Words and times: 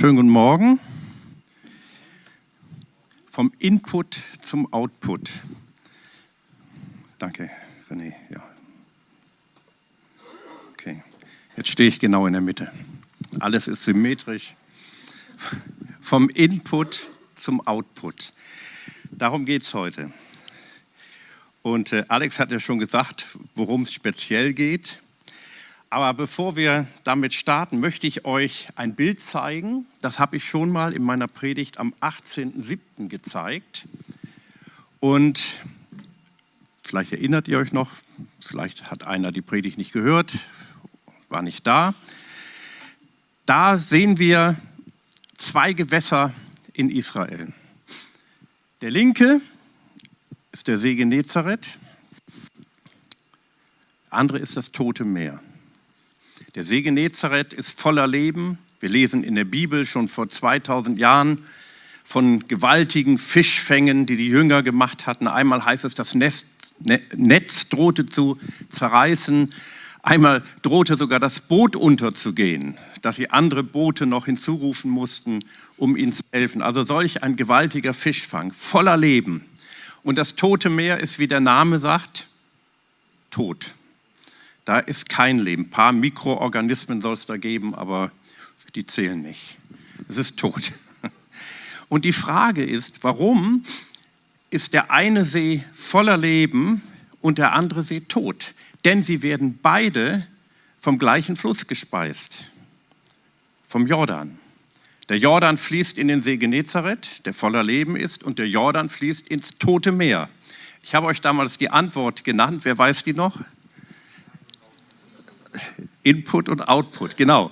Schönen 0.00 0.16
guten 0.16 0.30
Morgen. 0.30 0.80
Vom 3.28 3.52
Input 3.58 4.18
zum 4.40 4.72
Output. 4.72 5.30
Danke, 7.18 7.50
René. 7.90 8.14
Ja. 8.30 8.42
Okay, 10.72 11.02
jetzt 11.58 11.68
stehe 11.68 11.86
ich 11.86 11.98
genau 11.98 12.26
in 12.26 12.32
der 12.32 12.40
Mitte. 12.40 12.72
Alles 13.40 13.68
ist 13.68 13.84
symmetrisch. 13.84 14.54
Vom 16.00 16.30
Input 16.30 17.10
zum 17.36 17.60
Output. 17.66 18.30
Darum 19.10 19.44
geht 19.44 19.64
es 19.64 19.74
heute. 19.74 20.10
Und 21.60 21.92
äh, 21.92 22.06
Alex 22.08 22.38
hat 22.38 22.50
ja 22.50 22.58
schon 22.58 22.78
gesagt, 22.78 23.36
worum 23.54 23.82
es 23.82 23.92
speziell 23.92 24.54
geht. 24.54 25.02
Aber 25.92 26.14
bevor 26.14 26.54
wir 26.54 26.86
damit 27.02 27.34
starten, 27.34 27.80
möchte 27.80 28.06
ich 28.06 28.24
euch 28.24 28.68
ein 28.76 28.94
Bild 28.94 29.20
zeigen. 29.20 29.86
Das 30.00 30.20
habe 30.20 30.36
ich 30.36 30.48
schon 30.48 30.70
mal 30.70 30.92
in 30.92 31.02
meiner 31.02 31.26
Predigt 31.26 31.78
am 31.78 31.92
18.07. 32.00 33.08
gezeigt. 33.08 33.88
Und 35.00 35.64
vielleicht 36.84 37.12
erinnert 37.12 37.48
ihr 37.48 37.58
euch 37.58 37.72
noch, 37.72 37.90
vielleicht 38.40 38.92
hat 38.92 39.04
einer 39.04 39.32
die 39.32 39.42
Predigt 39.42 39.78
nicht 39.78 39.92
gehört, 39.92 40.38
war 41.28 41.42
nicht 41.42 41.66
da. 41.66 41.94
Da 43.44 43.76
sehen 43.76 44.20
wir 44.20 44.54
zwei 45.36 45.72
Gewässer 45.72 46.32
in 46.72 46.88
Israel. 46.88 47.52
Der 48.80 48.92
linke 48.92 49.40
ist 50.52 50.68
der 50.68 50.78
See 50.78 50.94
Genezareth, 50.94 51.80
der 54.06 54.12
andere 54.12 54.38
ist 54.38 54.56
das 54.56 54.70
Tote 54.70 55.04
Meer. 55.04 55.40
Der 56.56 56.64
See 56.64 56.82
Genezareth 56.82 57.52
ist 57.52 57.80
voller 57.80 58.08
Leben. 58.08 58.58
Wir 58.80 58.88
lesen 58.88 59.22
in 59.22 59.36
der 59.36 59.44
Bibel 59.44 59.86
schon 59.86 60.08
vor 60.08 60.28
2000 60.28 60.98
Jahren 60.98 61.42
von 62.02 62.48
gewaltigen 62.48 63.18
Fischfängen, 63.18 64.04
die 64.04 64.16
die 64.16 64.26
Jünger 64.26 64.64
gemacht 64.64 65.06
hatten. 65.06 65.28
Einmal 65.28 65.64
heißt 65.64 65.84
es, 65.84 65.94
das 65.94 66.16
Netz, 66.16 66.46
ne, 66.80 67.00
Netz 67.14 67.68
drohte 67.68 68.06
zu 68.06 68.36
zerreißen. 68.68 69.50
Einmal 70.02 70.42
drohte 70.62 70.96
sogar 70.96 71.20
das 71.20 71.38
Boot 71.38 71.76
unterzugehen, 71.76 72.76
dass 73.00 73.14
sie 73.14 73.30
andere 73.30 73.62
Boote 73.62 74.06
noch 74.06 74.26
hinzurufen 74.26 74.90
mussten, 74.90 75.44
um 75.76 75.96
ihnen 75.96 76.12
zu 76.12 76.24
helfen. 76.32 76.62
Also 76.62 76.82
solch 76.82 77.22
ein 77.22 77.36
gewaltiger 77.36 77.94
Fischfang, 77.94 78.52
voller 78.52 78.96
Leben. 78.96 79.44
Und 80.02 80.18
das 80.18 80.34
Tote 80.34 80.68
Meer 80.68 80.98
ist, 80.98 81.20
wie 81.20 81.28
der 81.28 81.40
Name 81.40 81.78
sagt, 81.78 82.26
tot. 83.30 83.74
Da 84.70 84.78
ist 84.78 85.08
kein 85.08 85.40
Leben. 85.40 85.64
Ein 85.64 85.70
paar 85.70 85.90
Mikroorganismen 85.90 87.00
soll 87.00 87.14
es 87.14 87.26
da 87.26 87.36
geben, 87.36 87.74
aber 87.74 88.12
die 88.76 88.86
zählen 88.86 89.20
nicht. 89.20 89.58
Es 90.08 90.16
ist 90.16 90.36
tot. 90.38 90.70
Und 91.88 92.04
die 92.04 92.12
Frage 92.12 92.62
ist, 92.62 93.02
warum 93.02 93.64
ist 94.48 94.72
der 94.72 94.92
eine 94.92 95.24
See 95.24 95.64
voller 95.74 96.16
Leben 96.16 96.82
und 97.20 97.38
der 97.38 97.52
andere 97.54 97.82
See 97.82 97.98
tot? 97.98 98.54
Denn 98.84 99.02
sie 99.02 99.24
werden 99.24 99.58
beide 99.60 100.24
vom 100.78 101.00
gleichen 101.00 101.34
Fluss 101.34 101.66
gespeist, 101.66 102.52
vom 103.64 103.88
Jordan. 103.88 104.38
Der 105.08 105.18
Jordan 105.18 105.58
fließt 105.58 105.98
in 105.98 106.06
den 106.06 106.22
See 106.22 106.36
Genezareth, 106.36 107.26
der 107.26 107.34
voller 107.34 107.64
Leben 107.64 107.96
ist, 107.96 108.22
und 108.22 108.38
der 108.38 108.48
Jordan 108.48 108.88
fließt 108.88 109.26
ins 109.26 109.58
Tote 109.58 109.90
Meer. 109.90 110.28
Ich 110.84 110.94
habe 110.94 111.08
euch 111.08 111.20
damals 111.20 111.58
die 111.58 111.70
Antwort 111.70 112.22
genannt. 112.22 112.64
Wer 112.64 112.78
weiß 112.78 113.02
die 113.02 113.14
noch? 113.14 113.36
Input 116.02 116.48
und 116.48 116.68
Output, 116.68 117.16
genau. 117.16 117.50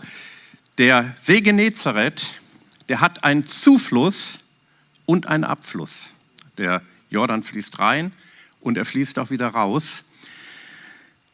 Der 0.78 1.14
See 1.20 1.40
Genezareth, 1.40 2.40
der 2.88 3.00
hat 3.00 3.24
einen 3.24 3.44
Zufluss 3.44 4.44
und 5.06 5.26
einen 5.26 5.44
Abfluss. 5.44 6.12
Der 6.56 6.82
Jordan 7.10 7.42
fließt 7.42 7.78
rein 7.78 8.12
und 8.60 8.76
er 8.76 8.84
fließt 8.84 9.18
auch 9.18 9.30
wieder 9.30 9.48
raus. 9.48 10.04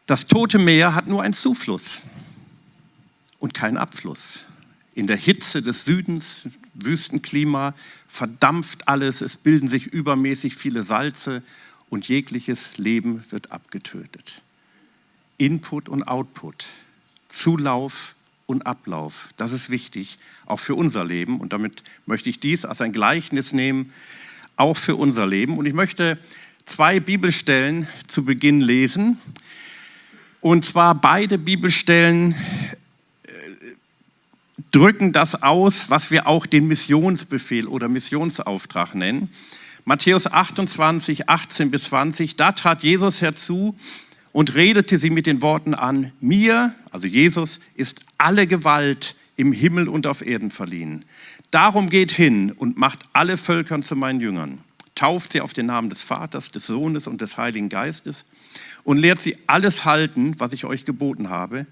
Das 0.06 0.26
Tote 0.26 0.58
Meer 0.58 0.94
hat 0.94 1.06
nur 1.06 1.22
einen 1.22 1.34
Zufluss 1.34 2.02
und 3.38 3.54
keinen 3.54 3.76
Abfluss. 3.76 4.46
In 4.94 5.06
der 5.06 5.16
Hitze 5.16 5.60
des 5.62 5.84
Südens, 5.84 6.46
Wüstenklima, 6.74 7.74
verdampft 8.06 8.86
alles, 8.86 9.22
es 9.22 9.36
bilden 9.36 9.68
sich 9.68 9.86
übermäßig 9.86 10.54
viele 10.54 10.82
Salze 10.82 11.42
und 11.90 12.08
jegliches 12.08 12.78
Leben 12.78 13.24
wird 13.30 13.50
abgetötet. 13.50 14.42
Input 15.38 15.88
und 15.88 16.04
Output, 16.04 16.66
Zulauf 17.28 18.14
und 18.46 18.66
Ablauf. 18.66 19.28
Das 19.36 19.52
ist 19.52 19.70
wichtig, 19.70 20.18
auch 20.46 20.60
für 20.60 20.74
unser 20.74 21.04
Leben. 21.04 21.40
Und 21.40 21.52
damit 21.52 21.82
möchte 22.06 22.28
ich 22.28 22.40
dies 22.40 22.64
als 22.64 22.80
ein 22.80 22.92
Gleichnis 22.92 23.52
nehmen, 23.52 23.92
auch 24.56 24.76
für 24.76 24.96
unser 24.96 25.26
Leben. 25.26 25.58
Und 25.58 25.66
ich 25.66 25.74
möchte 25.74 26.18
zwei 26.64 27.00
Bibelstellen 27.00 27.88
zu 28.06 28.24
Beginn 28.24 28.60
lesen. 28.60 29.18
Und 30.40 30.64
zwar 30.64 30.94
beide 30.94 31.38
Bibelstellen 31.38 32.32
äh, 33.22 33.28
drücken 34.70 35.12
das 35.12 35.42
aus, 35.42 35.90
was 35.90 36.10
wir 36.10 36.26
auch 36.26 36.46
den 36.46 36.68
Missionsbefehl 36.68 37.66
oder 37.66 37.88
Missionsauftrag 37.88 38.94
nennen. 38.94 39.30
Matthäus 39.86 40.26
28, 40.26 41.28
18 41.28 41.70
bis 41.70 41.84
20, 41.84 42.36
da 42.36 42.52
trat 42.52 42.82
Jesus 42.82 43.20
herzu 43.20 43.74
und 44.34 44.56
redete 44.56 44.98
sie 44.98 45.10
mit 45.10 45.26
den 45.26 45.42
Worten 45.42 45.74
an, 45.74 46.10
mir, 46.20 46.74
also 46.90 47.06
Jesus, 47.06 47.60
ist 47.76 48.04
alle 48.18 48.48
Gewalt 48.48 49.14
im 49.36 49.52
Himmel 49.52 49.88
und 49.88 50.08
auf 50.08 50.26
Erden 50.26 50.50
verliehen. 50.50 51.04
Darum 51.52 51.88
geht 51.88 52.10
hin 52.10 52.50
und 52.50 52.76
macht 52.76 53.04
alle 53.12 53.36
Völkern 53.36 53.84
zu 53.84 53.94
meinen 53.94 54.20
Jüngern. 54.20 54.58
Tauft 54.96 55.32
sie 55.32 55.40
auf 55.40 55.52
den 55.52 55.66
Namen 55.66 55.88
des 55.88 56.02
Vaters, 56.02 56.50
des 56.50 56.66
Sohnes 56.66 57.06
und 57.06 57.20
des 57.20 57.38
Heiligen 57.38 57.68
Geistes 57.68 58.26
und 58.82 58.98
lehrt 58.98 59.20
sie 59.20 59.38
alles 59.46 59.84
halten, 59.84 60.34
was 60.38 60.52
ich 60.52 60.64
euch 60.64 60.84
geboten 60.84 61.30
habe. 61.30 61.64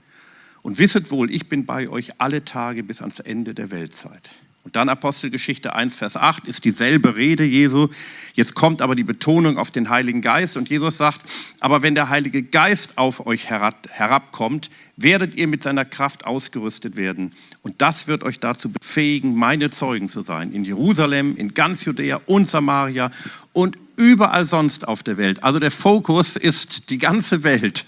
Und 0.63 0.79
wisset 0.79 1.11
wohl, 1.11 1.33
ich 1.33 1.49
bin 1.49 1.67
bei 1.67 1.89
euch 1.89 2.21
alle 2.21 2.45
Tage 2.45 2.85
bis 2.85 3.01
ans 3.01 3.19
Ende 3.19 3.55
der 3.55 3.73
Weltzeit. 3.73 4.31
Und 4.65 4.77
dann 4.77 4.89
Apostelgeschichte 4.89 5.75
1, 5.75 5.97
Vers 5.97 6.17
8 6.17 6.47
ist 6.47 6.65
dieselbe 6.65 7.17
Rede 7.17 7.43
Jesu. 7.43 7.89
Jetzt 8.35 8.55
kommt 8.55 8.81
aber 8.81 8.95
die 8.95 9.03
Betonung 9.03 9.59
auf 9.59 9.73
den 9.73 9.89
Heiligen 9.89 10.21
Geist 10.21 10.57
und 10.57 10.71
Jesus 10.71 10.99
sagt, 10.99 11.21
aber 11.59 11.83
wenn 11.83 11.97
der 11.97 12.11
Heilige 12.11 12.45
Geist 12.45 12.97
auf 12.97 13.27
euch 13.27 13.51
herabkommt, 13.51 14.71
werdet 14.97 15.35
ihr 15.35 15.49
mit 15.49 15.65
seiner 15.65 15.85
Kraft 15.85 16.27
ausgerüstet 16.27 16.95
werden. 16.95 17.33
Und 17.63 17.83
das 17.83 18.07
wird 18.07 18.23
euch 18.23 18.39
dazu 18.39 18.71
befähigen, 18.71 19.35
meine 19.35 19.71
Zeugen 19.71 20.09
zu 20.09 20.23
sein. 20.23 20.53
In 20.53 20.65
Jerusalem, 20.65 21.37
in 21.37 21.55
ganz 21.55 21.85
Judäa 21.85 22.21
und 22.27 22.49
Samaria 22.49 23.11
und 23.53 23.77
überall 23.97 24.45
sonst 24.45 24.87
auf 24.87 25.03
der 25.03 25.17
Welt. 25.17 25.43
Also 25.43 25.59
der 25.59 25.73
Fokus 25.73 26.37
ist 26.37 26.89
die 26.91 26.99
ganze 26.99 27.43
Welt. 27.43 27.85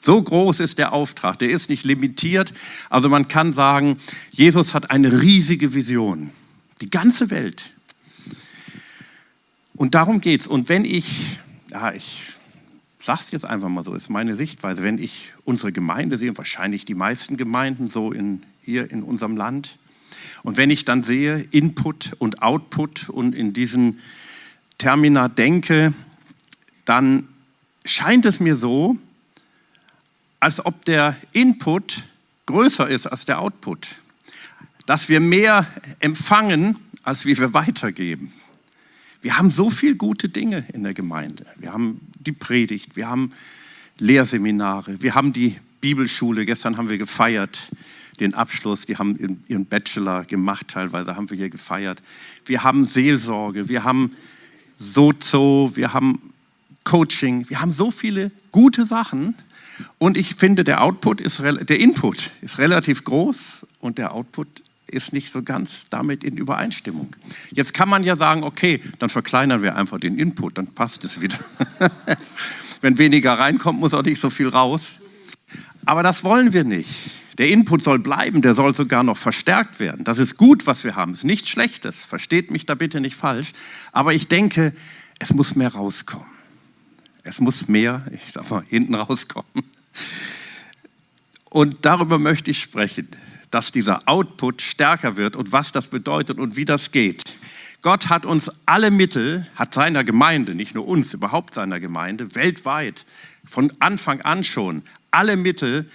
So 0.00 0.22
groß 0.22 0.60
ist 0.60 0.78
der 0.78 0.92
Auftrag, 0.92 1.38
der 1.38 1.50
ist 1.50 1.68
nicht 1.68 1.84
limitiert. 1.84 2.52
Also 2.90 3.08
man 3.08 3.28
kann 3.28 3.52
sagen, 3.52 3.96
Jesus 4.30 4.74
hat 4.74 4.90
eine 4.90 5.22
riesige 5.22 5.74
Vision. 5.74 6.30
Die 6.80 6.90
ganze 6.90 7.30
Welt. 7.30 7.72
Und 9.74 9.94
darum 9.94 10.20
geht 10.20 10.42
es. 10.42 10.46
Und 10.46 10.68
wenn 10.68 10.84
ich, 10.84 11.38
ja, 11.70 11.92
ich 11.92 12.22
sage 13.04 13.20
es 13.22 13.30
jetzt 13.30 13.46
einfach 13.46 13.68
mal 13.68 13.82
so, 13.82 13.94
ist 13.94 14.08
meine 14.08 14.36
Sichtweise, 14.36 14.82
wenn 14.82 14.98
ich 14.98 15.32
unsere 15.44 15.72
Gemeinde 15.72 16.18
sehe, 16.18 16.36
wahrscheinlich 16.36 16.84
die 16.84 16.94
meisten 16.94 17.36
Gemeinden 17.36 17.88
so 17.88 18.12
in, 18.12 18.42
hier 18.62 18.90
in 18.90 19.02
unserem 19.02 19.36
Land, 19.36 19.78
und 20.42 20.56
wenn 20.56 20.70
ich 20.70 20.84
dann 20.84 21.02
sehe 21.02 21.40
Input 21.50 22.12
und 22.18 22.42
Output 22.42 23.08
und 23.08 23.34
in 23.34 23.52
diesen 23.52 23.98
Termina 24.78 25.28
denke, 25.28 25.92
dann 26.84 27.26
scheint 27.84 28.26
es 28.26 28.38
mir 28.38 28.54
so, 28.54 28.96
als 30.40 30.64
ob 30.64 30.84
der 30.84 31.16
Input 31.32 32.04
größer 32.46 32.88
ist 32.88 33.06
als 33.06 33.24
der 33.24 33.40
Output. 33.40 33.96
Dass 34.86 35.08
wir 35.08 35.20
mehr 35.20 35.66
empfangen, 36.00 36.76
als 37.02 37.24
wie 37.26 37.36
wir 37.36 37.54
weitergeben. 37.54 38.32
Wir 39.20 39.38
haben 39.38 39.50
so 39.50 39.70
viele 39.70 39.96
gute 39.96 40.28
Dinge 40.28 40.64
in 40.72 40.84
der 40.84 40.94
Gemeinde. 40.94 41.46
Wir 41.56 41.72
haben 41.72 42.00
die 42.20 42.32
Predigt, 42.32 42.96
wir 42.96 43.08
haben 43.08 43.32
Lehrseminare, 43.98 45.02
wir 45.02 45.14
haben 45.14 45.32
die 45.32 45.58
Bibelschule. 45.80 46.44
Gestern 46.44 46.76
haben 46.76 46.88
wir 46.88 46.98
gefeiert 46.98 47.70
den 48.20 48.34
Abschluss. 48.34 48.86
Die 48.86 48.96
haben 48.96 49.42
ihren 49.48 49.66
Bachelor 49.66 50.24
gemacht, 50.24 50.68
teilweise 50.68 51.16
haben 51.16 51.30
wir 51.30 51.36
hier 51.36 51.50
gefeiert. 51.50 52.02
Wir 52.44 52.62
haben 52.62 52.86
Seelsorge, 52.86 53.68
wir 53.68 53.84
haben 53.84 54.16
Sozo, 54.76 55.72
wir 55.74 55.92
haben 55.92 56.32
Coaching. 56.84 57.48
Wir 57.48 57.60
haben 57.60 57.72
so 57.72 57.90
viele 57.90 58.30
gute 58.52 58.86
Sachen, 58.86 59.34
und 59.98 60.16
ich 60.16 60.34
finde, 60.36 60.64
der 60.64 60.82
Output 60.82 61.20
ist, 61.20 61.40
der 61.40 61.80
Input 61.80 62.30
ist 62.40 62.58
relativ 62.58 63.04
groß 63.04 63.66
und 63.80 63.98
der 63.98 64.12
Output 64.12 64.62
ist 64.88 65.12
nicht 65.12 65.32
so 65.32 65.42
ganz 65.42 65.86
damit 65.90 66.22
in 66.22 66.36
Übereinstimmung. 66.36 67.08
Jetzt 67.50 67.74
kann 67.74 67.88
man 67.88 68.04
ja 68.04 68.16
sagen, 68.16 68.44
okay, 68.44 68.80
dann 68.98 69.10
verkleinern 69.10 69.62
wir 69.62 69.76
einfach 69.76 69.98
den 69.98 70.18
Input, 70.18 70.58
dann 70.58 70.68
passt 70.68 71.04
es 71.04 71.20
wieder. 71.20 71.38
Wenn 72.80 72.98
weniger 72.98 73.38
reinkommt, 73.38 73.80
muss 73.80 73.94
auch 73.94 74.04
nicht 74.04 74.20
so 74.20 74.30
viel 74.30 74.48
raus. 74.48 75.00
Aber 75.84 76.02
das 76.02 76.24
wollen 76.24 76.52
wir 76.52 76.64
nicht. 76.64 76.90
Der 77.38 77.48
Input 77.48 77.82
soll 77.82 77.98
bleiben, 77.98 78.42
der 78.42 78.54
soll 78.54 78.74
sogar 78.74 79.02
noch 79.02 79.18
verstärkt 79.18 79.78
werden. 79.78 80.04
Das 80.04 80.18
ist 80.18 80.36
gut, 80.36 80.66
was 80.66 80.84
wir 80.84 80.96
haben. 80.96 81.12
Es 81.12 81.18
ist 81.18 81.24
nichts 81.24 81.50
Schlechtes. 81.50 82.04
Versteht 82.04 82.50
mich 82.50 82.64
da 82.64 82.74
bitte 82.74 83.00
nicht 83.00 83.16
falsch. 83.16 83.52
Aber 83.92 84.14
ich 84.14 84.28
denke, 84.28 84.72
es 85.18 85.34
muss 85.34 85.54
mehr 85.54 85.68
rauskommen. 85.68 86.35
Es 87.26 87.40
muss 87.40 87.66
mehr, 87.66 88.06
ich 88.12 88.32
sag 88.32 88.48
mal, 88.50 88.62
hinten 88.68 88.94
rauskommen. 88.94 89.64
Und 91.50 91.78
darüber 91.84 92.20
möchte 92.20 92.52
ich 92.52 92.60
sprechen, 92.60 93.08
dass 93.50 93.72
dieser 93.72 94.08
Output 94.08 94.62
stärker 94.62 95.16
wird 95.16 95.34
und 95.34 95.50
was 95.50 95.72
das 95.72 95.88
bedeutet 95.88 96.38
und 96.38 96.54
wie 96.54 96.64
das 96.64 96.92
geht. 96.92 97.22
Gott 97.82 98.08
hat 98.08 98.24
uns 98.24 98.50
alle 98.64 98.92
Mittel, 98.92 99.46
hat 99.56 99.74
seiner 99.74 100.04
Gemeinde, 100.04 100.54
nicht 100.54 100.76
nur 100.76 100.86
uns, 100.86 101.14
überhaupt 101.14 101.54
seiner 101.54 101.80
Gemeinde, 101.80 102.34
weltweit, 102.36 103.04
von 103.44 103.72
Anfang 103.80 104.20
an 104.20 104.44
schon, 104.44 104.82
alle 105.10 105.36
Mittel 105.36 105.90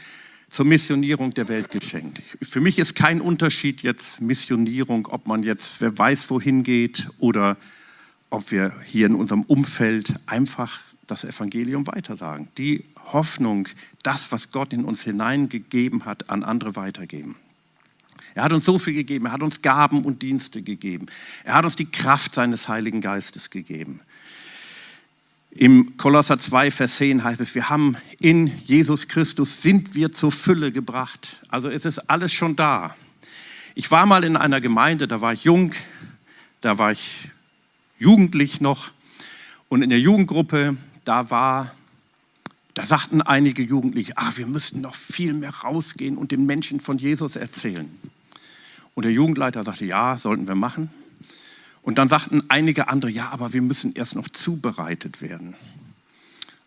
zur 0.50 0.66
Missionierung 0.66 1.34
der 1.34 1.48
Welt 1.48 1.72
geschenkt. 1.72 2.22
Für 2.42 2.60
mich 2.60 2.78
ist 2.78 2.94
kein 2.94 3.22
Unterschied 3.22 3.84
jetzt 3.84 4.20
Missionierung, 4.20 5.08
ob 5.08 5.28
man 5.28 5.44
jetzt, 5.44 5.80
wer 5.80 5.98
weiß, 5.98 6.30
wohin 6.30 6.64
geht 6.64 7.08
oder 7.20 7.56
ob 8.30 8.52
wir 8.52 8.74
hier 8.84 9.06
in 9.06 9.16
unserem 9.16 9.44
Umfeld 9.44 10.14
einfach 10.26 10.82
das 11.12 11.26
Evangelium 11.26 11.86
weitersagen. 11.88 12.48
Die 12.58 12.86
Hoffnung, 13.12 13.68
das, 14.02 14.32
was 14.32 14.52
Gott 14.52 14.72
in 14.72 14.86
uns 14.86 15.04
hineingegeben 15.04 16.06
hat, 16.06 16.30
an 16.30 16.44
andere 16.44 16.78
weitergeben. 16.78 17.36
Er 18.34 18.44
hat 18.44 18.54
uns 18.54 18.64
so 18.64 18.80
viel 18.80 18.94
gegeben, 18.94 19.26
er 19.26 19.34
hat 19.34 19.44
uns 19.44 19.62
Gaben 19.62 20.06
und 20.06 20.22
Dienste 20.22 20.62
gegeben. 20.62 21.08
Er 21.44 21.56
hat 21.56 21.66
uns 21.66 21.76
die 21.76 21.92
Kraft 21.92 22.34
seines 22.34 22.70
Heiligen 22.70 23.02
Geistes 23.02 23.50
gegeben. 23.50 24.00
Im 25.52 25.98
Kolosser 25.98 26.40
2, 26.40 26.72
Vers 26.72 26.96
10 26.96 27.26
heißt 27.26 27.42
es, 27.42 27.56
wir 27.56 27.70
haben 27.70 27.98
in 28.20 28.48
Jesus 28.66 29.10
Christus, 29.10 29.62
sind 29.62 29.96
wir 29.96 30.14
zur 30.14 30.32
Fülle 30.32 30.72
gebracht. 30.72 31.42
Also 31.50 31.70
es 31.70 31.84
ist 31.84 32.10
alles 32.10 32.32
schon 32.32 32.56
da. 32.56 32.96
Ich 33.76 33.92
war 33.92 34.06
mal 34.06 34.24
in 34.24 34.38
einer 34.38 34.62
Gemeinde, 34.62 35.10
da 35.10 35.20
war 35.20 35.34
ich 35.34 35.44
jung, 35.44 35.72
da 36.62 36.78
war 36.78 36.94
ich 36.94 37.30
jugendlich 38.00 38.62
noch. 38.62 38.92
Und 39.68 39.82
in 39.82 39.90
der 39.90 40.00
Jugendgruppe, 40.00 40.78
da 41.04 41.30
war, 41.30 41.72
da 42.74 42.86
sagten 42.86 43.22
einige 43.22 43.64
Jugendliche, 43.64 44.14
ach, 44.16 44.38
wir 44.38 44.48
müssten 44.48 44.82
noch 44.82 44.96
viel 44.96 45.34
mehr 45.34 45.54
rausgehen 45.54 46.18
und 46.18 46.32
den 46.32 46.46
Menschen 46.46 46.80
von 46.80 46.98
Jesus 46.98 47.36
erzählen. 47.36 47.90
Und 48.94 49.04
der 49.04 49.12
Jugendleiter 49.12 49.64
sagte, 49.64 49.86
ja, 49.86 50.18
sollten 50.18 50.48
wir 50.48 50.56
machen. 50.56 50.90
Und 51.82 51.98
dann 51.98 52.08
sagten 52.08 52.44
einige 52.50 52.88
andere, 52.88 53.12
ja, 53.12 53.30
aber 53.30 53.54
wir 53.54 53.62
müssen 53.62 53.94
erst 53.94 54.16
noch 54.16 54.30
zubereitet 54.30 55.22
werden. 55.22 55.56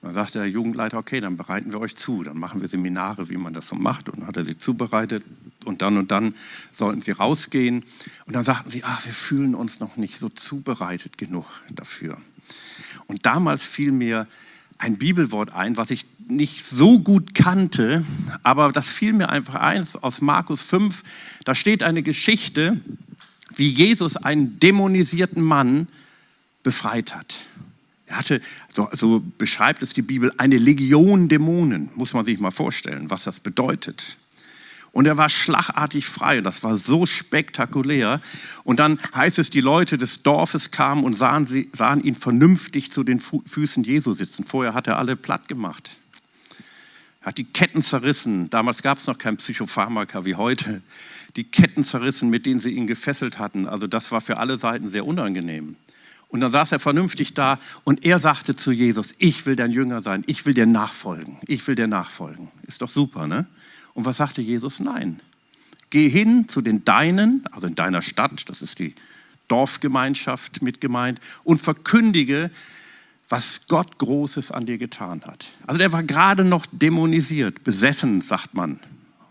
dann 0.02 0.12
sagte 0.12 0.40
der 0.40 0.48
Jugendleiter, 0.48 0.98
okay, 0.98 1.20
dann 1.20 1.36
bereiten 1.36 1.72
wir 1.72 1.80
euch 1.80 1.96
zu, 1.96 2.22
dann 2.24 2.38
machen 2.38 2.60
wir 2.60 2.68
Seminare, 2.68 3.28
wie 3.28 3.36
man 3.36 3.54
das 3.54 3.68
so 3.68 3.76
macht. 3.76 4.08
Und 4.08 4.20
dann 4.20 4.26
hat 4.26 4.36
er 4.36 4.44
sie 4.44 4.58
zubereitet 4.58 5.22
und 5.64 5.82
dann 5.82 5.96
und 5.96 6.10
dann 6.10 6.34
sollten 6.72 7.00
sie 7.00 7.12
rausgehen. 7.12 7.84
Und 8.26 8.34
dann 8.34 8.44
sagten 8.44 8.70
sie, 8.70 8.82
ach, 8.84 9.04
wir 9.06 9.12
fühlen 9.12 9.54
uns 9.54 9.80
noch 9.80 9.96
nicht 9.96 10.18
so 10.18 10.28
zubereitet 10.28 11.16
genug 11.16 11.46
dafür. 11.70 12.18
Und 13.06 13.26
damals 13.26 13.66
fiel 13.66 13.92
mir 13.92 14.26
ein 14.78 14.96
Bibelwort 14.98 15.54
ein, 15.54 15.76
was 15.76 15.90
ich 15.90 16.04
nicht 16.28 16.64
so 16.64 16.98
gut 16.98 17.34
kannte, 17.34 18.04
aber 18.42 18.72
das 18.72 18.88
fiel 18.88 19.12
mir 19.12 19.28
einfach 19.28 19.54
ein 19.54 19.86
aus 20.00 20.20
Markus 20.20 20.62
5. 20.62 21.02
Da 21.44 21.54
steht 21.54 21.82
eine 21.82 22.02
Geschichte, 22.02 22.80
wie 23.54 23.68
Jesus 23.68 24.16
einen 24.16 24.58
dämonisierten 24.58 25.42
Mann 25.42 25.88
befreit 26.62 27.14
hat. 27.14 27.36
Er 28.06 28.18
hatte, 28.18 28.40
so, 28.68 28.88
so 28.92 29.22
beschreibt 29.38 29.82
es 29.82 29.92
die 29.94 30.02
Bibel, 30.02 30.32
eine 30.36 30.56
Legion 30.56 31.28
Dämonen. 31.28 31.90
Muss 31.94 32.12
man 32.12 32.24
sich 32.24 32.38
mal 32.38 32.50
vorstellen, 32.50 33.10
was 33.10 33.24
das 33.24 33.40
bedeutet. 33.40 34.18
Und 34.94 35.06
er 35.08 35.18
war 35.18 35.28
schlagartig 35.28 36.06
frei. 36.06 36.40
Das 36.40 36.62
war 36.62 36.76
so 36.76 37.04
spektakulär. 37.04 38.20
Und 38.62 38.78
dann 38.78 39.00
heißt 39.12 39.40
es, 39.40 39.50
die 39.50 39.60
Leute 39.60 39.98
des 39.98 40.22
Dorfes 40.22 40.70
kamen 40.70 41.02
und 41.02 41.14
sahen, 41.14 41.46
sie, 41.46 41.68
sahen 41.72 42.04
ihn 42.04 42.14
vernünftig 42.14 42.92
zu 42.92 43.02
den 43.02 43.18
Füßen 43.18 43.82
Jesu 43.82 44.14
sitzen. 44.14 44.44
Vorher 44.44 44.72
hat 44.72 44.86
er 44.86 44.96
alle 44.96 45.16
platt 45.16 45.48
gemacht. 45.48 45.98
Er 47.22 47.26
hat 47.26 47.38
die 47.38 47.44
Ketten 47.44 47.82
zerrissen. 47.82 48.48
Damals 48.50 48.82
gab 48.82 48.98
es 48.98 49.08
noch 49.08 49.18
kein 49.18 49.36
Psychopharmaka 49.36 50.24
wie 50.24 50.36
heute 50.36 50.80
die 51.34 51.42
Ketten 51.42 51.82
zerrissen, 51.82 52.30
mit 52.30 52.46
denen 52.46 52.60
sie 52.60 52.70
ihn 52.70 52.86
gefesselt 52.86 53.40
hatten. 53.40 53.66
Also 53.66 53.88
das 53.88 54.12
war 54.12 54.20
für 54.20 54.36
alle 54.36 54.58
Seiten 54.58 54.86
sehr 54.86 55.04
unangenehm. 55.04 55.74
Und 56.28 56.40
dann 56.40 56.52
saß 56.52 56.70
er 56.70 56.78
vernünftig 56.78 57.34
da 57.34 57.58
und 57.82 58.04
er 58.04 58.20
sagte 58.20 58.54
zu 58.54 58.70
Jesus, 58.70 59.16
ich 59.18 59.44
will 59.44 59.56
dein 59.56 59.72
Jünger 59.72 60.02
sein, 60.02 60.22
ich 60.28 60.46
will 60.46 60.54
dir 60.54 60.66
nachfolgen, 60.66 61.38
ich 61.48 61.66
will 61.66 61.74
dir 61.74 61.88
nachfolgen. 61.88 62.48
Ist 62.62 62.80
doch 62.80 62.88
super, 62.88 63.26
ne? 63.26 63.46
Und 63.94 64.04
was 64.04 64.16
sagte 64.16 64.42
Jesus? 64.42 64.80
Nein. 64.80 65.20
Geh 65.90 66.08
hin 66.08 66.48
zu 66.48 66.60
den 66.60 66.84
Deinen, 66.84 67.44
also 67.52 67.66
in 67.66 67.76
deiner 67.76 68.02
Stadt, 68.02 68.48
das 68.48 68.62
ist 68.62 68.78
die 68.78 68.94
Dorfgemeinschaft 69.48 70.62
mit 70.62 70.80
gemeint, 70.80 71.20
und 71.44 71.60
verkündige, 71.60 72.50
was 73.28 73.66
Gott 73.68 73.98
Großes 73.98 74.50
an 74.50 74.66
dir 74.66 74.78
getan 74.78 75.22
hat. 75.24 75.46
Also 75.66 75.78
der 75.78 75.92
war 75.92 76.02
gerade 76.02 76.44
noch 76.44 76.66
dämonisiert, 76.66 77.64
besessen, 77.64 78.20
sagt 78.20 78.54
man 78.54 78.80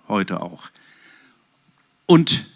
heute 0.08 0.42
auch. 0.42 0.70
Und 2.06 2.48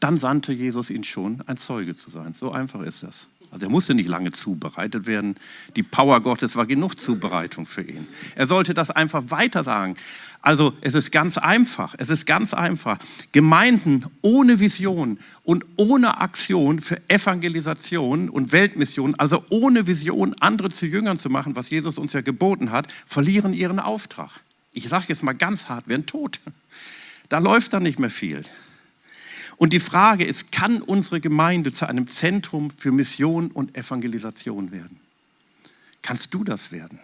dann 0.00 0.18
sandte 0.18 0.52
Jesus 0.52 0.90
ihn 0.90 1.04
schon, 1.04 1.42
ein 1.46 1.56
Zeuge 1.56 1.94
zu 1.94 2.10
sein. 2.10 2.34
So 2.34 2.52
einfach 2.52 2.82
ist 2.82 3.02
das. 3.02 3.28
Also 3.50 3.66
er 3.66 3.70
musste 3.70 3.94
nicht 3.94 4.08
lange 4.08 4.32
zubereitet 4.32 5.06
werden. 5.06 5.36
Die 5.76 5.82
Power 5.82 6.20
Gottes 6.20 6.56
war 6.56 6.66
genug 6.66 6.98
Zubereitung 6.98 7.66
für 7.66 7.82
ihn. 7.82 8.06
Er 8.34 8.46
sollte 8.46 8.74
das 8.74 8.90
einfach 8.90 9.24
weiter 9.28 9.64
sagen. 9.64 9.96
Also 10.46 10.74
es 10.80 10.94
ist 10.94 11.10
ganz 11.10 11.38
einfach. 11.38 11.96
Es 11.98 12.08
ist 12.08 12.24
ganz 12.24 12.54
einfach. 12.54 13.00
Gemeinden 13.32 14.04
ohne 14.22 14.60
Vision 14.60 15.18
und 15.42 15.66
ohne 15.74 16.20
Aktion 16.20 16.78
für 16.78 17.02
Evangelisation 17.08 18.30
und 18.30 18.52
Weltmission, 18.52 19.16
also 19.16 19.44
ohne 19.50 19.88
Vision, 19.88 20.36
andere 20.38 20.68
zu 20.68 20.86
Jüngern 20.86 21.18
zu 21.18 21.30
machen, 21.30 21.56
was 21.56 21.70
Jesus 21.70 21.98
uns 21.98 22.12
ja 22.12 22.20
geboten 22.20 22.70
hat, 22.70 22.86
verlieren 23.06 23.54
ihren 23.54 23.80
Auftrag. 23.80 24.30
Ich 24.72 24.88
sage 24.88 25.06
jetzt 25.08 25.24
mal 25.24 25.32
ganz 25.32 25.68
hart, 25.68 25.88
werden 25.88 26.06
tot. 26.06 26.38
Da 27.28 27.38
läuft 27.38 27.72
dann 27.72 27.82
nicht 27.82 27.98
mehr 27.98 28.08
viel. 28.08 28.44
Und 29.56 29.72
die 29.72 29.80
Frage 29.80 30.22
ist, 30.22 30.52
kann 30.52 30.80
unsere 30.80 31.20
Gemeinde 31.20 31.72
zu 31.72 31.88
einem 31.88 32.06
Zentrum 32.06 32.70
für 32.70 32.92
Mission 32.92 33.50
und 33.50 33.76
Evangelisation 33.76 34.70
werden? 34.70 35.00
Kannst 36.02 36.32
du 36.32 36.44
das 36.44 36.70
werden? 36.70 37.00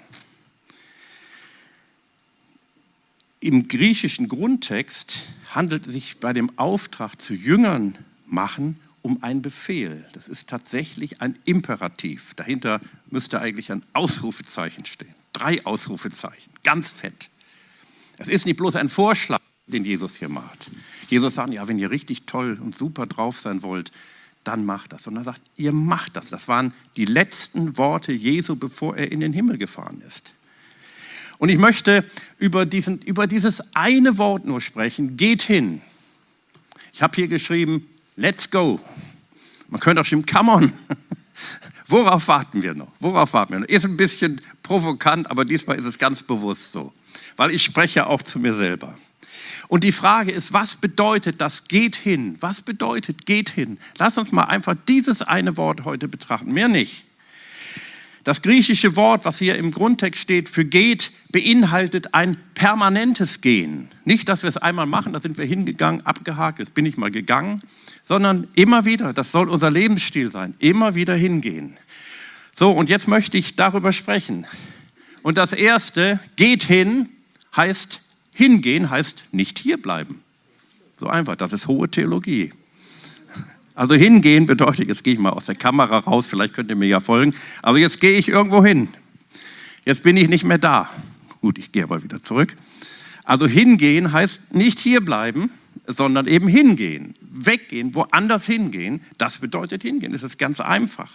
Im 3.43 3.67
griechischen 3.67 4.29
Grundtext 4.29 5.33
handelt 5.51 5.89
es 5.89 5.95
sich 5.95 6.19
bei 6.21 6.33
dem 6.33 6.57
Auftrag 6.61 7.21
zu 7.21 7.35
Jüngern 7.35 7.99
machen 8.25 8.79
um 9.03 9.21
einen 9.25 9.43
Befehl. 9.43 10.07
Das 10.13 10.29
ist 10.29 10.49
tatsächlich 10.49 11.21
ein 11.21 11.37
Imperativ. 11.45 12.35
Dahinter 12.35 12.81
müsste 13.11 13.41
eigentlich 13.41 13.73
ein 13.73 13.83
Ausrufezeichen 13.95 14.87
stehen. 14.87 15.13
Drei 15.33 15.67
Ausrufezeichen, 15.67 16.53
ganz 16.63 16.89
fett. 16.89 17.31
Es 18.17 18.29
ist 18.29 18.47
nicht 18.47 18.59
bloß 18.59 18.77
ein 18.77 18.89
Vorschlag, 18.89 19.41
den 19.67 19.85
Jesus 19.85 20.15
hier 20.19 20.29
macht. 20.29 20.71
Jesus 21.09 21.35
sagt, 21.35 21.53
ja, 21.53 21.67
wenn 21.67 21.81
ihr 21.81 21.91
richtig 21.91 22.27
toll 22.27 22.61
und 22.63 22.79
super 22.79 23.07
drauf 23.07 23.41
sein 23.41 23.65
wollt, 23.65 23.91
dann 24.45 24.65
macht 24.65 24.93
das. 24.93 25.09
Und 25.09 25.17
er 25.17 25.25
sagt, 25.25 25.43
ihr 25.57 25.73
macht 25.73 26.15
das. 26.15 26.29
Das 26.29 26.47
waren 26.47 26.75
die 26.95 27.07
letzten 27.07 27.77
Worte 27.77 28.13
Jesu, 28.13 28.55
bevor 28.55 28.97
er 28.97 29.11
in 29.11 29.19
den 29.19 29.33
Himmel 29.33 29.59
gefahren 29.59 30.01
ist. 30.07 30.33
Und 31.43 31.49
ich 31.49 31.59
möchte 31.59 32.05
über, 32.39 32.67
diesen, 32.67 33.03
über 33.03 33.27
dieses 33.27 33.75
eine 33.75 34.17
Wort 34.17 34.45
nur 34.45 34.61
sprechen, 34.61 35.17
geht 35.17 35.43
hin. 35.43 35.83
Ich 36.93 37.03
habe 37.03 37.17
hier 37.17 37.27
geschrieben, 37.27 37.89
let's 38.15 38.49
go. 38.49 38.79
Man 39.67 39.81
könnte 39.81 40.01
auch 40.01 40.05
schreiben, 40.05 40.25
come 40.25 40.53
on. 40.53 40.73
Worauf 41.89 42.29
warten 42.29 42.63
wir 42.63 42.75
noch? 42.75 42.93
Worauf 43.01 43.33
warten 43.33 43.55
wir 43.55 43.59
noch? 43.59 43.67
Ist 43.67 43.85
ein 43.85 43.97
bisschen 43.97 44.41
provokant, 44.63 45.29
aber 45.33 45.45
diesmal 45.45 45.77
ist 45.77 45.85
es 45.85 45.99
ganz 45.99 46.23
bewusst 46.23 46.71
so. 46.71 46.93
Weil 47.37 47.51
ich 47.51 47.65
spreche 47.65 48.07
auch 48.07 48.23
zu 48.23 48.39
mir 48.39 48.55
selber. 48.55 48.97
Und 49.67 49.83
die 49.83 49.91
Frage 49.91 50.31
ist, 50.31 50.53
was 50.53 50.77
bedeutet 50.77 51.41
das 51.41 51.65
geht 51.65 51.97
hin? 51.97 52.37
Was 52.39 52.63
bedeutet 52.63 53.27
geht 53.27 53.51
hin? 53.51 53.81
Lass 53.99 54.17
uns 54.17 54.31
mal 54.31 54.45
einfach 54.45 54.77
dieses 54.87 55.23
eine 55.23 55.57
Wort 55.57 55.85
heute 55.85 56.07
betrachten, 56.07 56.53
mehr 56.53 56.69
nicht. 56.69 57.05
Das 58.25 58.43
griechische 58.43 58.95
Wort, 58.95 59.25
was 59.25 59.39
hier 59.39 59.57
im 59.57 59.73
Grundtext 59.73 60.21
steht 60.21 60.49
für 60.49 60.65
geht, 60.65 61.13
beinhaltet 61.33 62.15
ein 62.15 62.37
permanentes 62.55 63.41
Gehen. 63.41 63.89
Nicht, 64.05 64.29
dass 64.29 64.43
wir 64.43 64.49
es 64.49 64.57
einmal 64.57 64.87
machen, 64.87 65.13
da 65.13 65.21
sind 65.21 65.39
wir 65.39 65.45
hingegangen, 65.45 66.07
abgehakt, 66.07 66.61
jetzt 66.61 66.75
bin 66.75 66.87
ich 66.87 66.97
mal 66.97 67.11
gegangen, 67.11 67.63
sondern 68.05 68.47
immer 68.55 68.85
wieder, 68.85 69.13
das 69.13 69.33
soll 69.33 69.49
unser 69.49 69.71
Lebensstil 69.71 70.31
sein, 70.31 70.55
immer 70.61 70.95
wieder 70.95 71.15
hingehen. 71.15 71.77
So, 72.53 72.71
und 72.71 72.89
jetzt 72.89 73.09
möchte 73.09 73.39
ich 73.39 73.57
darüber 73.57 73.93
sprechen. 73.93 74.47
Und 75.23 75.37
das 75.39 75.53
erste, 75.53 76.21
geht 76.37 76.63
hin, 76.63 77.09
heißt 77.57 78.03
Hingehen 78.33 78.89
heißt 78.89 79.25
nicht 79.33 79.59
hierbleiben. 79.59 80.23
So 80.99 81.09
einfach, 81.09 81.37
das 81.37 81.53
ist 81.53 81.67
hohe 81.67 81.89
Theologie. 81.89 82.53
Also 83.75 83.95
hingehen 83.95 84.47
bedeutet, 84.47 84.89
jetzt 84.89 85.03
gehe 85.05 85.15
ich 85.15 85.19
mal 85.19 85.31
aus 85.31 85.47
der 85.47 85.55
Kamera 85.55 85.99
raus, 85.99 86.27
vielleicht 86.27 86.55
könnt 86.55 86.71
ihr 86.71 86.77
mir 86.77 86.89
ja 86.89 87.01
folgen, 87.01 87.35
aber 87.63 87.79
jetzt 87.79 88.01
gehe 88.01 88.19
ich 88.19 88.29
irgendwo 88.29 88.65
hin. 88.65 88.89
Jetzt 89.85 90.03
bin 90.03 90.17
ich 90.17 90.29
nicht 90.29 90.45
mehr 90.45 90.59
da. 90.59 90.91
Gut, 91.41 91.59
ich 91.59 91.73
gehe 91.73 91.83
aber 91.83 92.03
wieder 92.03 92.23
zurück. 92.23 92.55
Also 93.25 93.47
hingehen 93.47 94.13
heißt 94.13 94.55
nicht 94.55 94.79
hierbleiben, 94.79 95.51
sondern 95.87 96.27
eben 96.27 96.49
hingehen, 96.49 97.15
weggehen, 97.21 97.95
woanders 97.95 98.47
hingehen. 98.47 99.01
Das 99.19 99.39
bedeutet 99.39 99.83
hingehen. 99.83 100.13
Das 100.13 100.23
ist 100.23 100.39
ganz 100.39 100.61
einfach. 100.61 101.11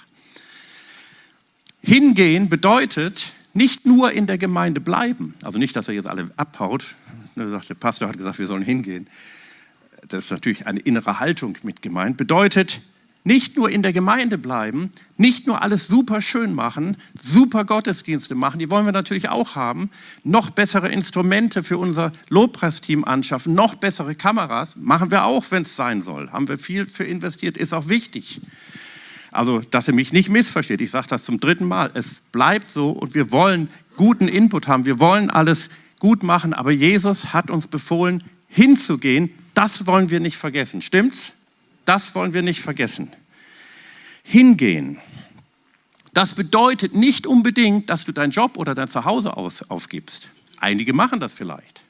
Hingehen 1.82 2.50
bedeutet 2.50 3.34
nicht 3.54 3.86
nur 3.86 4.12
in 4.12 4.28
der 4.28 4.38
Gemeinde 4.38 4.82
bleiben. 4.82 5.34
Also 5.44 5.60
nicht, 5.60 5.76
dass 5.76 5.88
er 5.88 5.94
jetzt 5.94 6.08
alle 6.08 6.30
abhaut. 6.38 6.96
Der 7.36 7.76
Pastor 7.76 8.08
hat 8.08 8.18
gesagt, 8.18 8.40
wir 8.40 8.48
sollen 8.48 8.64
hingehen. 8.64 9.08
Das 10.10 10.26
ist 10.26 10.32
natürlich 10.32 10.68
eine 10.68 10.80
innere 10.80 11.20
Haltung 11.20 11.58
mit 11.64 11.82
gemeint. 11.82 12.18
Bedeutet 12.18 12.82
nicht 13.24 13.58
nur 13.58 13.70
in 13.70 13.84
der 13.84 13.92
Gemeinde 13.92 14.38
bleiben, 14.38 14.90
nicht 15.18 15.48
nur 15.48 15.62
alles 15.62 15.88
super 15.88 16.22
schön 16.22 16.56
machen, 16.56 16.96
super 17.22 17.66
Gottesdienste 17.66 18.36
machen, 18.36 18.58
die 18.58 18.70
wollen 18.70 18.86
wir 18.86 18.94
natürlich 18.94 19.28
auch 19.28 19.56
haben, 19.56 19.90
noch 20.24 20.50
bessere 20.50 20.88
Instrumente 20.88 21.62
für 21.62 21.78
unser 21.78 22.14
Lobpreisteam 22.30 23.04
anschaffen, 23.04 23.54
noch 23.54 23.76
bessere 23.76 24.16
Kameras, 24.16 24.78
machen 24.78 25.12
wir 25.12 25.26
auch, 25.26 25.44
wenn 25.50 25.64
es 25.64 25.76
sein 25.76 26.00
soll. 26.00 26.32
Haben 26.32 26.48
wir 26.48 26.58
viel 26.58 26.86
für 26.86 27.04
investiert, 27.04 27.58
ist 27.58 27.74
auch 27.74 27.90
wichtig. 27.90 28.40
Also, 29.32 29.60
dass 29.60 29.90
ihr 29.90 29.94
mich 29.94 30.14
nicht 30.14 30.30
missversteht, 30.30 30.80
ich 30.80 30.92
sage 30.92 31.08
das 31.10 31.26
zum 31.26 31.42
dritten 31.42 31.66
Mal, 31.66 31.92
es 31.96 32.22
bleibt 32.32 32.70
so 32.70 32.92
und 32.92 33.14
wir 33.14 33.32
wollen 33.32 33.68
guten 33.98 34.30
Input 34.30 34.70
haben, 34.70 34.86
wir 34.86 35.02
wollen 35.02 35.30
alles 35.30 35.70
gut 36.00 36.24
machen, 36.24 36.54
aber 36.54 36.72
Jesus 36.72 37.34
hat 37.34 37.52
uns 37.52 37.68
befohlen, 37.68 38.24
hinzugehen, 38.48 39.32
das 39.58 39.88
wollen 39.88 40.12
wir 40.12 40.20
nicht 40.20 40.38
vergessen, 40.38 40.84
stimmt's? 40.84 41.34
Das 41.84 42.14
wollen 42.14 42.34
wir 42.34 42.44
nicht 42.44 42.62
vergessen. 42.62 43.10
Hingehen. 44.22 44.98
Das 46.14 46.36
bedeutet 46.36 46.94
nicht 46.94 47.26
unbedingt, 47.26 47.90
dass 47.90 48.06
du 48.06 48.12
deinen 48.12 48.30
Job 48.30 48.58
oder 48.58 48.76
dein 48.76 48.88
Zuhause 48.88 49.36
aus, 49.36 49.64
aufgibst. 49.64 50.30
Einige 50.60 50.94
machen 50.94 51.20
das 51.20 51.34
vielleicht. 51.34 51.82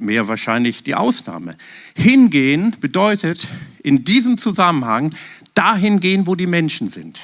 Mehr 0.00 0.26
wahrscheinlich 0.26 0.82
die 0.82 0.96
Ausnahme. 0.96 1.56
Hingehen 1.94 2.74
bedeutet 2.80 3.46
in 3.84 4.04
diesem 4.04 4.36
Zusammenhang 4.36 5.14
dahin 5.54 6.00
gehen, 6.00 6.26
wo 6.26 6.34
die 6.34 6.48
Menschen 6.48 6.88
sind. 6.88 7.20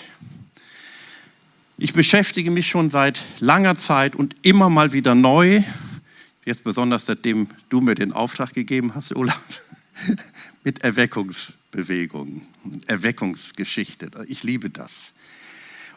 Ich 1.77 1.93
beschäftige 1.93 2.53
mich 2.53 2.69
schon 2.69 2.89
seit 2.89 3.21
langer 3.41 3.75
Zeit 3.75 4.15
und 4.15 4.37
immer 4.43 4.71
mal 4.71 4.93
wieder 4.93 5.17
neu, 5.17 5.65
jetzt 6.45 6.65
besonders 6.65 7.07
seitdem 7.07 7.49
du 7.69 7.81
mir 7.81 7.95
den 7.95 8.13
Auftrag 8.13 8.53
gegeben 8.53 8.95
hast, 8.95 9.15
Olaf, 9.17 9.63
mit 10.65 10.85
Erweckungsbewegungen, 10.85 12.47
Erweckungsgeschichte. 12.87 14.11
Ich 14.27 14.43
liebe 14.43 14.71
das. 14.71 14.91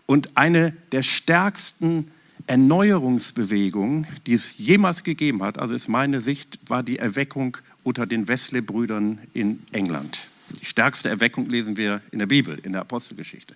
Und 0.06 0.38
eine 0.38 0.72
der 0.92 1.04
stärksten 1.04 2.12
Erneuerungsbewegungen, 2.48 4.08
die 4.26 4.34
es 4.34 4.58
jemals 4.58 5.04
gegeben 5.04 5.44
hat, 5.44 5.60
also 5.60 5.76
ist 5.76 5.90
meine 5.90 6.22
Sicht, 6.22 6.60
war 6.68 6.82
die 6.82 6.98
Erweckung 6.98 7.58
unter 7.84 8.06
den 8.06 8.28
Wesley-Brüdern 8.28 9.20
in 9.34 9.62
England. 9.74 10.30
Die 10.62 10.66
stärkste 10.66 11.10
Erweckung 11.10 11.48
lesen 11.48 11.76
wir 11.76 12.02
in 12.12 12.20
der 12.20 12.26
Bibel, 12.26 12.58
in 12.64 12.72
der 12.72 12.82
Apostelgeschichte. 12.82 13.54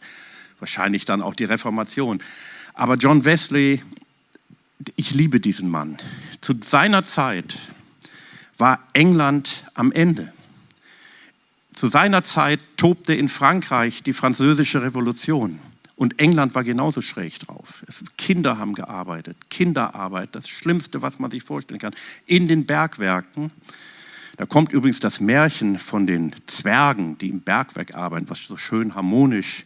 Wahrscheinlich 0.59 1.05
dann 1.05 1.21
auch 1.21 1.35
die 1.35 1.45
Reformation. 1.45 2.21
Aber 2.73 2.95
John 2.95 3.23
Wesley, 3.23 3.81
ich 4.95 5.13
liebe 5.13 5.39
diesen 5.39 5.69
Mann. 5.69 5.97
Zu 6.41 6.55
seiner 6.61 7.03
Zeit 7.03 7.57
war 8.57 8.79
England 8.93 9.65
am 9.73 9.91
Ende. 9.91 10.31
Zu 11.73 11.87
seiner 11.87 12.23
Zeit 12.23 12.59
tobte 12.77 13.13
in 13.13 13.29
Frankreich 13.29 14.03
die 14.03 14.13
französische 14.13 14.81
Revolution. 14.81 15.59
Und 15.95 16.19
England 16.19 16.55
war 16.55 16.63
genauso 16.63 17.01
schräg 17.01 17.39
drauf. 17.39 17.83
Es, 17.87 18.03
Kinder 18.17 18.57
haben 18.57 18.73
gearbeitet, 18.73 19.37
Kinderarbeit, 19.49 20.29
das 20.33 20.49
Schlimmste, 20.49 21.01
was 21.01 21.19
man 21.19 21.31
sich 21.31 21.43
vorstellen 21.43 21.79
kann, 21.79 21.93
in 22.25 22.47
den 22.47 22.65
Bergwerken. 22.65 23.51
Da 24.37 24.45
kommt 24.45 24.73
übrigens 24.73 24.99
das 24.99 25.19
Märchen 25.19 25.77
von 25.77 26.07
den 26.07 26.33
Zwergen, 26.47 27.17
die 27.19 27.29
im 27.29 27.41
Bergwerk 27.41 27.93
arbeiten, 27.93 28.29
was 28.29 28.43
so 28.43 28.57
schön 28.57 28.95
harmonisch 28.95 29.65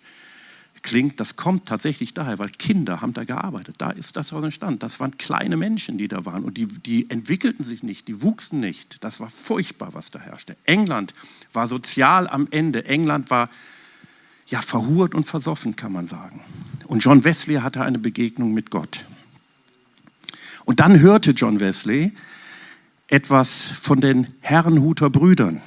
klingt, 0.85 1.19
das 1.19 1.35
kommt 1.35 1.67
tatsächlich 1.67 2.13
daher, 2.13 2.37
weil 2.37 2.49
Kinder 2.49 3.01
haben 3.01 3.13
da 3.13 3.23
gearbeitet. 3.23 3.75
Da 3.79 3.89
ist 3.89 4.15
das 4.15 4.31
entstanden. 4.31 4.79
Das 4.79 4.99
waren 4.99 5.17
kleine 5.17 5.57
Menschen, 5.57 5.97
die 5.97 6.07
da 6.07 6.25
waren 6.25 6.43
und 6.43 6.57
die, 6.57 6.67
die 6.67 7.09
entwickelten 7.09 7.65
sich 7.65 7.81
nicht, 7.81 8.07
die 8.07 8.21
wuchsen 8.21 8.59
nicht. 8.59 9.03
Das 9.03 9.19
war 9.19 9.29
furchtbar, 9.29 9.89
was 9.93 10.11
da 10.11 10.19
herrschte. 10.19 10.55
England 10.63 11.13
war 11.51 11.67
sozial 11.67 12.27
am 12.27 12.47
Ende. 12.51 12.85
England 12.85 13.31
war 13.31 13.49
ja 14.45 14.61
verhurt 14.61 15.15
und 15.15 15.25
versoffen, 15.25 15.75
kann 15.75 15.91
man 15.91 16.05
sagen. 16.05 16.41
Und 16.85 16.99
John 16.99 17.23
Wesley 17.23 17.55
hatte 17.55 17.81
eine 17.81 17.97
Begegnung 17.97 18.53
mit 18.53 18.69
Gott. 18.69 19.05
Und 20.65 20.79
dann 20.79 20.99
hörte 20.99 21.31
John 21.31 21.59
Wesley 21.59 22.13
etwas 23.07 23.63
von 23.63 24.01
den 24.01 24.27
Herrenhuter 24.41 25.09
Brüdern 25.09 25.61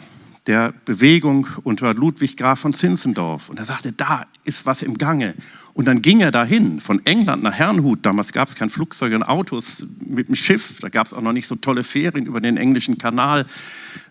der 0.48 0.72
Bewegung 0.87 1.46
unter 1.62 1.92
Ludwig 1.92 2.38
Graf 2.38 2.60
von 2.60 2.72
Zinzendorf. 2.72 3.50
Und 3.50 3.58
er 3.58 3.66
sagte, 3.66 3.92
da 3.92 4.26
ist 4.49 4.67
was 4.67 4.83
im 4.83 4.99
Gange. 4.99 5.35
Und 5.75 5.85
dann 5.85 6.02
ging 6.02 6.21
er 6.21 6.33
dahin, 6.33 6.81
von 6.81 7.05
England 7.07 7.43
nach 7.45 7.52
Herrnhut. 7.52 8.05
Damals 8.05 8.33
gab 8.33 8.49
es 8.49 8.57
kein 8.57 8.71
Flugzeug 8.71 9.14
und 9.14 9.23
Autos 9.23 9.87
mit 10.05 10.26
dem 10.26 10.35
Schiff. 10.35 10.81
Da 10.81 10.88
gab 10.88 11.07
es 11.07 11.12
auch 11.12 11.21
noch 11.21 11.33
nicht 11.33 11.47
so 11.47 11.55
tolle 11.55 11.85
Ferien 11.85 12.26
über 12.26 12.40
den 12.40 12.57
englischen 12.57 12.99
Kanal. 12.99 13.47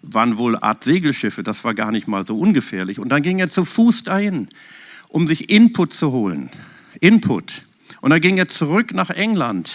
Waren 0.04 0.38
wohl 0.38 0.56
Art 0.56 0.84
Segelschiffe. 0.84 1.44
Das 1.44 1.66
war 1.66 1.74
gar 1.74 1.92
nicht 1.92 2.08
mal 2.08 2.26
so 2.26 2.40
ungefährlich. 2.40 3.00
Und 3.00 3.10
dann 3.10 3.22
ging 3.22 3.40
er 3.40 3.50
zu 3.50 3.66
Fuß 3.66 4.04
dahin, 4.04 4.48
um 5.10 5.28
sich 5.28 5.50
Input 5.50 5.94
zu 5.94 6.12
holen. 6.12 6.50
Input. 7.02 7.64
Und 8.00 8.12
dann 8.12 8.22
ging 8.22 8.38
er 8.38 8.48
zurück 8.48 8.94
nach 8.94 9.10
England. 9.10 9.74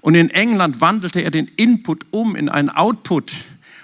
Und 0.00 0.14
in 0.14 0.30
England 0.30 0.80
wandelte 0.80 1.20
er 1.20 1.30
den 1.30 1.46
Input 1.56 2.06
um 2.10 2.34
in 2.34 2.48
einen 2.48 2.70
Output 2.70 3.32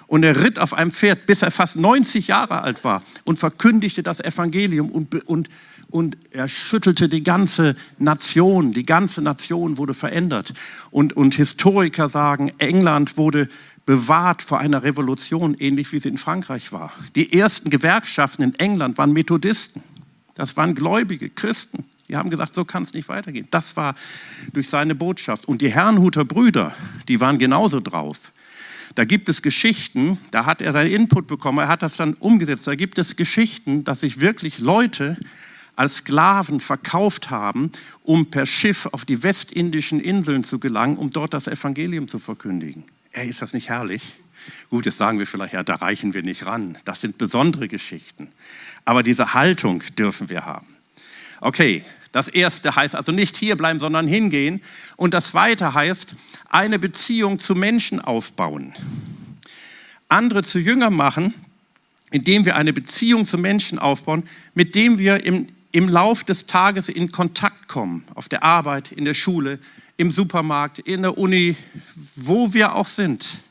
und 0.06 0.22
er 0.22 0.42
ritt 0.42 0.58
auf 0.58 0.74
einem 0.74 0.90
Pferd, 0.90 1.26
bis 1.26 1.42
er 1.42 1.50
fast 1.50 1.76
90 1.76 2.28
Jahre 2.28 2.62
alt 2.62 2.84
war 2.84 3.02
und 3.24 3.38
verkündigte 3.38 4.02
das 4.02 4.20
Evangelium 4.20 4.90
und, 4.90 5.26
und, 5.26 5.48
und 5.94 6.18
er 6.32 6.48
schüttelte 6.48 7.08
die 7.08 7.22
ganze 7.22 7.76
Nation. 8.00 8.72
Die 8.72 8.84
ganze 8.84 9.22
Nation 9.22 9.78
wurde 9.78 9.94
verändert. 9.94 10.52
Und, 10.90 11.12
und 11.12 11.36
Historiker 11.36 12.08
sagen, 12.08 12.50
England 12.58 13.16
wurde 13.16 13.48
bewahrt 13.86 14.42
vor 14.42 14.58
einer 14.58 14.82
Revolution, 14.82 15.54
ähnlich 15.56 15.92
wie 15.92 16.00
sie 16.00 16.08
in 16.08 16.18
Frankreich 16.18 16.72
war. 16.72 16.92
Die 17.14 17.32
ersten 17.38 17.70
Gewerkschaften 17.70 18.42
in 18.42 18.54
England 18.56 18.98
waren 18.98 19.12
Methodisten. 19.12 19.84
Das 20.34 20.56
waren 20.56 20.74
gläubige 20.74 21.30
Christen. 21.30 21.84
Die 22.08 22.16
haben 22.16 22.28
gesagt, 22.28 22.56
so 22.56 22.64
kann 22.64 22.82
es 22.82 22.92
nicht 22.92 23.08
weitergehen. 23.08 23.46
Das 23.52 23.76
war 23.76 23.94
durch 24.52 24.68
seine 24.68 24.96
Botschaft. 24.96 25.46
Und 25.46 25.62
die 25.62 25.70
Herrnhuter 25.70 26.24
Brüder, 26.24 26.74
die 27.06 27.20
waren 27.20 27.38
genauso 27.38 27.78
drauf. 27.78 28.32
Da 28.96 29.04
gibt 29.04 29.28
es 29.28 29.42
Geschichten, 29.42 30.18
da 30.32 30.44
hat 30.44 30.60
er 30.60 30.72
seinen 30.72 30.90
Input 30.90 31.28
bekommen, 31.28 31.58
er 31.58 31.68
hat 31.68 31.82
das 31.82 31.96
dann 31.96 32.14
umgesetzt. 32.14 32.66
Da 32.66 32.74
gibt 32.74 32.98
es 32.98 33.14
Geschichten, 33.14 33.84
dass 33.84 34.00
sich 34.00 34.18
wirklich 34.18 34.58
Leute 34.58 35.16
als 35.76 35.96
Sklaven 35.96 36.60
verkauft 36.60 37.30
haben, 37.30 37.72
um 38.02 38.30
per 38.30 38.46
Schiff 38.46 38.86
auf 38.92 39.04
die 39.04 39.22
westindischen 39.22 40.00
Inseln 40.00 40.44
zu 40.44 40.58
gelangen, 40.58 40.96
um 40.96 41.10
dort 41.10 41.34
das 41.34 41.48
Evangelium 41.48 42.08
zu 42.08 42.18
verkündigen. 42.18 42.84
Ey, 43.12 43.28
ist 43.28 43.42
das 43.42 43.52
nicht 43.52 43.68
herrlich? 43.68 44.14
Gut, 44.70 44.86
jetzt 44.86 44.98
sagen 44.98 45.18
wir 45.18 45.26
vielleicht, 45.26 45.54
ja, 45.54 45.62
da 45.62 45.76
reichen 45.76 46.14
wir 46.14 46.22
nicht 46.22 46.46
ran. 46.46 46.76
Das 46.84 47.00
sind 47.00 47.18
besondere 47.18 47.68
Geschichten. 47.68 48.28
Aber 48.84 49.02
diese 49.02 49.34
Haltung 49.34 49.82
dürfen 49.96 50.28
wir 50.28 50.44
haben. 50.44 50.66
Okay, 51.40 51.84
das 52.12 52.28
erste 52.28 52.76
heißt 52.76 52.94
also 52.94 53.12
nicht 53.12 53.36
hier 53.36 53.56
bleiben, 53.56 53.80
sondern 53.80 54.06
hingehen. 54.06 54.60
Und 54.96 55.14
das 55.14 55.28
zweite 55.28 55.74
heißt, 55.74 56.14
eine 56.48 56.78
Beziehung 56.78 57.38
zu 57.38 57.54
Menschen 57.54 58.00
aufbauen. 58.00 58.72
Andere 60.08 60.42
zu 60.42 60.58
Jünger 60.58 60.90
machen, 60.90 61.34
indem 62.10 62.44
wir 62.44 62.54
eine 62.54 62.72
Beziehung 62.72 63.26
zu 63.26 63.38
Menschen 63.38 63.78
aufbauen, 63.78 64.22
mit 64.54 64.76
dem 64.76 64.98
wir 64.98 65.24
im, 65.24 65.48
im 65.74 65.88
Lauf 65.88 66.22
des 66.22 66.46
Tages 66.46 66.88
in 66.88 67.10
Kontakt 67.10 67.66
kommen. 67.66 68.04
Auf 68.14 68.28
der 68.28 68.44
Arbeit, 68.44 68.92
in 68.92 69.04
der 69.04 69.12
Schule, 69.12 69.58
im 69.96 70.12
Supermarkt, 70.12 70.78
in 70.78 71.02
der 71.02 71.18
Uni, 71.18 71.56
wo 72.14 72.54
wir 72.54 72.76
auch 72.76 72.86
sind. 72.86 73.42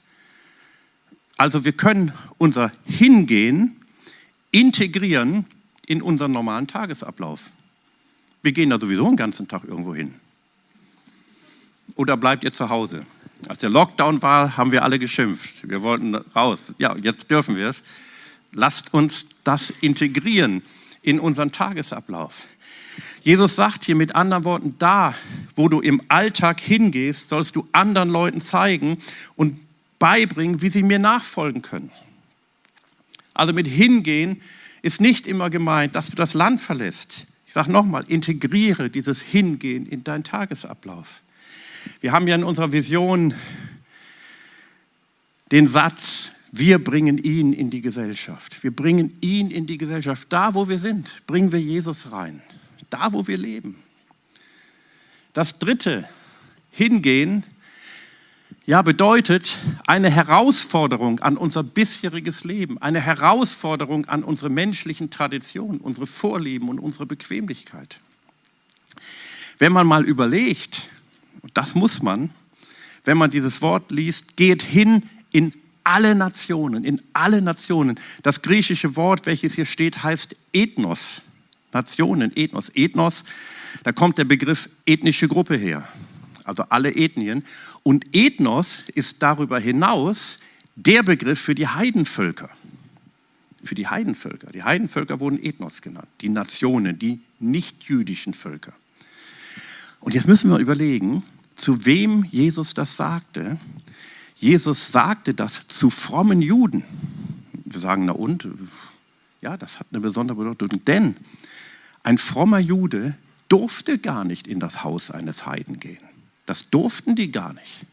Also 1.36 1.66
wir 1.66 1.74
können 1.74 2.14
unser 2.38 2.72
Hingehen 2.86 3.76
integrieren 4.52 5.46
in 5.86 6.02
unseren 6.02 6.32
normalen 6.32 6.66
Tagesablauf. 6.66 7.50
Wir 8.42 8.54
gehen 8.54 8.70
da 8.70 8.80
sowieso 8.80 9.06
den 9.06 9.18
ganzen 9.18 9.50
Tag 9.50 9.66
irgendwo 9.66 9.94
hin. 9.94 10.14
Oder 11.98 12.16
bleibt 12.16 12.46
ihr 12.46 12.54
zu 12.54 12.70
Hause? 12.70 13.06
Als 13.50 13.60
der 13.60 13.70
Lockdown 13.70 14.22
war, 14.22 14.56
haben 14.56 14.72
wir 14.72 14.84
alle 14.84 14.98
geschimpft. 14.98 15.68
Wir 15.68 15.82
wollten 15.82 16.16
raus. 16.16 16.74
Ja, 16.78 16.96
jetzt 16.96 17.30
dürfen 17.30 17.58
wir 17.58 17.72
es. 17.72 17.84
Lasst 18.54 18.94
uns 18.94 19.28
das 19.44 19.74
integrieren 19.82 20.62
in 21.04 21.20
unseren 21.20 21.52
Tagesablauf. 21.52 22.48
Jesus 23.22 23.56
sagt 23.56 23.86
hier 23.86 23.96
mit 23.96 24.16
anderen 24.16 24.44
Worten, 24.44 24.76
da, 24.80 25.14
wo 25.56 25.70
du 25.70 25.80
im 25.80 26.02
Alltag 26.08 26.60
hingehst, 26.60 27.30
sollst 27.30 27.56
du 27.56 27.68
anderen 27.72 28.10
Leuten 28.10 28.42
zeigen 28.42 28.98
und 29.36 29.60
beibringen, 30.00 30.62
wie 30.62 30.70
sie 30.70 30.84
mir 30.84 31.00
nachfolgen 31.00 31.62
können. 31.62 31.92
Also 33.34 33.54
mit 33.54 33.68
hingehen 33.68 34.42
ist 34.82 35.00
nicht 35.00 35.28
immer 35.28 35.50
gemeint, 35.50 35.96
dass 35.96 36.10
du 36.10 36.16
das 36.16 36.34
Land 36.34 36.60
verlässt. 36.60 37.28
Ich 37.46 37.54
sage 37.54 37.72
nochmal, 37.72 38.04
integriere 38.08 38.90
dieses 38.90 39.22
Hingehen 39.22 39.86
in 39.86 40.04
deinen 40.04 40.24
Tagesablauf. 40.24 41.22
Wir 42.02 42.12
haben 42.12 42.28
ja 42.28 42.36
in 42.36 42.44
unserer 42.44 42.72
Vision 42.72 43.34
den 45.52 45.68
Satz, 45.68 46.33
wir 46.56 46.78
bringen 46.78 47.18
ihn 47.18 47.52
in 47.52 47.72
die 47.72 47.82
Gesellschaft. 47.82 48.62
Wir 48.62 48.70
bringen 48.70 49.18
ihn 49.22 49.50
in 49.50 49.66
die 49.66 49.80
Gesellschaft. 49.80 50.28
Da, 50.32 50.54
wo 50.54 50.70
wir 50.70 50.78
sind, 50.78 51.26
bringen 51.26 51.52
wir 51.52 51.60
Jesus 51.60 52.12
rein. 52.12 52.44
Da, 52.92 53.12
wo 53.12 53.26
wir 53.26 53.40
leben. 53.40 53.76
Das 55.34 55.58
dritte, 55.58 56.08
hingehen, 56.70 57.44
ja, 58.68 58.84
bedeutet 58.84 59.58
eine 59.88 60.12
Herausforderung 60.12 61.20
an 61.22 61.38
unser 61.38 61.64
bisheriges 61.64 62.44
Leben, 62.44 62.78
eine 62.78 63.02
Herausforderung 63.02 64.06
an 64.06 64.24
unsere 64.24 64.52
menschlichen 64.52 65.10
Traditionen, 65.10 65.82
unsere 65.82 66.06
Vorlieben 66.06 66.70
und 66.70 66.78
unsere 66.78 67.08
Bequemlichkeit. 67.08 68.00
Wenn 69.58 69.72
man 69.72 69.88
mal 69.88 70.06
überlegt, 70.06 70.92
und 71.42 71.58
das 71.58 71.74
muss 71.74 72.04
man, 72.04 72.30
wenn 73.06 73.18
man 73.18 73.32
dieses 73.32 73.64
Wort 73.64 73.90
liest, 73.90 74.38
geht 74.38 74.62
hin 74.62 75.10
in 75.32 75.52
alle 75.84 76.16
Nationen, 76.16 76.84
in 76.84 77.02
alle 77.14 77.42
Nationen. 77.42 78.00
Das 78.22 78.42
griechische 78.42 78.96
Wort, 78.96 79.26
welches 79.26 79.54
hier 79.54 79.66
steht, 79.66 80.04
heißt 80.04 80.36
Ethnos. 80.54 81.22
Nationen, 81.74 82.32
Ethnos. 82.36 82.70
Ethnos, 82.76 83.26
da 83.84 83.92
kommt 83.92 84.18
der 84.18 84.26
Begriff 84.26 84.70
ethnische 84.86 85.28
Gruppe 85.28 85.56
her, 85.56 85.88
also 86.44 86.64
alle 86.70 86.96
Ethnien. 86.96 87.44
Und 87.84 88.16
Ethnos 88.16 88.86
ist 88.94 89.22
darüber 89.22 89.60
hinaus 89.60 90.40
der 90.76 91.04
Begriff 91.04 91.40
für 91.40 91.56
die 91.56 91.68
Heidenvölker. 91.68 92.50
Für 93.64 93.76
die 93.76 93.88
Heidenvölker. 93.88 94.52
Die 94.52 94.64
Heidenvölker 94.64 95.20
wurden 95.20 95.42
Ethnos 95.42 95.82
genannt, 95.82 96.08
die 96.22 96.30
Nationen, 96.30 97.00
die 97.00 97.22
nicht-jüdischen 97.40 98.34
Völker. 98.34 98.74
Und 100.00 100.14
jetzt 100.14 100.28
müssen 100.28 100.52
wir 100.52 100.58
überlegen, 100.58 101.24
zu 101.56 101.86
wem 101.86 102.26
Jesus 102.26 102.74
das 102.74 102.98
sagte. 102.98 103.58
Jesus 104.44 104.92
sagte 104.92 105.34
das 105.34 105.70
zu 105.70 105.90
frommen 105.90 106.42
Juden. 106.42 106.84
Wir 107.64 107.80
sagen, 107.80 108.04
na 108.04 108.12
und? 108.12 108.46
Ja, 109.40 109.56
das 109.56 109.80
hat 109.80 109.88
eine 109.92 110.02
besondere 110.02 110.36
Bedeutung, 110.36 110.84
denn 110.84 111.16
ein 112.04 112.18
frommer 112.18 112.60
Jude 112.60 113.16
durfte 113.48 113.98
gar 113.98 114.26
nicht 114.26 114.48
in 114.48 114.60
das 114.60 114.84
Haus 114.84 115.12
eines 115.12 115.46
Heiden 115.46 115.80
gehen. 115.80 116.04
Das 116.46 116.70
durften 116.70 117.16
die 117.16 117.32
gar 117.32 117.54
nicht. 117.54 117.86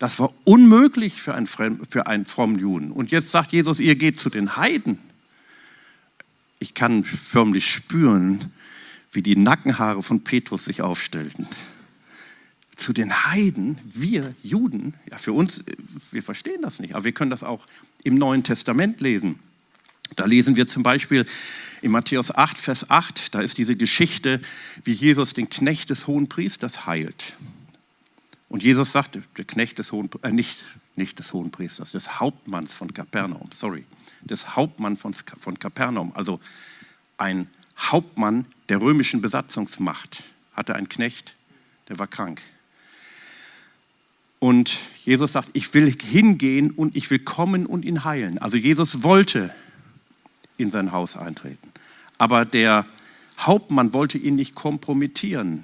Das 0.00 0.18
war 0.18 0.34
unmöglich 0.42 1.22
für 1.22 1.34
einen, 1.34 1.46
für 1.46 2.08
einen 2.08 2.24
frommen 2.24 2.58
Juden. 2.58 2.90
Und 2.90 3.12
jetzt 3.12 3.30
sagt 3.30 3.52
Jesus, 3.52 3.78
ihr 3.78 3.94
geht 3.94 4.18
zu 4.18 4.30
den 4.30 4.56
Heiden. 4.56 4.98
Ich 6.58 6.74
kann 6.74 7.04
förmlich 7.04 7.70
spüren, 7.70 8.52
wie 9.12 9.22
die 9.22 9.36
Nackenhaare 9.36 10.02
von 10.02 10.24
Petrus 10.24 10.64
sich 10.64 10.82
aufstellten. 10.82 11.46
Zu 12.82 12.92
den 12.92 13.26
Heiden, 13.26 13.78
wir 13.84 14.34
Juden, 14.42 14.94
ja 15.08 15.16
für 15.16 15.32
uns, 15.32 15.62
wir 16.10 16.22
verstehen 16.22 16.62
das 16.62 16.80
nicht, 16.80 16.96
aber 16.96 17.04
wir 17.04 17.12
können 17.12 17.30
das 17.30 17.44
auch 17.44 17.64
im 18.02 18.16
Neuen 18.16 18.42
Testament 18.42 19.00
lesen. 19.00 19.38
Da 20.16 20.24
lesen 20.24 20.56
wir 20.56 20.66
zum 20.66 20.82
Beispiel 20.82 21.24
in 21.80 21.92
Matthäus 21.92 22.34
8, 22.34 22.58
Vers 22.58 22.90
8, 22.90 23.36
da 23.36 23.40
ist 23.40 23.56
diese 23.56 23.76
Geschichte, 23.76 24.40
wie 24.82 24.90
Jesus 24.90 25.32
den 25.32 25.48
Knecht 25.48 25.90
des 25.90 26.08
hohen 26.08 26.28
Priesters 26.28 26.84
heilt. 26.84 27.36
Und 28.48 28.64
Jesus 28.64 28.90
sagt, 28.90 29.16
der 29.36 29.44
Knecht 29.44 29.78
des 29.78 29.92
hohen, 29.92 30.10
äh, 30.22 30.32
nicht, 30.32 30.64
nicht 30.96 31.20
des 31.20 31.32
hohen 31.32 31.52
Priesters, 31.52 31.92
des 31.92 32.18
Hauptmanns 32.18 32.74
von 32.74 32.92
Kapernaum, 32.92 33.48
sorry, 33.54 33.84
des 34.22 34.56
Hauptmanns 34.56 35.00
von, 35.00 35.14
von 35.14 35.56
Kapernaum, 35.56 36.10
also 36.16 36.40
ein 37.16 37.46
Hauptmann 37.78 38.44
der 38.68 38.80
römischen 38.80 39.22
Besatzungsmacht, 39.22 40.24
hatte 40.54 40.74
einen 40.74 40.88
Knecht, 40.88 41.36
der 41.88 42.00
war 42.00 42.08
krank. 42.08 42.42
Und 44.42 44.76
Jesus 45.04 45.34
sagt, 45.34 45.50
ich 45.52 45.72
will 45.72 45.88
hingehen 45.88 46.72
und 46.72 46.96
ich 46.96 47.08
will 47.12 47.20
kommen 47.20 47.64
und 47.64 47.84
ihn 47.84 48.02
heilen. 48.02 48.38
Also 48.38 48.56
Jesus 48.56 49.04
wollte 49.04 49.54
in 50.56 50.72
sein 50.72 50.90
Haus 50.90 51.16
eintreten. 51.16 51.68
Aber 52.18 52.44
der 52.44 52.84
Hauptmann 53.38 53.92
wollte 53.92 54.18
ihn 54.18 54.34
nicht 54.34 54.56
kompromittieren 54.56 55.62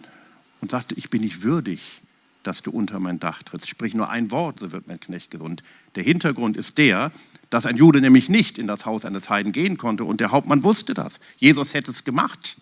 und 0.61 0.71
sagte, 0.71 0.95
ich 0.95 1.11
bin 1.11 1.23
nicht 1.23 1.43
würdig, 1.43 2.03
dass 2.45 2.63
du 2.63 2.71
unter 2.71 3.01
mein 3.01 3.19
Dach 3.19 3.43
trittst. 3.43 3.69
Sprich 3.69 3.95
nur 3.95 4.11
ein 4.11 4.31
Wort, 4.31 4.61
so 4.61 4.71
wird 4.71 4.87
mein 4.87 5.01
Knecht 5.01 5.33
gesund. 5.33 5.65
Der 5.97 6.05
Hintergrund 6.05 6.57
ist 6.57 6.79
der, 6.79 7.11
dass 7.51 7.67
ein 7.67 7.77
Jude 7.77 8.01
nämlich 8.01 8.29
nicht 8.29 8.59
in 8.59 8.69
das 8.69 8.87
Haus 8.87 9.05
eines 9.05 9.29
Heiden 9.29 9.51
gehen 9.51 9.77
konnte 9.77 10.05
und 10.05 10.21
der 10.21 10.31
Hauptmann 10.31 10.63
wusste 10.63 10.95
das. 10.95 11.19
Jesus 11.39 11.75
hätte 11.75 11.91
es 11.91 12.05
gemacht, 12.05 12.59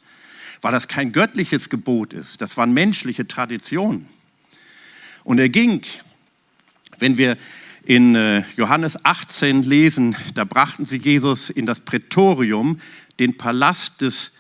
weil 0.63 0.73
das 0.73 0.89
kein 0.89 1.13
göttliches 1.13 1.69
Gebot 1.69 2.15
ist. 2.15 2.41
Das 2.41 2.57
waren 2.57 2.73
menschliche 2.73 3.27
Traditionen. 3.27 4.09
Und 5.25 5.41
er 5.41 5.49
ging, 5.49 5.83
wenn 6.99 7.17
wir 7.17 7.37
in 7.85 8.15
äh, 8.15 8.43
Johannes 8.57 9.05
18 9.05 9.63
lesen, 9.63 10.17
da 10.35 10.45
brachten 10.45 10.87
sie 10.87 10.99
Jesus 10.99 11.51
in 11.51 11.67
das 11.67 11.81
Prätorium, 11.81 12.81
den 13.19 13.37
Palast 13.37 14.01
des 14.01 14.33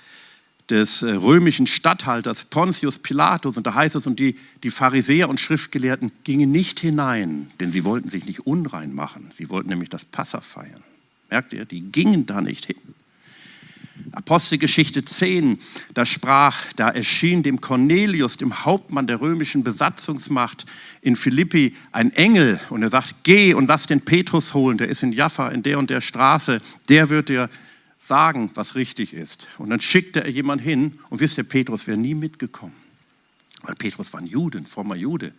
des 0.71 1.03
äh, 1.03 1.13
römischen 1.13 1.67
Statthalters 1.67 2.45
Pontius 2.45 2.99
Pilatus. 2.99 3.57
Und 3.57 3.67
da 3.67 3.75
heißt 3.75 3.97
es, 3.97 4.07
und 4.07 4.19
die, 4.19 4.37
die 4.63 4.71
Pharisäer 4.71 5.29
und 5.29 5.41
Schriftgelehrten 5.41 6.13
gingen 6.25 6.51
nicht 6.51 6.81
hinein, 6.81 7.51
denn 7.61 7.73
sie 7.73 7.85
wollten 7.85 8.09
sich 8.09 8.27
nicht 8.27 8.41
unrein 8.41 8.95
machen. 8.95 9.31
Sie 9.35 9.49
wollten 9.49 9.69
nämlich 9.69 9.91
das 9.91 10.05
Passa 10.05 10.41
feiern. 10.41 10.83
Merkt 11.31 11.53
ihr, 11.53 11.65
die 11.65 11.81
gingen 11.81 12.27
da 12.27 12.41
nicht 12.41 12.67
hin. 12.67 12.77
Apostelgeschichte 14.13 15.05
10, 15.05 15.59
da 15.95 16.07
sprach, 16.07 16.73
da 16.75 16.89
erschien 16.89 17.43
dem 17.43 17.61
Cornelius, 17.61 18.37
dem 18.37 18.65
Hauptmann 18.65 19.07
der 19.07 19.21
römischen 19.21 19.63
Besatzungsmacht 19.63 20.65
in 21.03 21.17
Philippi, 21.17 21.75
ein 21.93 22.13
Engel 22.13 22.59
und 22.71 22.83
er 22.83 22.89
sagt, 22.89 23.25
geh 23.25 23.55
und 23.55 23.67
lass 23.67 23.87
den 23.87 24.01
Petrus 24.01 24.55
holen, 24.55 24.79
der 24.79 24.89
ist 24.89 25.03
in 25.03 25.13
Jaffa 25.13 25.49
in 25.49 25.63
der 25.63 25.79
und 25.79 25.91
der 25.91 26.01
Straße, 26.01 26.61
der 26.89 27.09
wird 27.09 27.29
dir 27.29 27.51
sagen, 27.99 28.51
was 28.55 28.75
richtig 28.75 29.13
ist. 29.13 29.49
Und 29.59 29.71
dann 29.71 29.81
schickte 29.81 30.25
er 30.25 30.31
jemanden 30.31 30.65
hin 30.65 30.99
und 31.11 31.21
wisst 31.21 31.39
ihr, 31.39 31.45
Petrus 31.45 31.87
wäre 31.87 31.99
nie 31.99 32.15
mitgekommen. 32.15 32.75
Weil 33.63 33.75
Petrus 33.75 34.13
war 34.13 34.21
ein 34.21 34.27
Jude, 34.27 34.59
ein 34.59 34.67
frommer 34.67 34.97
Jude. 34.97 35.33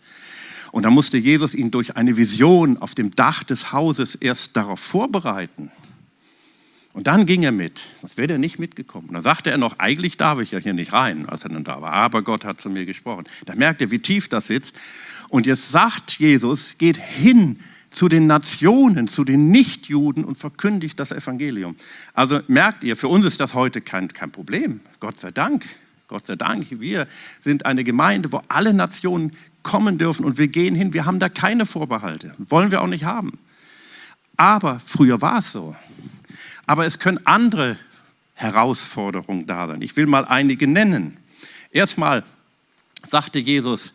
Und 0.70 0.82
dann 0.82 0.92
musste 0.92 1.16
Jesus 1.16 1.54
ihn 1.54 1.70
durch 1.70 1.96
eine 1.96 2.16
Vision 2.16 2.76
auf 2.76 2.94
dem 2.94 3.14
Dach 3.14 3.42
des 3.42 3.72
Hauses 3.72 4.14
erst 4.14 4.56
darauf 4.56 4.80
vorbereiten. 4.80 5.70
Und 6.98 7.06
dann 7.06 7.26
ging 7.26 7.44
er 7.44 7.52
mit, 7.52 7.80
sonst 8.00 8.16
wäre 8.16 8.32
er 8.32 8.38
nicht 8.38 8.58
mitgekommen. 8.58 9.06
Und 9.06 9.14
dann 9.14 9.22
sagte 9.22 9.52
er 9.52 9.56
noch, 9.56 9.78
eigentlich 9.78 10.16
darf 10.16 10.40
ich 10.40 10.50
ja 10.50 10.58
hier 10.58 10.72
nicht 10.72 10.92
rein, 10.92 11.28
als 11.28 11.44
er 11.44 11.50
dann 11.50 11.62
da 11.62 11.80
war. 11.80 11.92
Aber 11.92 12.22
Gott 12.22 12.44
hat 12.44 12.60
zu 12.60 12.70
mir 12.70 12.86
gesprochen. 12.86 13.22
Da 13.46 13.54
merkt 13.54 13.80
er, 13.80 13.92
wie 13.92 14.00
tief 14.00 14.28
das 14.28 14.48
sitzt. 14.48 14.74
Und 15.28 15.46
jetzt 15.46 15.70
sagt 15.70 16.18
Jesus, 16.18 16.76
geht 16.76 16.96
hin 16.96 17.60
zu 17.88 18.08
den 18.08 18.26
Nationen, 18.26 19.06
zu 19.06 19.22
den 19.22 19.52
Nichtjuden 19.52 20.24
und 20.24 20.38
verkündigt 20.38 20.98
das 20.98 21.12
Evangelium. 21.12 21.76
Also 22.14 22.40
merkt 22.48 22.82
ihr, 22.82 22.96
für 22.96 23.06
uns 23.06 23.24
ist 23.24 23.38
das 23.38 23.54
heute 23.54 23.80
kein, 23.80 24.08
kein 24.08 24.32
Problem. 24.32 24.80
Gott 24.98 25.20
sei 25.20 25.30
Dank. 25.30 25.66
Gott 26.08 26.26
sei 26.26 26.34
Dank. 26.34 26.66
Wir 26.68 27.06
sind 27.38 27.64
eine 27.64 27.84
Gemeinde, 27.84 28.32
wo 28.32 28.42
alle 28.48 28.74
Nationen 28.74 29.36
kommen 29.62 29.98
dürfen 29.98 30.24
und 30.24 30.36
wir 30.36 30.48
gehen 30.48 30.74
hin. 30.74 30.92
Wir 30.92 31.06
haben 31.06 31.20
da 31.20 31.28
keine 31.28 31.64
Vorbehalte. 31.64 32.34
Wollen 32.38 32.72
wir 32.72 32.82
auch 32.82 32.88
nicht 32.88 33.04
haben. 33.04 33.38
Aber 34.36 34.80
früher 34.80 35.20
war 35.20 35.38
es 35.38 35.52
so. 35.52 35.76
Aber 36.68 36.84
es 36.84 36.98
können 36.98 37.26
andere 37.26 37.78
Herausforderungen 38.34 39.46
da 39.46 39.66
sein. 39.68 39.80
Ich 39.80 39.96
will 39.96 40.06
mal 40.06 40.26
einige 40.26 40.66
nennen. 40.66 41.16
Erstmal 41.72 42.24
sagte 43.02 43.38
Jesus 43.38 43.94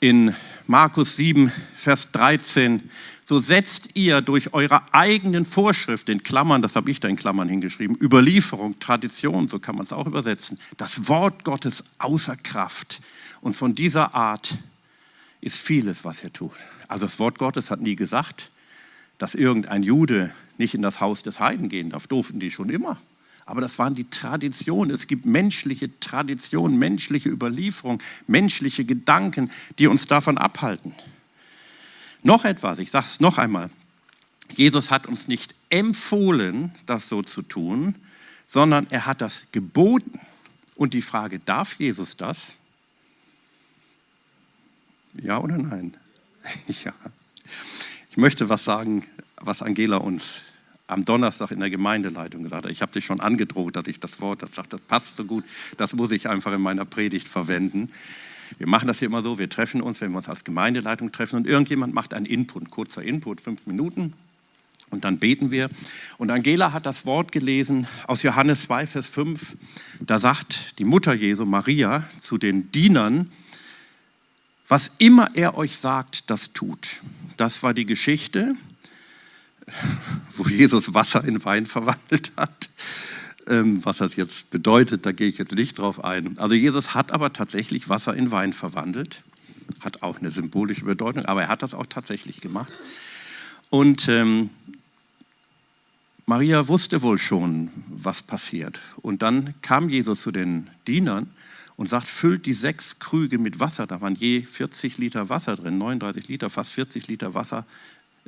in 0.00 0.34
Markus 0.66 1.14
7, 1.14 1.52
Vers 1.76 2.10
13, 2.10 2.90
so 3.26 3.38
setzt 3.38 3.94
ihr 3.94 4.22
durch 4.22 4.54
eure 4.54 4.92
eigenen 4.92 5.46
Vorschrift, 5.46 6.08
in 6.08 6.24
Klammern, 6.24 6.62
das 6.62 6.74
habe 6.74 6.90
ich 6.90 6.98
da 6.98 7.06
in 7.06 7.14
Klammern 7.14 7.48
hingeschrieben, 7.48 7.96
Überlieferung, 8.00 8.80
Tradition, 8.80 9.48
so 9.48 9.60
kann 9.60 9.76
man 9.76 9.84
es 9.84 9.92
auch 9.92 10.06
übersetzen, 10.06 10.58
das 10.78 11.06
Wort 11.06 11.44
Gottes 11.44 11.84
außer 11.98 12.34
Kraft. 12.36 13.00
Und 13.40 13.54
von 13.54 13.76
dieser 13.76 14.16
Art 14.16 14.58
ist 15.40 15.58
vieles, 15.58 16.04
was 16.04 16.24
er 16.24 16.32
tut. 16.32 16.50
Also 16.88 17.06
das 17.06 17.20
Wort 17.20 17.38
Gottes 17.38 17.70
hat 17.70 17.80
nie 17.80 17.94
gesagt, 17.94 18.50
dass 19.18 19.36
irgendein 19.36 19.84
Jude 19.84 20.32
nicht 20.58 20.74
in 20.74 20.82
das 20.82 21.00
Haus 21.00 21.22
des 21.22 21.40
Heiden 21.40 21.68
gehen 21.68 21.90
darf. 21.90 22.06
Durften 22.06 22.40
die 22.40 22.50
schon 22.50 22.68
immer. 22.68 23.00
Aber 23.46 23.62
das 23.62 23.78
waren 23.78 23.94
die 23.94 24.10
Traditionen. 24.10 24.90
Es 24.92 25.06
gibt 25.06 25.24
menschliche 25.24 25.98
Traditionen, 26.00 26.78
menschliche 26.78 27.30
Überlieferung, 27.30 28.02
menschliche 28.26 28.84
Gedanken, 28.84 29.50
die 29.78 29.86
uns 29.86 30.06
davon 30.06 30.36
abhalten. 30.36 30.92
Noch 32.22 32.44
etwas, 32.44 32.78
ich 32.78 32.90
sage 32.90 33.06
es 33.06 33.20
noch 33.20 33.38
einmal. 33.38 33.70
Jesus 34.54 34.90
hat 34.90 35.06
uns 35.06 35.28
nicht 35.28 35.54
empfohlen, 35.70 36.74
das 36.84 37.08
so 37.08 37.22
zu 37.22 37.42
tun, 37.42 37.94
sondern 38.46 38.86
er 38.90 39.06
hat 39.06 39.20
das 39.20 39.46
geboten. 39.52 40.20
Und 40.74 40.94
die 40.94 41.02
Frage, 41.02 41.38
darf 41.38 41.74
Jesus 41.78 42.16
das? 42.16 42.56
Ja 45.14 45.38
oder 45.38 45.58
nein? 45.58 45.96
ja. 46.84 46.92
Ich 48.10 48.16
möchte 48.16 48.48
was 48.48 48.64
sagen, 48.64 49.06
was 49.36 49.62
Angela 49.62 49.96
uns 49.96 50.42
am 50.88 51.04
Donnerstag 51.04 51.50
in 51.50 51.60
der 51.60 51.70
Gemeindeleitung 51.70 52.42
gesagt 52.42 52.64
hat, 52.64 52.72
ich 52.72 52.82
habe 52.82 52.92
dich 52.92 53.04
schon 53.04 53.20
angedroht, 53.20 53.76
dass 53.76 53.86
ich 53.86 54.00
das 54.00 54.20
Wort, 54.20 54.42
das 54.42 54.54
sagt, 54.54 54.72
das 54.72 54.80
passt 54.80 55.16
so 55.16 55.24
gut, 55.24 55.44
das 55.76 55.94
muss 55.94 56.10
ich 56.10 56.28
einfach 56.28 56.52
in 56.52 56.60
meiner 56.60 56.84
Predigt 56.84 57.28
verwenden. 57.28 57.90
Wir 58.56 58.66
machen 58.66 58.88
das 58.88 58.98
hier 58.98 59.06
immer 59.06 59.22
so, 59.22 59.38
wir 59.38 59.50
treffen 59.50 59.82
uns, 59.82 60.00
wenn 60.00 60.10
wir 60.12 60.16
uns 60.16 60.28
als 60.28 60.44
Gemeindeleitung 60.44 61.12
treffen 61.12 61.36
und 61.36 61.46
irgendjemand 61.46 61.92
macht 61.92 62.14
einen 62.14 62.26
Input, 62.26 62.70
kurzer 62.70 63.02
Input, 63.02 63.42
fünf 63.42 63.66
Minuten. 63.66 64.14
Und 64.90 65.04
dann 65.04 65.18
beten 65.18 65.50
wir. 65.50 65.68
Und 66.16 66.30
Angela 66.30 66.72
hat 66.72 66.86
das 66.86 67.04
Wort 67.04 67.30
gelesen 67.30 67.86
aus 68.06 68.22
Johannes 68.22 68.62
2, 68.62 68.86
Vers 68.86 69.06
5. 69.06 69.56
Da 70.00 70.18
sagt 70.18 70.78
die 70.78 70.84
Mutter 70.84 71.12
Jesu, 71.12 71.44
Maria, 71.44 72.04
zu 72.18 72.38
den 72.38 72.72
Dienern, 72.72 73.30
was 74.66 74.92
immer 74.96 75.28
er 75.34 75.58
euch 75.58 75.76
sagt, 75.76 76.30
das 76.30 76.54
tut. 76.54 77.00
Das 77.36 77.62
war 77.62 77.74
die 77.74 77.84
Geschichte, 77.84 78.54
wo 80.36 80.44
Jesus 80.48 80.94
Wasser 80.94 81.24
in 81.24 81.44
Wein 81.44 81.66
verwandelt 81.66 82.32
hat. 82.36 82.70
Ähm, 83.46 83.84
was 83.84 83.98
das 83.98 84.16
jetzt 84.16 84.50
bedeutet, 84.50 85.06
da 85.06 85.12
gehe 85.12 85.28
ich 85.28 85.38
jetzt 85.38 85.54
nicht 85.54 85.78
drauf 85.78 86.04
ein. 86.04 86.38
Also 86.38 86.54
Jesus 86.54 86.94
hat 86.94 87.12
aber 87.12 87.32
tatsächlich 87.32 87.88
Wasser 87.88 88.14
in 88.14 88.30
Wein 88.30 88.52
verwandelt. 88.52 89.22
Hat 89.80 90.02
auch 90.02 90.18
eine 90.18 90.30
symbolische 90.30 90.84
Bedeutung, 90.84 91.24
aber 91.24 91.42
er 91.42 91.48
hat 91.48 91.62
das 91.62 91.74
auch 91.74 91.86
tatsächlich 91.86 92.40
gemacht. 92.40 92.72
Und 93.70 94.08
ähm, 94.08 94.50
Maria 96.26 96.68
wusste 96.68 97.00
wohl 97.00 97.18
schon, 97.18 97.70
was 97.88 98.22
passiert. 98.22 98.80
Und 98.96 99.22
dann 99.22 99.54
kam 99.62 99.88
Jesus 99.88 100.20
zu 100.20 100.30
den 100.30 100.68
Dienern 100.86 101.30
und 101.76 101.88
sagt, 101.88 102.06
füllt 102.06 102.44
die 102.44 102.52
sechs 102.52 102.98
Krüge 102.98 103.38
mit 103.38 103.60
Wasser. 103.60 103.86
Da 103.86 104.00
waren 104.00 104.14
je 104.14 104.42
40 104.42 104.98
Liter 104.98 105.30
Wasser 105.30 105.56
drin, 105.56 105.78
39 105.78 106.28
Liter, 106.28 106.50
fast 106.50 106.72
40 106.72 107.08
Liter 107.08 107.32
Wasser. 107.34 107.64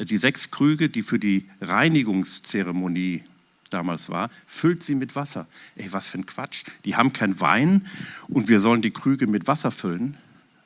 Die 0.00 0.16
sechs 0.16 0.50
Krüge, 0.50 0.88
die 0.88 1.02
für 1.02 1.18
die 1.18 1.46
Reinigungszeremonie 1.60 3.22
damals 3.70 4.08
war, 4.08 4.30
füllt 4.46 4.82
sie 4.82 4.94
mit 4.94 5.14
Wasser. 5.14 5.46
Ey, 5.76 5.92
was 5.92 6.08
für 6.08 6.18
ein 6.18 6.26
Quatsch. 6.26 6.64
Die 6.84 6.96
haben 6.96 7.12
kein 7.12 7.40
Wein 7.40 7.86
und 8.28 8.48
wir 8.48 8.60
sollen 8.60 8.82
die 8.82 8.90
Krüge 8.90 9.26
mit 9.26 9.46
Wasser 9.46 9.70
füllen. 9.70 10.16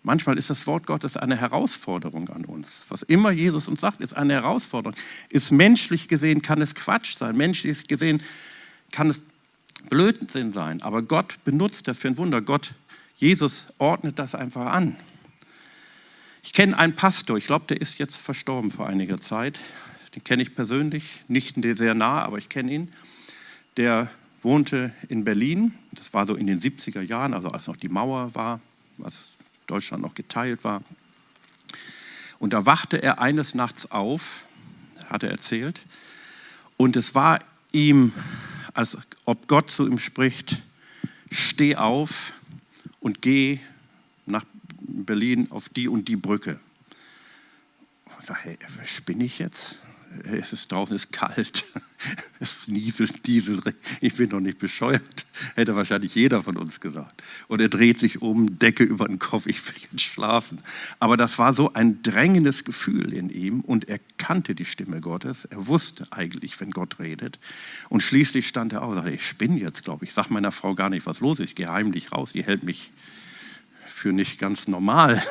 Manchmal 0.03 0.37
ist 0.37 0.51
das 0.51 0.66
Wort 0.66 0.87
Gottes 0.87 1.16
eine 1.16 1.37
Herausforderung 1.37 2.29
an 2.29 2.44
uns. 2.44 2.85
Was 2.90 3.03
immer 3.03 3.31
Jesus 3.31 3.68
uns 3.68 3.81
sagt, 3.81 4.03
ist 4.03 4.14
eine 4.14 4.35
Herausforderung. 4.35 4.94
Ist 5.31 5.51
menschlich 5.51 6.09
gesehen, 6.09 6.42
kann 6.42 6.61
es 6.61 6.75
Quatsch 6.75 7.16
sein. 7.16 7.37
Menschlich 7.37 7.88
gesehen 7.88 8.23
kann 8.92 9.09
es 9.09 9.25
Blödsinn 9.88 10.53
sein. 10.53 10.83
Aber 10.83 11.01
Gott 11.01 11.42
benutzt 11.44 11.88
das 11.88 11.99
für 11.99 12.09
ein 12.09 12.18
Wunder. 12.18 12.42
Gott, 12.42 12.75
Jesus 13.16 13.66
ordnet 13.79 14.18
das 14.18 14.35
einfach 14.35 14.66
an. 14.66 14.97
Ich 16.44 16.52
kenne 16.52 16.76
einen 16.76 16.94
Pastor, 16.94 17.38
ich 17.38 17.46
glaube, 17.46 17.64
der 17.68 17.80
ist 17.80 17.96
jetzt 17.98 18.16
verstorben 18.18 18.70
vor 18.70 18.87
einiger 18.87 19.16
Zeit. 19.16 19.59
Den 20.14 20.22
kenne 20.24 20.42
ich 20.42 20.54
persönlich, 20.54 21.24
nicht 21.26 21.57
sehr 21.62 21.94
nah, 21.94 22.20
aber 22.22 22.37
ich 22.37 22.50
kenne 22.50 22.70
ihn. 22.70 22.90
Der 23.78 24.11
wohnte 24.42 24.92
in 25.09 25.24
Berlin. 25.24 25.72
Das 25.92 26.12
war 26.12 26.26
so 26.26 26.35
in 26.35 26.46
den 26.46 26.61
70er 26.61 27.00
Jahren, 27.00 27.33
also 27.33 27.48
als 27.48 27.66
noch 27.66 27.78
die 27.78 27.88
Mauer 27.88 28.35
war, 28.35 28.61
was 28.98 29.30
Deutschland 29.66 30.02
noch 30.02 30.12
geteilt 30.12 30.64
war. 30.64 30.83
Und 32.38 32.52
da 32.52 32.66
wachte 32.66 33.02
er 33.02 33.22
eines 33.22 33.54
Nachts 33.54 33.90
auf, 33.90 34.44
hat 35.09 35.22
er 35.22 35.30
erzählt, 35.30 35.80
und 36.76 36.94
es 36.94 37.14
war 37.14 37.40
ihm, 37.72 38.12
als 38.74 38.98
ob 39.24 39.48
Gott 39.48 39.70
zu 39.70 39.87
ihm 39.87 39.98
spricht, 39.98 40.62
steh 41.30 41.76
auf 41.76 42.35
und 43.00 43.22
geh 43.22 43.61
nach 44.26 44.44
Berlin 44.87 45.51
auf 45.51 45.68
die 45.68 45.88
und 45.88 46.09
die 46.09 46.16
Brücke. 46.16 46.59
Ich 48.20 48.27
sage, 48.27 48.40
hey, 48.44 48.59
spinne 48.85 49.25
ich 49.25 49.38
jetzt? 49.38 49.81
es 50.23 50.53
ist 50.53 50.70
draußen 50.70 50.94
ist 50.94 51.12
kalt, 51.12 51.64
es 52.40 52.51
ist 52.51 52.66
Diesel, 52.68 53.09
Diesel, 53.25 53.61
ich 54.01 54.16
bin 54.16 54.29
doch 54.29 54.40
nicht 54.40 54.59
bescheuert, 54.59 55.27
hätte 55.55 55.75
wahrscheinlich 55.77 56.14
jeder 56.14 56.42
von 56.42 56.57
uns 56.57 56.81
gesagt. 56.81 57.23
Und 57.49 57.61
er 57.61 57.68
dreht 57.68 58.01
sich 58.01 58.23
um, 58.23 58.59
Decke 58.59 58.85
über 58.85 59.07
den 59.07 59.18
Kopf, 59.18 59.47
ich 59.47 59.66
will 59.66 59.75
jetzt 59.90 60.03
schlafen. 60.03 60.61
Aber 61.01 61.16
das 61.16 61.38
war 61.38 61.55
so 61.55 61.73
ein 61.73 62.03
drängendes 62.03 62.64
Gefühl 62.64 63.12
in 63.12 63.31
ihm 63.31 63.61
und 63.61 63.88
er 63.88 63.99
kannte 64.18 64.55
die 64.55 64.64
Stimme 64.64 65.01
Gottes, 65.01 65.44
er 65.47 65.66
wusste 65.66 66.07
eigentlich, 66.11 66.61
wenn 66.61 66.70
Gott 66.70 66.99
redet. 66.99 67.38
Und 67.88 68.03
schließlich 68.03 68.47
stand 68.47 68.73
er 68.73 68.83
auf 68.83 68.90
und 68.90 68.94
sagte, 68.97 69.11
ich 69.11 69.27
spinne 69.27 69.59
jetzt, 69.59 69.85
glaube 69.85 70.05
ich, 70.05 70.12
sage 70.12 70.33
meiner 70.33 70.53
Frau 70.53 70.75
gar 70.75 70.90
nicht, 70.90 71.07
was 71.07 71.20
los 71.20 71.40
ist, 71.40 71.51
ich 71.51 71.55
gehe 71.55 71.73
heimlich 71.73 72.12
raus, 72.12 72.33
die 72.33 72.44
hält 72.44 72.62
mich 72.62 72.92
für 73.87 74.12
nicht 74.12 74.38
ganz 74.38 74.68
normal. 74.68 75.23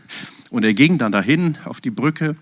Und 0.50 0.64
er 0.64 0.74
ging 0.74 0.98
dann 0.98 1.12
dahin 1.12 1.56
auf 1.64 1.80
die 1.80 1.90
Brücke 1.90 2.36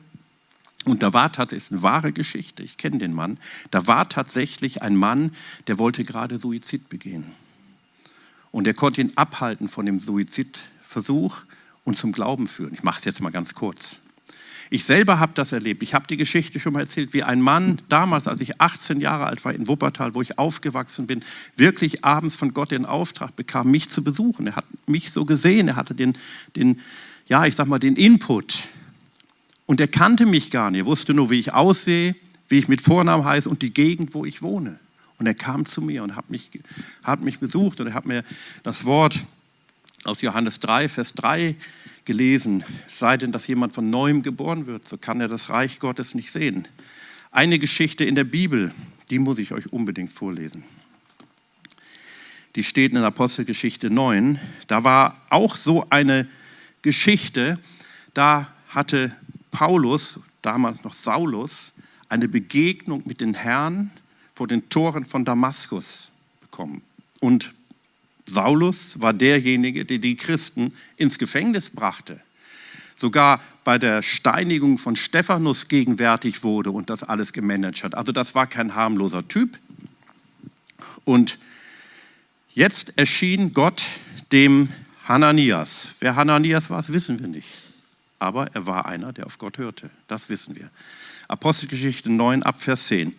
und 0.85 1.03
da 1.03 1.13
war 1.13 1.31
tatsächlich 1.31 1.71
eine 1.73 1.83
wahre 1.83 2.13
Geschichte, 2.13 2.63
ich 2.63 2.77
kenne 2.77 2.99
den 2.99 3.13
Mann, 3.13 3.39
da 3.71 3.87
war 3.87 4.09
tatsächlich 4.09 4.83
ein 4.83 4.97
Mann, 4.97 5.33
der 5.67 5.79
wollte 5.79 6.05
gerade 6.05 6.39
Suizid 6.39 6.89
begehen. 6.89 7.33
Und 8.51 8.67
er 8.67 8.75
konnte 8.75 9.01
ihn 9.01 9.13
abhalten 9.15 9.69
von 9.69 9.87
dem 9.87 10.01
Suizidversuch 10.01 11.37
und 11.85 11.97
zum 11.97 12.13
Glauben 12.13 12.47
führen. 12.47 12.75
Ich 12.75 12.83
mache 12.83 12.99
es 12.99 13.05
jetzt 13.05 13.21
mal 13.21 13.31
ganz 13.31 13.55
kurz. 13.55 14.01
Ich 14.73 14.85
selber 14.85 15.19
habe 15.19 15.33
das 15.35 15.51
erlebt. 15.51 15.83
Ich 15.83 15.95
habe 15.95 16.07
die 16.07 16.17
Geschichte 16.17 16.61
schon 16.61 16.73
mal 16.73 16.81
erzählt, 16.81 17.13
wie 17.13 17.25
ein 17.25 17.41
Mann 17.41 17.79
damals, 17.89 18.29
als 18.29 18.41
ich 18.41 18.61
18 18.61 19.01
Jahre 19.01 19.27
alt 19.27 19.45
war 19.45 19.53
in 19.53 19.67
Wuppertal, 19.67 20.15
wo 20.15 20.23
ich 20.23 20.39
aufgewachsen 20.39 21.09
bin, 21.09 21.25
wirklich 21.57 22.05
abends 22.05 22.37
von 22.37 22.55
Gott 22.55 22.71
den 22.71 22.87
Auftrag 22.87 23.35
bekam, 23.35 23.73
mich 23.73 23.91
zu 23.91 24.05
besuchen. 24.05 24.47
Er 24.47 24.57
hat 24.57 24.67
mich 24.87 25.11
so 25.11 25.25
gesehen, 25.25 25.67
er 25.67 25.77
hatte 25.77 25.97
den, 25.97 26.17
den 26.55 26.81
ja, 27.27 27.45
ich 27.47 27.57
sag 27.57 27.67
mal, 27.67 27.81
den 27.81 27.97
Input 27.97 28.69
und 29.67 29.81
er 29.81 29.89
kannte 29.89 30.25
mich 30.25 30.53
gar 30.53 30.71
nicht. 30.71 30.81
Er 30.81 30.87
wusste 30.87 31.15
nur, 31.15 31.31
wie 31.31 31.41
ich 31.41 31.53
aussehe, 31.53 32.15
wie 32.49 32.59
ich 32.59 32.69
mit 32.69 32.81
Vornamen 32.81 33.25
heiße 33.25 33.49
und 33.49 33.63
die 33.63 33.75
Gegend, 33.75 34.15
wo 34.15 34.25
ich 34.25 34.41
wohne. 34.41 34.79
Und 35.19 35.27
er 35.27 35.35
kam 35.35 35.67
zu 35.67 35.83
mir 35.83 36.05
und 36.05 36.15
hat 36.15 36.31
mich, 36.31 36.49
hat 37.03 37.23
mich 37.23 37.41
besucht 37.41 37.81
und 37.81 37.89
er 37.89 37.95
hat 37.95 38.07
mir 38.07 38.23
das 38.63 38.85
Wort 38.85 39.19
aus 40.05 40.23
Johannes 40.23 40.61
3, 40.61 40.89
Vers 40.89 41.15
3 41.15 41.57
gelesen. 42.05 42.65
Sei 42.87 43.17
denn, 43.17 43.33
dass 43.33 43.47
jemand 43.47 43.73
von 43.73 43.91
neuem 43.91 44.23
geboren 44.23 44.67
wird, 44.67 44.87
so 44.87 44.97
kann 44.99 45.21
er 45.21 45.29
das 45.29 45.51
Reich 45.51 45.79
Gottes 45.79 46.15
nicht 46.15 46.31
sehen. 46.31 46.67
Eine 47.31 47.59
Geschichte 47.59 48.05
in 48.05 48.15
der 48.15 48.25
Bibel, 48.25 48.73
die 49.11 49.19
muss 49.19 49.39
ich 49.39 49.53
euch 49.53 49.73
unbedingt 49.73 50.11
vorlesen. 50.11 50.65
Die 52.57 52.65
steht 52.65 52.93
in 52.93 52.99
Apostelgeschichte 52.99 53.91
9. 53.91 54.41
Da 54.67 54.83
war 54.83 55.21
auch 55.31 55.55
so 55.55 55.87
eine 55.91 56.27
Geschichte, 56.83 57.59
da 58.15 58.53
hatte 58.69 59.15
Paulus, 59.51 60.19
damals 60.43 60.83
noch 60.83 60.95
Saulus, 60.95 61.73
eine 62.09 62.29
Begegnung 62.29 63.03
mit 63.05 63.21
den 63.21 63.35
Herrn 63.35 63.91
vor 64.35 64.49
den 64.49 64.69
Toren 64.69 65.05
von 65.05 65.25
Damaskus 65.25 66.11
bekommen. 66.41 66.83
Und 67.21 67.55
Saulus 68.31 69.01
war 69.01 69.13
derjenige, 69.13 69.85
der 69.85 69.99
die 69.99 70.17
Christen 70.17 70.73
ins 70.97 71.19
Gefängnis 71.19 71.71
brachte. 71.71 72.21
Sogar 72.97 73.41
bei 73.65 73.79
der 73.79 74.03
Steinigung 74.03 74.79
von 74.79 74.97
Stephanus 74.97 75.69
gegenwärtig 75.69 76.43
wurde 76.43 76.71
und 76.71 76.91
das 76.91 77.03
alles 77.03 77.33
gemanagt 77.33 77.83
hat. 77.83 77.95
Also 77.95 78.13
das 78.13 78.35
war 78.35 78.47
kein 78.47 78.75
harmloser 78.75 79.27
Typ. 79.27 79.59
Und 81.05 81.39
jetzt 82.55 82.99
erschien 82.99 83.53
Gott 83.53 83.83
dem 84.33 84.69
Hananias. 85.09 85.97
Wer 86.01 86.17
Hananias 86.17 86.69
war, 86.71 86.87
wissen 86.89 87.19
wir 87.21 87.29
nicht 87.29 87.49
aber 88.21 88.55
er 88.55 88.67
war 88.67 88.87
einer, 88.87 89.13
der 89.13 89.27
auf 89.27 89.39
Gott 89.39 89.59
hörte. 89.59 89.91
Das 90.07 90.29
wissen 90.29 90.55
wir. 90.55 90.71
Apostelgeschichte 91.27 92.11
9 92.11 92.43
ab 92.43 92.61
Vers 92.61 92.87
10. 92.87 93.15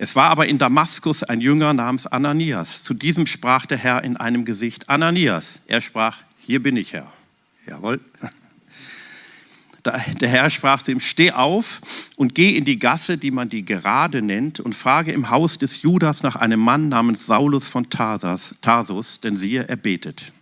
Es 0.00 0.14
war 0.14 0.30
aber 0.30 0.46
in 0.46 0.58
Damaskus 0.58 1.24
ein 1.24 1.40
Jünger 1.40 1.74
namens 1.74 2.06
Ananias. 2.06 2.84
Zu 2.84 2.94
diesem 2.94 3.26
sprach 3.26 3.66
der 3.66 3.78
Herr 3.78 4.04
in 4.04 4.16
einem 4.16 4.44
Gesicht, 4.44 4.88
Ananias. 4.88 5.60
Er 5.66 5.80
sprach, 5.80 6.18
hier 6.38 6.62
bin 6.62 6.76
ich, 6.76 6.92
Herr. 6.92 7.12
Jawohl. 7.68 8.00
Der 10.20 10.28
Herr 10.28 10.50
sprach 10.50 10.82
zu 10.82 10.92
ihm, 10.92 11.00
steh 11.00 11.32
auf 11.32 11.80
und 12.16 12.34
geh 12.34 12.50
in 12.50 12.66
die 12.66 12.78
Gasse, 12.78 13.16
die 13.16 13.30
man 13.30 13.48
die 13.48 13.64
Gerade 13.64 14.20
nennt, 14.20 14.60
und 14.60 14.74
frage 14.74 15.12
im 15.12 15.30
Haus 15.30 15.56
des 15.56 15.80
Judas 15.80 16.22
nach 16.22 16.36
einem 16.36 16.60
Mann 16.60 16.90
namens 16.90 17.24
Saulus 17.24 17.68
von 17.68 17.88
Tarsus, 17.88 19.20
denn 19.22 19.34
siehe, 19.34 19.66
er 19.66 19.76
betet. 19.76 20.32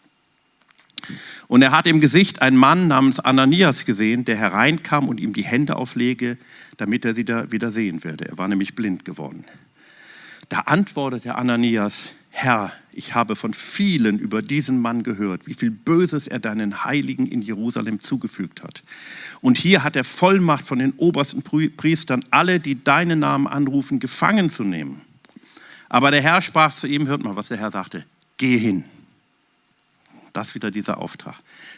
Und 1.47 1.62
er 1.62 1.71
hat 1.71 1.87
im 1.87 2.01
Gesicht 2.01 2.42
einen 2.42 2.57
Mann 2.57 2.88
namens 2.88 3.21
Ananias 3.21 3.85
gesehen, 3.85 4.25
der 4.25 4.37
hereinkam 4.37 5.09
und 5.09 5.21
ihm 5.21 5.33
die 5.33 5.45
Hände 5.45 5.77
auflege, 5.77 6.38
damit 6.77 7.05
er 7.05 7.15
sie 7.15 7.25
da 7.25 7.51
wieder 7.53 7.71
sehen 7.71 8.05
werde. 8.05 8.29
Er 8.29 8.39
war 8.39 8.49
nämlich 8.49 8.75
blind 8.75 9.05
geworden. 9.05 9.45
Da 10.49 10.61
antwortete 10.61 11.35
Ananias, 11.35 12.12
Herr, 12.31 12.73
ich 12.93 13.15
habe 13.15 13.35
von 13.35 13.55
vielen 13.55 14.19
über 14.19 14.43
diesen 14.43 14.81
Mann 14.81 15.03
gehört, 15.03 15.47
wie 15.47 15.55
viel 15.55 15.71
Böses 15.71 16.29
er 16.29 16.39
deinen 16.39 16.85
Heiligen 16.85 17.27
in 17.27 17.43
Jerusalem 17.43 18.01
zugefügt 18.01 18.62
hat. 18.62 18.83
Und 19.41 19.59
hier 19.59 19.83
hat 19.83 19.97
er 19.97 20.05
Vollmacht 20.05 20.65
von 20.65 20.79
den 20.79 20.93
obersten 20.93 21.43
Priestern, 21.43 22.23
alle, 22.31 22.61
die 22.61 22.83
deinen 22.85 23.21
Namen 23.21 23.47
anrufen, 23.47 23.99
gefangen 23.99 24.51
zu 24.51 24.65
nehmen. 24.65 25.01
Aber 25.89 26.11
der 26.11 26.23
Herr 26.23 26.43
sprach 26.43 26.75
zu 26.75 26.87
ihm, 26.87 27.07
hört 27.07 27.25
mal, 27.25 27.37
was 27.37 27.49
der 27.49 27.59
Herr 27.59 27.71
sagte, 27.71 28.05
geh 28.37 28.59
hin 28.59 28.85
das 30.37 30.55
wieder 30.55 30.71
dieser 30.71 30.99
Auftrag. 30.99 31.35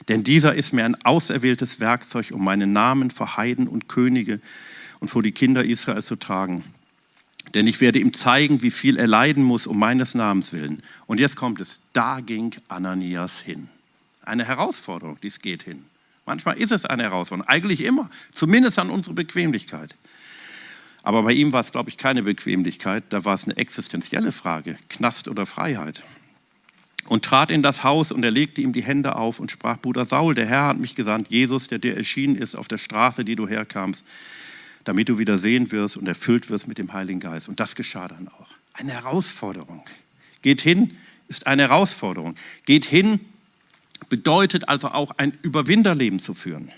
Denn 0.09 0.25
dieser 0.25 0.55
ist 0.55 0.73
mir 0.73 0.85
ein 0.85 0.97
auserwähltes 1.05 1.81
Werkzeug, 1.81 2.31
um 2.33 2.45
meinen 2.45 2.73
Namen 2.73 3.11
vor 3.11 3.37
Heiden 3.37 3.69
und 3.69 3.89
Könige 3.89 4.41
und 5.01 5.09
vor 5.09 5.23
die 5.23 5.33
Kinder 5.33 5.65
Israels 5.65 6.07
zu 6.07 6.17
tragen. 6.17 6.65
Denn 7.55 7.67
ich 7.67 7.81
werde 7.81 7.99
ihm 7.99 8.13
zeigen, 8.13 8.63
wie 8.63 8.71
viel 8.71 8.97
er 8.99 9.07
leiden 9.07 9.43
muss 9.43 9.67
um 9.67 9.79
meines 9.79 10.15
Namens 10.15 10.53
willen. 10.53 10.83
Und 11.07 11.21
jetzt 11.21 11.37
kommt 11.37 11.61
es, 11.61 11.81
da 11.93 12.21
ging 12.21 12.55
Ananias 12.69 13.41
hin. 13.41 13.69
eine 14.23 14.45
Herausforderung, 14.45 15.17
dies 15.23 15.41
geht 15.41 15.63
hin. 15.63 15.85
Manchmal 16.27 16.59
ist 16.59 16.73
es 16.73 16.85
eine 16.85 17.05
Herausforderung, 17.05 17.49
eigentlich 17.49 17.81
immer, 17.83 18.11
zumindest 18.33 18.79
an 18.79 18.91
unsere 18.91 19.15
Bequemlichkeit. 19.15 19.95
Aber 21.03 21.23
bei 21.23 21.33
ihm 21.33 21.53
war 21.55 21.61
es, 21.61 21.73
glaube 21.73 21.89
ich, 21.89 21.97
keine 21.97 22.23
Bequemlichkeit, 22.23 23.05
da 23.09 23.25
war 23.25 23.33
es 23.33 23.45
eine 23.45 23.57
existenzielle 23.57 24.31
Frage, 24.31 24.77
Knast 24.91 25.29
oder 25.29 25.47
Freiheit. 25.47 26.03
Und 27.07 27.25
trat 27.25 27.51
in 27.51 27.63
das 27.63 27.83
Haus 27.83 28.13
und 28.13 28.23
er 28.23 28.31
legte 28.31 28.61
ihm 28.61 28.75
die 28.75 28.83
Hände 28.83 29.17
auf 29.17 29.41
und 29.41 29.51
sprach, 29.51 29.79
Bruder 29.79 30.05
Saul, 30.05 30.35
der 30.35 30.45
Herr 30.45 30.67
hat 30.67 30.79
mich 30.79 30.95
gesandt, 30.95 31.29
Jesus, 31.31 31.69
der 31.69 31.79
dir 31.79 31.97
erschienen 31.97 32.37
ist 32.37 32.55
auf 32.55 32.69
der 32.69 32.77
Straße, 32.77 33.25
die 33.25 33.35
du 33.35 33.49
herkamst, 33.49 34.05
damit 34.89 35.11
du 35.11 35.19
wieder 35.19 35.37
sehen 35.37 35.71
wirst 35.71 35.99
und 35.99 36.09
erfüllt 36.09 36.49
wirst 36.49 36.67
mit 36.67 36.79
dem 36.79 36.95
Heiligen 36.95 37.21
Geist. 37.21 37.47
Und 37.51 37.61
das 37.61 37.77
geschah 37.77 38.09
dann 38.09 38.27
auch. 38.29 38.49
Eine 38.73 38.93
Herausforderung. 38.93 39.85
Geht 40.41 40.63
hin, 40.63 40.97
ist 41.29 41.47
eine 41.47 41.69
Herausforderung. 41.69 42.37
Geht 42.65 42.87
hin 42.87 43.21
bedeutet 44.09 44.71
also 44.71 44.89
auch 44.89 45.11
ein 45.19 45.37
Überwinderleben 45.43 46.21
zu 46.21 46.33
führen. 46.33 46.73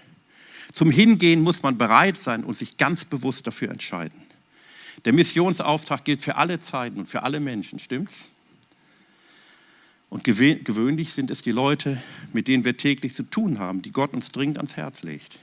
Zum 0.72 0.90
Hingehen 0.90 1.40
muss 1.40 1.62
man 1.62 1.78
bereit 1.78 2.16
sein 2.16 2.42
und 2.42 2.56
sich 2.56 2.78
ganz 2.78 3.04
bewusst 3.04 3.46
dafür 3.46 3.70
entscheiden. 3.70 4.20
Der 5.04 5.12
Missionsauftrag 5.12 6.04
gilt 6.04 6.20
für 6.20 6.34
alle 6.34 6.58
Zeiten 6.58 6.98
und 6.98 7.06
für 7.06 7.22
alle 7.22 7.38
Menschen, 7.38 7.78
stimmt's? 7.78 8.28
Und 10.08 10.24
gewöhnlich 10.24 11.12
sind 11.12 11.30
es 11.30 11.42
die 11.42 11.52
Leute, 11.52 12.02
mit 12.32 12.48
denen 12.48 12.64
wir 12.64 12.76
täglich 12.76 13.14
zu 13.14 13.22
tun 13.22 13.60
haben, 13.60 13.82
die 13.82 13.92
Gott 13.92 14.12
uns 14.14 14.32
dringend 14.32 14.56
ans 14.56 14.76
Herz 14.76 15.04
legt. 15.04 15.38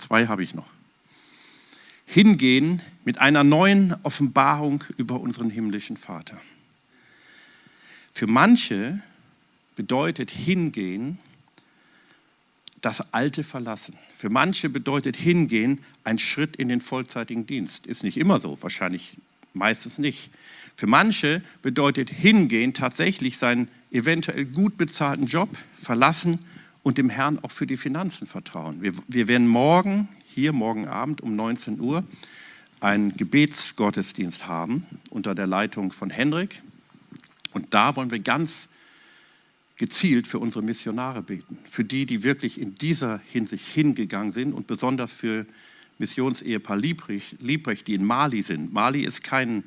Zwei 0.00 0.26
habe 0.26 0.42
ich 0.42 0.54
noch. 0.54 0.66
Hingehen 2.06 2.80
mit 3.04 3.18
einer 3.18 3.44
neuen 3.44 3.94
Offenbarung 4.02 4.82
über 4.96 5.20
unseren 5.20 5.50
himmlischen 5.50 5.96
Vater. 5.96 6.40
Für 8.10 8.26
manche 8.26 9.00
bedeutet 9.76 10.30
hingehen 10.30 11.18
das 12.80 13.12
Alte 13.12 13.44
verlassen. 13.44 13.96
Für 14.16 14.30
manche 14.30 14.70
bedeutet 14.70 15.16
hingehen 15.16 15.84
ein 16.02 16.18
Schritt 16.18 16.56
in 16.56 16.68
den 16.68 16.80
vollzeitigen 16.80 17.46
Dienst. 17.46 17.86
Ist 17.86 18.02
nicht 18.02 18.16
immer 18.16 18.40
so, 18.40 18.60
wahrscheinlich 18.62 19.18
meistens 19.52 19.98
nicht. 19.98 20.30
Für 20.76 20.86
manche 20.86 21.42
bedeutet 21.60 22.08
hingehen 22.08 22.72
tatsächlich 22.72 23.36
seinen 23.36 23.68
eventuell 23.92 24.46
gut 24.46 24.78
bezahlten 24.78 25.26
Job 25.26 25.50
verlassen 25.80 26.38
und 26.82 26.98
dem 26.98 27.10
Herrn 27.10 27.38
auch 27.40 27.50
für 27.50 27.66
die 27.66 27.76
Finanzen 27.76 28.26
vertrauen. 28.26 28.82
Wir, 28.82 28.92
wir 29.08 29.28
werden 29.28 29.46
morgen, 29.46 30.08
hier 30.24 30.52
morgen 30.52 30.88
Abend 30.88 31.20
um 31.20 31.36
19 31.36 31.80
Uhr, 31.80 32.04
einen 32.80 33.12
Gebetsgottesdienst 33.12 34.46
haben 34.46 34.86
unter 35.10 35.34
der 35.34 35.46
Leitung 35.46 35.92
von 35.92 36.10
Hendrik. 36.10 36.62
Und 37.52 37.74
da 37.74 37.96
wollen 37.96 38.10
wir 38.10 38.20
ganz 38.20 38.70
gezielt 39.76 40.26
für 40.26 40.38
unsere 40.38 40.62
Missionare 40.62 41.22
beten, 41.22 41.58
für 41.64 41.84
die, 41.84 42.06
die 42.06 42.22
wirklich 42.22 42.60
in 42.60 42.74
dieser 42.74 43.18
Hinsicht 43.18 43.66
hingegangen 43.66 44.32
sind 44.32 44.52
und 44.52 44.66
besonders 44.66 45.12
für 45.12 45.46
Missionsehepaar 45.98 46.76
Liebrecht, 46.76 47.40
Liebrecht, 47.40 47.86
die 47.86 47.94
in 47.94 48.04
Mali 48.04 48.42
sind. 48.42 48.72
Mali 48.72 49.02
ist 49.02 49.22
kein 49.22 49.64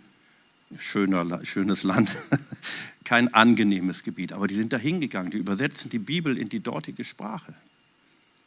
schöner, 0.78 1.46
schönes 1.46 1.84
Land, 1.84 2.16
kein 3.04 3.34
angenehmes 3.34 4.04
Gebiet, 4.04 4.34
aber 4.34 4.48
die 4.48 4.56
sind 4.56 4.74
da 4.74 4.78
hingegangen, 4.78 5.32
die 5.32 5.38
übersetzen 5.38 5.90
die 5.90 6.00
Bibel 6.00 6.38
in 6.38 6.50
die 6.50 6.60
dortige 6.62 7.04
Sprache. 7.04 7.54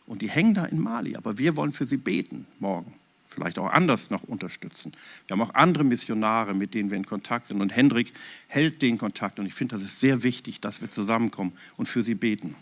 Und 0.06 0.22
die 0.22 0.30
hängen 0.30 0.54
da 0.54 0.64
in 0.64 0.78
Mali, 0.78 1.16
aber 1.16 1.36
wir 1.38 1.56
wollen 1.56 1.72
für 1.72 1.86
sie 1.86 1.96
beten 1.96 2.46
morgen 2.60 2.94
vielleicht 3.26 3.58
auch 3.58 3.70
anders 3.70 4.10
noch 4.10 4.22
unterstützen. 4.22 4.92
Wir 5.26 5.34
haben 5.34 5.42
auch 5.42 5.54
andere 5.54 5.84
Missionare, 5.84 6.54
mit 6.54 6.74
denen 6.74 6.90
wir 6.90 6.96
in 6.96 7.04
Kontakt 7.04 7.46
sind. 7.46 7.60
Und 7.60 7.74
Hendrik 7.74 8.12
hält 8.46 8.82
den 8.82 8.98
Kontakt. 8.98 9.38
Und 9.38 9.46
ich 9.46 9.54
finde, 9.54 9.74
das 9.74 9.84
ist 9.84 10.00
sehr 10.00 10.22
wichtig, 10.22 10.60
dass 10.60 10.80
wir 10.80 10.90
zusammenkommen 10.90 11.52
und 11.76 11.86
für 11.86 12.02
sie 12.02 12.14
beten. 12.14 12.54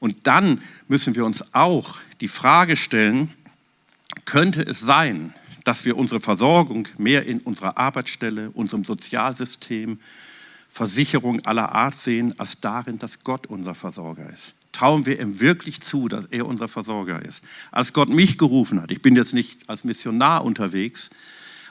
Und 0.00 0.26
dann 0.26 0.60
müssen 0.88 1.14
wir 1.14 1.24
uns 1.24 1.54
auch 1.54 1.98
die 2.20 2.28
Frage 2.28 2.76
stellen, 2.76 3.30
könnte 4.24 4.62
es 4.62 4.80
sein, 4.80 5.34
dass 5.68 5.84
wir 5.84 5.98
unsere 5.98 6.18
Versorgung 6.18 6.88
mehr 6.96 7.26
in 7.26 7.40
unserer 7.40 7.76
Arbeitsstelle, 7.76 8.50
unserem 8.52 8.84
Sozialsystem, 8.84 9.98
Versicherung 10.66 11.44
aller 11.44 11.74
Art 11.74 11.94
sehen, 11.94 12.34
als 12.38 12.58
darin, 12.60 12.98
dass 12.98 13.22
Gott 13.22 13.46
unser 13.46 13.74
Versorger 13.74 14.30
ist? 14.32 14.54
trauen 14.72 15.06
wir 15.06 15.20
ihm 15.20 15.40
wirklich 15.40 15.80
zu, 15.80 16.08
dass 16.08 16.26
er 16.26 16.46
unser 16.46 16.68
Versorger 16.68 17.20
ist. 17.20 17.42
Als 17.72 17.92
Gott 17.92 18.08
mich 18.08 18.38
gerufen 18.38 18.80
hat, 18.80 18.92
ich 18.92 19.02
bin 19.02 19.16
jetzt 19.16 19.34
nicht 19.34 19.68
als 19.68 19.82
Missionar 19.82 20.44
unterwegs, 20.44 21.10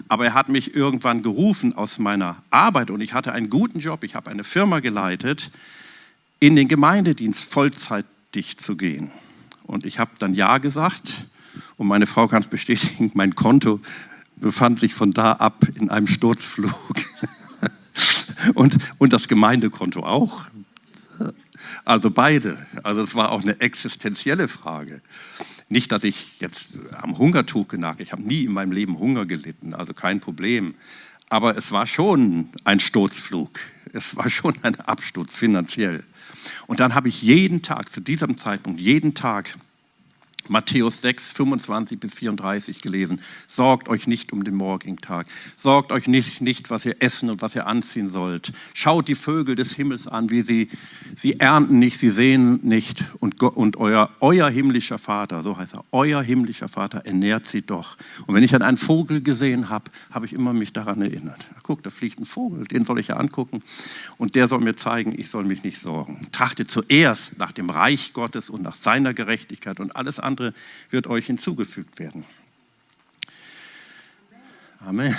aber 0.10 0.26
er 0.26 0.34
hat 0.34 0.50
mich 0.50 0.76
irgendwann 0.76 1.22
gerufen 1.22 1.74
aus 1.74 2.00
meiner 2.00 2.44
Arbeit 2.50 2.92
und 2.92 3.00
ich 3.00 3.14
hatte 3.14 3.32
einen 3.32 3.50
guten 3.50 3.80
Job, 3.80 4.04
ich 4.04 4.14
habe 4.14 4.30
eine 4.30 4.44
Firma 4.44 4.82
geleitet, 4.82 5.52
in 6.42 6.58
den 6.58 6.68
Gemeindedienst 6.68 7.46
vollzeitig 7.46 8.58
zu 8.58 8.76
gehen. 8.76 9.10
Und 9.64 9.86
ich 9.86 10.00
habe 10.00 10.12
dann 10.20 10.34
Ja 10.34 10.58
gesagt 10.58 11.28
und 11.78 11.88
meine 11.88 12.08
Frau 12.08 12.28
kann 12.28 12.42
es 12.42 12.48
bestätigen, 12.48 13.12
mein 13.14 13.36
Konto 13.36 13.80
befand 14.36 14.80
sich 14.80 14.94
von 14.94 15.14
da 15.14 15.34
ab 15.34 15.66
in 15.76 15.90
einem 15.90 16.08
Sturzflug. 16.08 16.74
und, 18.56 18.78
und 18.98 19.14
das 19.14 19.28
Gemeindekonto 19.28 20.02
auch. 20.02 20.46
Also 21.86 22.12
beide. 22.12 22.58
Also 22.84 23.02
es 23.02 23.16
war 23.16 23.32
auch 23.32 23.42
eine 23.42 23.62
existenzielle 23.62 24.48
Frage. 24.48 25.02
Nicht, 25.70 25.92
dass 25.92 26.04
ich 26.04 26.40
jetzt 26.40 26.78
am 27.02 27.18
Hungertuch 27.18 27.68
genagt, 27.68 28.00
ich 28.02 28.12
habe 28.12 28.22
nie 28.22 28.44
in 28.44 28.52
meinem 28.52 28.72
Leben 28.72 29.00
Hunger 29.00 29.26
gelitten, 29.26 29.74
also 29.74 29.94
kein 29.94 30.20
Problem. 30.20 30.76
Aber 31.30 31.58
es 31.58 31.72
war 31.72 31.88
schon 31.88 32.50
ein 32.64 32.80
Sturzflug. 32.80 33.60
Es 33.94 34.16
war 34.16 34.30
schon 34.30 34.56
ein 34.64 34.80
Absturz 34.80 35.36
finanziell. 35.36 36.04
Und 36.68 36.80
dann 36.80 36.96
habe 36.96 37.10
ich 37.10 37.22
jeden 37.22 37.62
Tag, 37.62 37.90
zu 37.92 38.02
diesem 38.02 38.38
Zeitpunkt, 38.38 38.80
jeden 38.80 39.14
Tag 39.14 39.54
Matthäus 40.50 41.02
6, 41.02 41.32
25 41.32 42.00
bis 42.00 42.14
34 42.14 42.82
gelesen. 42.82 43.22
Sorgt 43.48 43.90
euch 43.90 44.08
nicht 44.08 44.34
um 44.34 44.44
den 44.44 44.56
morgigen 44.56 44.98
Tag. 44.98 45.28
Sorgt 45.56 45.92
euch 45.92 46.08
nicht, 46.08 46.42
nicht, 46.42 46.70
was 46.70 46.86
ihr 46.86 46.96
essen 47.00 47.30
und 47.30 47.42
was 47.42 47.56
ihr 47.56 47.68
anziehen 47.68 48.08
sollt. 48.08 48.54
Schaut 48.74 49.08
die 49.08 49.16
Vögel 49.16 49.56
des 49.56 49.74
Himmels 49.74 50.08
an, 50.08 50.30
wie 50.30 50.42
sie, 50.42 50.70
sie 51.16 51.40
ernten 51.40 51.80
nicht, 51.80 51.98
sie 51.98 52.10
sehen 52.10 52.60
nicht. 52.64 53.04
Und, 53.20 53.42
und 53.42 53.78
euer, 53.78 54.10
euer 54.20 54.50
himmlischer 54.50 54.98
Vater, 54.98 55.42
so 55.42 55.58
heißt 55.58 55.76
er, 55.76 55.84
euer 55.92 56.22
himmlischer 56.22 56.70
Vater 56.70 57.06
ernährt 57.06 57.48
sie 57.48 57.62
doch. 57.62 57.98
Und 58.26 58.36
wenn 58.36 58.44
ich 58.44 58.52
dann 58.52 58.62
einen 58.62 58.78
Vogel 58.78 59.22
gesehen 59.22 59.70
habe, 59.70 59.92
habe 60.12 60.26
ich 60.26 60.34
immer 60.34 60.54
mich 60.54 60.74
daran 60.74 61.02
erinnert. 61.02 61.48
Guck, 61.64 61.84
da 61.84 61.90
fliegt 61.90 62.20
ein 62.20 62.26
Vogel, 62.26 62.66
den 62.66 62.86
soll 62.86 63.00
ich 63.00 63.08
ja 63.08 63.18
angucken. 63.18 63.64
Und 64.18 64.36
der 64.36 64.48
soll 64.48 64.60
mir 64.60 64.76
zeigen, 64.76 65.14
ich 65.18 65.30
soll 65.30 65.44
mich 65.44 65.64
nicht 65.64 65.80
sorgen. 65.80 66.28
Trachtet 66.32 66.70
zuerst 66.72 67.38
nach 67.40 67.52
dem 67.52 67.70
Reich 67.70 68.14
Gottes 68.14 68.50
und 68.50 68.62
nach 68.62 68.76
seiner 68.76 69.14
Gerechtigkeit 69.14 69.80
und 69.80 69.96
alles 69.96 70.20
andere 70.20 70.37
andere 70.38 70.54
wird 70.90 71.08
euch 71.08 71.26
hinzugefügt 71.26 72.00
werden. 72.00 72.26
Amen. 74.80 75.16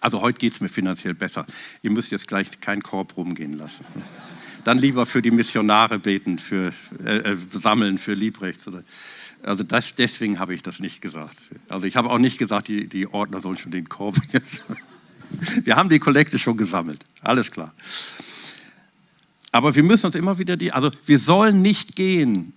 Also 0.00 0.20
heute 0.20 0.38
geht 0.38 0.52
es 0.52 0.60
mir 0.60 0.68
finanziell 0.68 1.14
besser. 1.14 1.46
Ihr 1.82 1.90
müsst 1.90 2.10
jetzt 2.10 2.28
gleich 2.28 2.60
keinen 2.60 2.82
Korb 2.82 3.16
rumgehen 3.16 3.56
lassen. 3.56 3.86
Dann 4.64 4.76
lieber 4.78 5.06
für 5.06 5.22
die 5.22 5.30
Missionare 5.30 5.98
beten, 5.98 6.38
für 6.38 6.74
äh, 7.04 7.32
äh 7.32 7.36
sammeln, 7.52 7.96
für 7.96 8.12
Liebrechts. 8.12 8.68
Also 9.42 9.62
das, 9.62 9.94
deswegen 9.94 10.38
habe 10.38 10.54
ich 10.54 10.62
das 10.62 10.78
nicht 10.80 11.00
gesagt. 11.00 11.54
Also 11.68 11.86
ich 11.86 11.96
habe 11.96 12.10
auch 12.10 12.18
nicht 12.18 12.38
gesagt, 12.38 12.68
die, 12.68 12.86
die 12.86 13.06
Ordner 13.06 13.40
sollen 13.40 13.56
schon 13.56 13.72
den 13.72 13.88
Korb. 13.88 14.16
Wir 15.64 15.76
haben 15.76 15.88
die 15.88 15.98
Kollekte 15.98 16.38
schon 16.38 16.58
gesammelt. 16.58 17.02
Alles 17.22 17.50
klar. 17.50 17.72
Aber 19.54 19.76
wir 19.76 19.84
müssen 19.84 20.06
uns 20.06 20.16
immer 20.16 20.38
wieder 20.38 20.56
die, 20.56 20.72
also 20.72 20.90
wir 21.06 21.16
sollen 21.16 21.62
nicht 21.62 21.94
gehen 21.94 22.52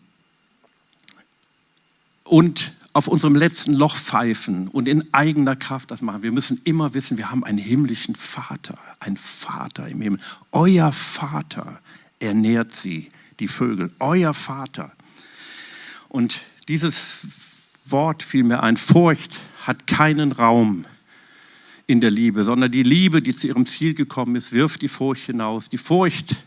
und 2.23 2.73
auf 2.91 3.07
unserem 3.07 3.35
letzten 3.35 3.73
Loch 3.73 3.95
pfeifen 3.95 4.67
und 4.67 4.87
in 4.87 5.13
eigener 5.13 5.55
Kraft 5.55 5.91
das 5.91 6.01
machen. 6.01 6.23
Wir 6.23 6.31
müssen 6.31 6.59
immer 6.63 6.95
wissen, 6.95 7.19
wir 7.19 7.29
haben 7.29 7.43
einen 7.43 7.59
himmlischen 7.59 8.15
Vater, 8.15 8.79
einen 8.99 9.15
Vater 9.15 9.87
im 9.87 10.01
Himmel. 10.01 10.19
Euer 10.51 10.91
Vater 10.91 11.79
ernährt 12.17 12.73
sie, 12.73 13.11
die 13.39 13.47
Vögel. 13.47 13.91
Euer 13.99 14.33
Vater. 14.33 14.91
Und 16.09 16.41
dieses 16.67 17.19
Wort 17.85 18.23
fiel 18.23 18.43
mir 18.43 18.63
ein, 18.63 18.75
Furcht 18.75 19.37
hat 19.67 19.85
keinen 19.85 20.31
Raum 20.31 20.85
in 21.85 22.01
der 22.01 22.09
Liebe, 22.09 22.43
sondern 22.43 22.71
die 22.71 22.81
Liebe, 22.81 23.21
die 23.21 23.35
zu 23.35 23.45
ihrem 23.45 23.67
Ziel 23.67 23.93
gekommen 23.93 24.35
ist, 24.35 24.51
wirft 24.51 24.81
die 24.81 24.87
Furcht 24.87 25.27
hinaus. 25.27 25.69
Die 25.69 25.77
Furcht 25.77 26.37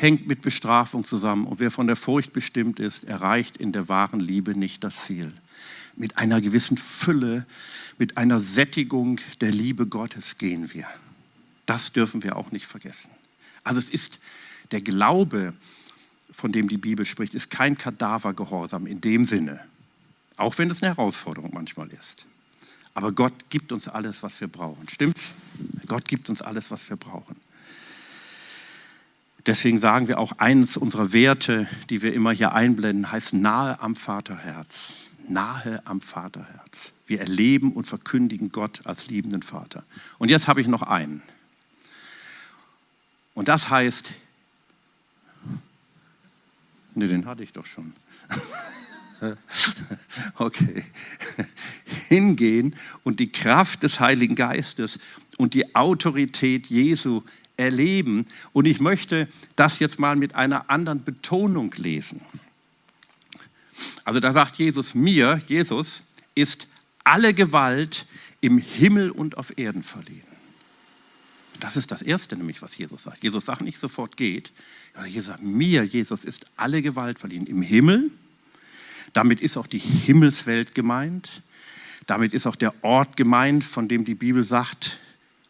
hängt 0.00 0.28
mit 0.28 0.42
Bestrafung 0.42 1.04
zusammen. 1.04 1.46
Und 1.46 1.58
wer 1.58 1.72
von 1.72 1.88
der 1.88 1.96
Furcht 1.96 2.32
bestimmt 2.32 2.78
ist, 2.78 3.04
erreicht 3.04 3.56
in 3.56 3.72
der 3.72 3.88
wahren 3.88 4.20
Liebe 4.20 4.56
nicht 4.56 4.84
das 4.84 5.04
Ziel. 5.04 5.32
Mit 5.96 6.18
einer 6.18 6.40
gewissen 6.40 6.78
Fülle, 6.78 7.46
mit 7.98 8.16
einer 8.16 8.38
Sättigung 8.38 9.20
der 9.40 9.50
Liebe 9.50 9.86
Gottes 9.86 10.38
gehen 10.38 10.72
wir. 10.72 10.86
Das 11.66 11.92
dürfen 11.92 12.22
wir 12.22 12.36
auch 12.36 12.52
nicht 12.52 12.66
vergessen. 12.66 13.10
Also 13.64 13.80
es 13.80 13.90
ist 13.90 14.20
der 14.70 14.80
Glaube, 14.80 15.52
von 16.30 16.52
dem 16.52 16.68
die 16.68 16.78
Bibel 16.78 17.04
spricht, 17.04 17.34
ist 17.34 17.50
kein 17.50 17.76
Kadavergehorsam 17.76 18.86
in 18.86 19.00
dem 19.00 19.26
Sinne, 19.26 19.60
auch 20.36 20.56
wenn 20.58 20.70
es 20.70 20.80
eine 20.80 20.94
Herausforderung 20.94 21.50
manchmal 21.52 21.88
ist. 21.92 22.26
Aber 22.94 23.10
Gott 23.10 23.50
gibt 23.50 23.72
uns 23.72 23.88
alles, 23.88 24.22
was 24.22 24.40
wir 24.40 24.48
brauchen. 24.48 24.88
Stimmt's? 24.88 25.32
Gott 25.86 26.06
gibt 26.06 26.28
uns 26.28 26.40
alles, 26.40 26.70
was 26.70 26.88
wir 26.88 26.96
brauchen. 26.96 27.34
Deswegen 29.48 29.78
sagen 29.78 30.08
wir 30.08 30.18
auch, 30.18 30.32
eines 30.32 30.76
unserer 30.76 31.14
Werte, 31.14 31.66
die 31.88 32.02
wir 32.02 32.12
immer 32.12 32.32
hier 32.32 32.52
einblenden, 32.52 33.10
heißt 33.10 33.32
nahe 33.32 33.80
am 33.80 33.96
Vaterherz. 33.96 35.08
Nahe 35.26 35.80
am 35.86 36.02
Vaterherz. 36.02 36.92
Wir 37.06 37.20
erleben 37.20 37.72
und 37.72 37.84
verkündigen 37.84 38.52
Gott 38.52 38.82
als 38.84 39.06
liebenden 39.06 39.40
Vater. 39.40 39.84
Und 40.18 40.28
jetzt 40.28 40.48
habe 40.48 40.60
ich 40.60 40.66
noch 40.66 40.82
einen. 40.82 41.22
Und 43.32 43.48
das 43.48 43.70
heißt, 43.70 44.12
ne, 46.94 47.08
den 47.08 47.24
hatte 47.24 47.42
ich 47.42 47.54
doch 47.54 47.64
schon. 47.64 47.94
okay. 50.36 50.84
Hingehen 52.08 52.76
und 53.02 53.18
die 53.18 53.32
Kraft 53.32 53.82
des 53.82 53.98
Heiligen 53.98 54.34
Geistes 54.34 54.98
und 55.38 55.54
die 55.54 55.74
Autorität 55.74 56.66
Jesu 56.66 57.22
erleben. 57.58 58.26
Und 58.52 58.66
ich 58.66 58.80
möchte 58.80 59.28
das 59.56 59.78
jetzt 59.78 59.98
mal 59.98 60.16
mit 60.16 60.34
einer 60.34 60.70
anderen 60.70 61.04
Betonung 61.04 61.72
lesen. 61.76 62.22
Also 64.04 64.20
da 64.20 64.32
sagt 64.32 64.56
Jesus 64.56 64.94
mir, 64.94 65.42
Jesus 65.46 66.04
ist 66.34 66.68
alle 67.04 67.34
Gewalt 67.34 68.06
im 68.40 68.58
Himmel 68.58 69.10
und 69.10 69.36
auf 69.36 69.58
Erden 69.58 69.82
verliehen. 69.82 70.22
Das 71.60 71.76
ist 71.76 71.90
das 71.90 72.02
Erste 72.02 72.36
nämlich, 72.36 72.62
was 72.62 72.76
Jesus 72.78 73.02
sagt. 73.02 73.22
Jesus 73.22 73.46
sagt 73.46 73.62
nicht 73.62 73.78
sofort 73.78 74.16
geht. 74.16 74.52
Jesus 75.06 75.26
sagt, 75.26 75.42
mir, 75.42 75.84
Jesus, 75.84 76.24
ist 76.24 76.46
alle 76.56 76.82
Gewalt 76.82 77.18
verliehen 77.18 77.46
im 77.46 77.62
Himmel. 77.62 78.10
Damit 79.12 79.40
ist 79.40 79.56
auch 79.56 79.66
die 79.66 79.78
Himmelswelt 79.78 80.74
gemeint. 80.74 81.42
Damit 82.06 82.32
ist 82.32 82.46
auch 82.46 82.56
der 82.56 82.72
Ort 82.84 83.16
gemeint, 83.16 83.64
von 83.64 83.88
dem 83.88 84.04
die 84.04 84.14
Bibel 84.14 84.44
sagt, 84.44 84.98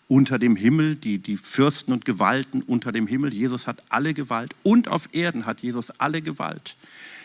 unter 0.08 0.38
dem 0.38 0.56
Himmel, 0.56 0.96
die, 0.96 1.18
die 1.18 1.36
Fürsten 1.36 1.92
und 1.92 2.06
Gewalten 2.06 2.62
unter 2.62 2.92
dem 2.92 3.06
Himmel. 3.06 3.32
Jesus 3.32 3.66
hat 3.66 3.82
alle 3.90 4.14
Gewalt 4.14 4.54
und 4.62 4.88
auf 4.88 5.10
Erden 5.12 5.46
hat 5.46 5.60
Jesus 5.60 5.90
alle 5.90 6.22
Gewalt. 6.22 6.76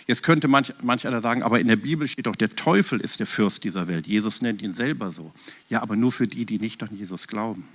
Jetzt 0.06 0.24
könnte 0.24 0.50
manch, 0.50 0.74
manch 0.82 1.08
einer 1.08 1.22
sagen, 1.22 1.44
aber 1.44 1.62
in 1.62 1.70
der 1.70 1.78
Bibel 1.78 2.08
steht 2.10 2.26
doch, 2.26 2.36
der 2.36 2.54
Teufel 2.56 3.00
ist 3.00 3.22
der 3.22 3.28
Fürst 3.28 3.64
dieser 3.64 3.88
Welt. 3.88 4.06
Jesus 4.06 4.42
nennt 4.42 4.62
ihn 4.62 4.74
selber 4.74 5.12
so. 5.12 5.32
Ja, 5.70 5.82
aber 5.82 5.96
nur 5.96 6.12
für 6.12 6.28
die, 6.28 6.46
die 6.46 6.60
nicht 6.60 6.84
an 6.84 6.90
Jesus 6.94 7.30
glauben, 7.30 7.66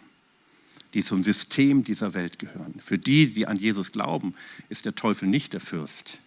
die 0.93 1.03
zum 1.03 1.25
System 1.25 1.85
dieser 1.85 2.13
Welt 2.13 2.39
gehören. 2.39 2.75
Für 2.85 2.99
die, 2.99 3.29
die 3.29 3.47
an 3.47 3.57
Jesus 3.57 3.93
glauben, 3.93 4.35
ist 4.69 4.85
der 4.85 4.95
Teufel 4.95 5.27
nicht 5.27 5.55
der 5.55 5.61
Fürst, 5.61 6.19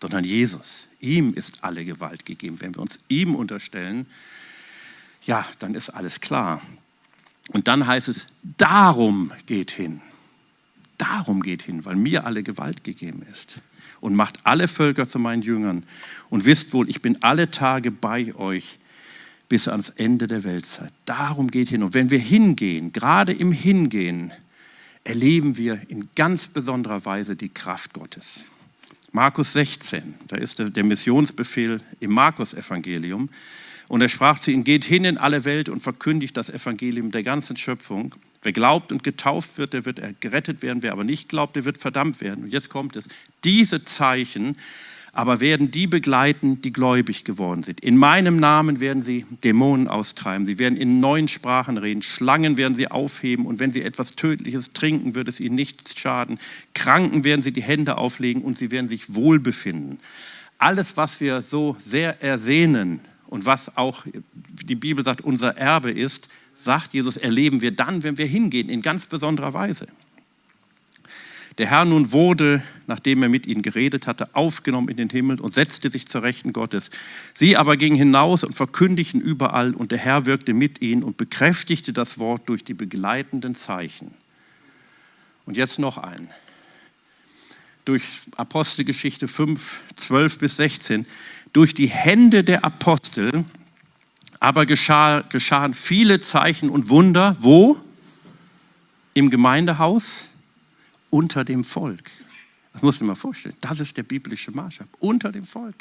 sondern 0.00 0.22
Jesus. 0.22 0.86
Ihm 1.00 1.34
ist 1.34 1.64
alle 1.64 1.84
Gewalt 1.84 2.24
gegeben. 2.24 2.60
Wenn 2.60 2.76
wir 2.76 2.82
uns 2.82 3.00
ihm 3.08 3.34
unterstellen, 3.34 4.06
ja, 5.24 5.44
dann 5.58 5.74
ist 5.74 5.90
alles 5.90 6.20
klar. 6.20 6.62
Und 7.48 7.68
dann 7.68 7.86
heißt 7.86 8.08
es, 8.08 8.28
darum 8.58 9.32
geht 9.46 9.70
hin. 9.70 10.00
Darum 10.98 11.42
geht 11.42 11.62
hin, 11.62 11.84
weil 11.84 11.96
mir 11.96 12.24
alle 12.26 12.42
Gewalt 12.42 12.84
gegeben 12.84 13.26
ist. 13.30 13.60
Und 14.00 14.14
macht 14.14 14.40
alle 14.44 14.68
Völker 14.68 15.08
zu 15.08 15.18
meinen 15.18 15.42
Jüngern. 15.42 15.84
Und 16.30 16.44
wisst 16.44 16.72
wohl, 16.72 16.88
ich 16.88 17.02
bin 17.02 17.22
alle 17.22 17.50
Tage 17.50 17.90
bei 17.90 18.34
euch 18.34 18.78
bis 19.48 19.68
ans 19.68 19.90
Ende 19.90 20.26
der 20.26 20.44
Weltzeit. 20.44 20.92
Darum 21.04 21.50
geht 21.50 21.68
hin. 21.68 21.82
Und 21.82 21.94
wenn 21.94 22.10
wir 22.10 22.18
hingehen, 22.18 22.92
gerade 22.92 23.32
im 23.32 23.52
Hingehen, 23.52 24.32
erleben 25.04 25.56
wir 25.56 25.80
in 25.88 26.08
ganz 26.14 26.46
besonderer 26.48 27.04
Weise 27.04 27.36
die 27.36 27.48
Kraft 27.48 27.92
Gottes. 27.92 28.46
Markus 29.12 29.52
16, 29.52 30.14
da 30.28 30.36
ist 30.36 30.58
der 30.58 30.84
Missionsbefehl 30.84 31.80
im 32.00 32.12
Markus-Evangelium. 32.12 33.28
Und 33.92 34.00
er 34.00 34.08
sprach 34.08 34.38
zu 34.38 34.50
ihnen, 34.50 34.64
geht 34.64 34.86
hin 34.86 35.04
in 35.04 35.18
alle 35.18 35.44
Welt 35.44 35.68
und 35.68 35.80
verkündigt 35.80 36.34
das 36.38 36.48
Evangelium 36.48 37.10
der 37.10 37.22
ganzen 37.22 37.58
Schöpfung. 37.58 38.14
Wer 38.40 38.54
glaubt 38.54 38.90
und 38.90 39.02
getauft 39.04 39.58
wird, 39.58 39.74
der 39.74 39.84
wird 39.84 40.00
gerettet 40.22 40.62
werden. 40.62 40.82
Wer 40.82 40.92
aber 40.92 41.04
nicht 41.04 41.28
glaubt, 41.28 41.56
der 41.56 41.66
wird 41.66 41.76
verdammt 41.76 42.22
werden. 42.22 42.44
Und 42.44 42.50
jetzt 42.54 42.70
kommt 42.70 42.96
es. 42.96 43.10
Diese 43.44 43.84
Zeichen 43.84 44.56
aber 45.12 45.40
werden 45.40 45.70
die 45.70 45.86
begleiten, 45.86 46.62
die 46.62 46.72
gläubig 46.72 47.24
geworden 47.24 47.62
sind. 47.62 47.80
In 47.80 47.98
meinem 47.98 48.38
Namen 48.38 48.80
werden 48.80 49.02
sie 49.02 49.26
Dämonen 49.44 49.88
austreiben. 49.88 50.46
Sie 50.46 50.58
werden 50.58 50.78
in 50.78 51.00
neuen 51.00 51.28
Sprachen 51.28 51.76
reden. 51.76 52.00
Schlangen 52.00 52.56
werden 52.56 52.74
sie 52.74 52.90
aufheben. 52.90 53.44
Und 53.44 53.60
wenn 53.60 53.72
sie 53.72 53.82
etwas 53.82 54.12
Tödliches 54.12 54.72
trinken, 54.72 55.14
wird 55.14 55.28
es 55.28 55.38
ihnen 55.38 55.54
nicht 55.54 55.98
schaden. 55.98 56.38
Kranken 56.72 57.24
werden 57.24 57.42
sie 57.42 57.52
die 57.52 57.62
Hände 57.62 57.98
auflegen 57.98 58.40
und 58.40 58.58
sie 58.58 58.70
werden 58.70 58.88
sich 58.88 59.14
wohlbefinden. 59.14 60.00
Alles, 60.56 60.96
was 60.96 61.20
wir 61.20 61.42
so 61.42 61.76
sehr 61.78 62.22
ersehnen, 62.22 63.00
und 63.32 63.46
was 63.46 63.78
auch 63.78 64.04
die 64.62 64.74
Bibel 64.74 65.02
sagt, 65.02 65.22
unser 65.22 65.56
Erbe 65.56 65.90
ist, 65.90 66.28
sagt 66.54 66.92
Jesus, 66.92 67.16
erleben 67.16 67.62
wir 67.62 67.70
dann, 67.70 68.02
wenn 68.02 68.18
wir 68.18 68.26
hingehen, 68.26 68.68
in 68.68 68.82
ganz 68.82 69.06
besonderer 69.06 69.54
Weise. 69.54 69.86
Der 71.56 71.70
Herr 71.70 71.86
nun 71.86 72.12
wurde, 72.12 72.62
nachdem 72.86 73.22
er 73.22 73.30
mit 73.30 73.46
ihnen 73.46 73.62
geredet 73.62 74.06
hatte, 74.06 74.36
aufgenommen 74.36 74.90
in 74.90 74.98
den 74.98 75.08
Himmel 75.08 75.40
und 75.40 75.54
setzte 75.54 75.88
sich 75.88 76.08
zur 76.08 76.22
Rechten 76.22 76.52
Gottes. 76.52 76.90
Sie 77.32 77.56
aber 77.56 77.78
gingen 77.78 77.96
hinaus 77.96 78.44
und 78.44 78.54
verkündigten 78.54 79.22
überall 79.22 79.72
und 79.72 79.92
der 79.92 79.98
Herr 79.98 80.26
wirkte 80.26 80.52
mit 80.52 80.82
ihnen 80.82 81.02
und 81.02 81.16
bekräftigte 81.16 81.94
das 81.94 82.18
Wort 82.18 82.50
durch 82.50 82.64
die 82.64 82.74
begleitenden 82.74 83.54
Zeichen. 83.54 84.12
Und 85.46 85.56
jetzt 85.56 85.78
noch 85.78 85.96
ein. 85.96 86.28
Durch 87.86 88.02
Apostelgeschichte 88.36 89.26
5, 89.26 89.80
12 89.96 90.38
bis 90.38 90.58
16 90.58 91.06
durch 91.52 91.74
die 91.74 91.88
Hände 91.88 92.44
der 92.44 92.64
Apostel 92.64 93.44
aber 94.42 94.66
geschah, 94.66 95.20
geschahen 95.20 95.72
viele 95.72 96.18
Zeichen 96.18 96.68
und 96.68 96.88
Wunder. 96.88 97.36
Wo? 97.38 97.76
Im 99.14 99.30
Gemeindehaus, 99.30 100.30
unter 101.10 101.44
dem 101.44 101.62
Volk. 101.62 102.10
Das 102.72 102.82
muss 102.82 102.98
man 102.98 103.08
mal 103.08 103.14
vorstellen. 103.14 103.54
Das 103.60 103.78
ist 103.78 103.96
der 103.96 104.02
biblische 104.02 104.50
Maßstab. 104.50 104.88
Unter 104.98 105.30
dem 105.30 105.46
Volk. 105.46 105.76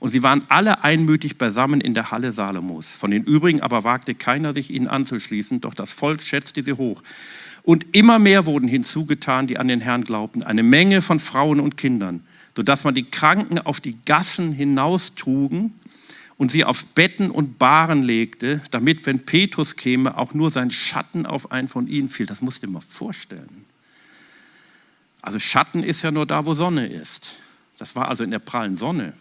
Und 0.00 0.08
sie 0.08 0.24
waren 0.24 0.44
alle 0.48 0.82
einmütig 0.82 1.38
beisammen 1.38 1.80
in 1.80 1.94
der 1.94 2.10
Halle 2.10 2.32
Salomos. 2.32 2.96
Von 2.96 3.12
den 3.12 3.22
übrigen 3.22 3.62
aber 3.62 3.84
wagte 3.84 4.16
keiner, 4.16 4.52
sich 4.52 4.70
ihnen 4.70 4.88
anzuschließen, 4.88 5.60
doch 5.60 5.74
das 5.74 5.92
Volk 5.92 6.22
schätzte 6.22 6.64
sie 6.64 6.72
hoch. 6.72 7.02
Und 7.62 7.86
immer 7.92 8.18
mehr 8.18 8.44
wurden 8.44 8.66
hinzugetan, 8.66 9.46
die 9.46 9.58
an 9.58 9.68
den 9.68 9.80
Herrn 9.80 10.02
glaubten. 10.02 10.42
Eine 10.42 10.64
Menge 10.64 11.00
von 11.00 11.20
Frauen 11.20 11.60
und 11.60 11.76
Kindern 11.76 12.24
sodass 12.58 12.82
man 12.82 12.92
die 12.92 13.08
Kranken 13.08 13.60
auf 13.60 13.80
die 13.80 13.96
Gassen 14.04 14.50
hinaustrugen 14.50 15.72
und 16.38 16.50
sie 16.50 16.64
auf 16.64 16.86
Betten 16.86 17.30
und 17.30 17.56
Bahren 17.56 18.02
legte, 18.02 18.60
damit, 18.72 19.06
wenn 19.06 19.24
Petrus 19.24 19.76
käme, 19.76 20.18
auch 20.18 20.34
nur 20.34 20.50
sein 20.50 20.72
Schatten 20.72 21.24
auf 21.24 21.52
einen 21.52 21.68
von 21.68 21.86
ihnen 21.86 22.08
fiel. 22.08 22.26
Das 22.26 22.40
musst 22.40 22.60
du 22.60 22.66
dir 22.66 22.72
mal 22.72 22.80
vorstellen. 22.80 23.64
Also 25.22 25.38
Schatten 25.38 25.84
ist 25.84 26.02
ja 26.02 26.10
nur 26.10 26.26
da, 26.26 26.46
wo 26.46 26.54
Sonne 26.54 26.88
ist. 26.88 27.36
Das 27.78 27.94
war 27.94 28.08
also 28.08 28.24
in 28.24 28.32
der 28.32 28.40
prallen 28.40 28.76
Sonne. 28.76 29.12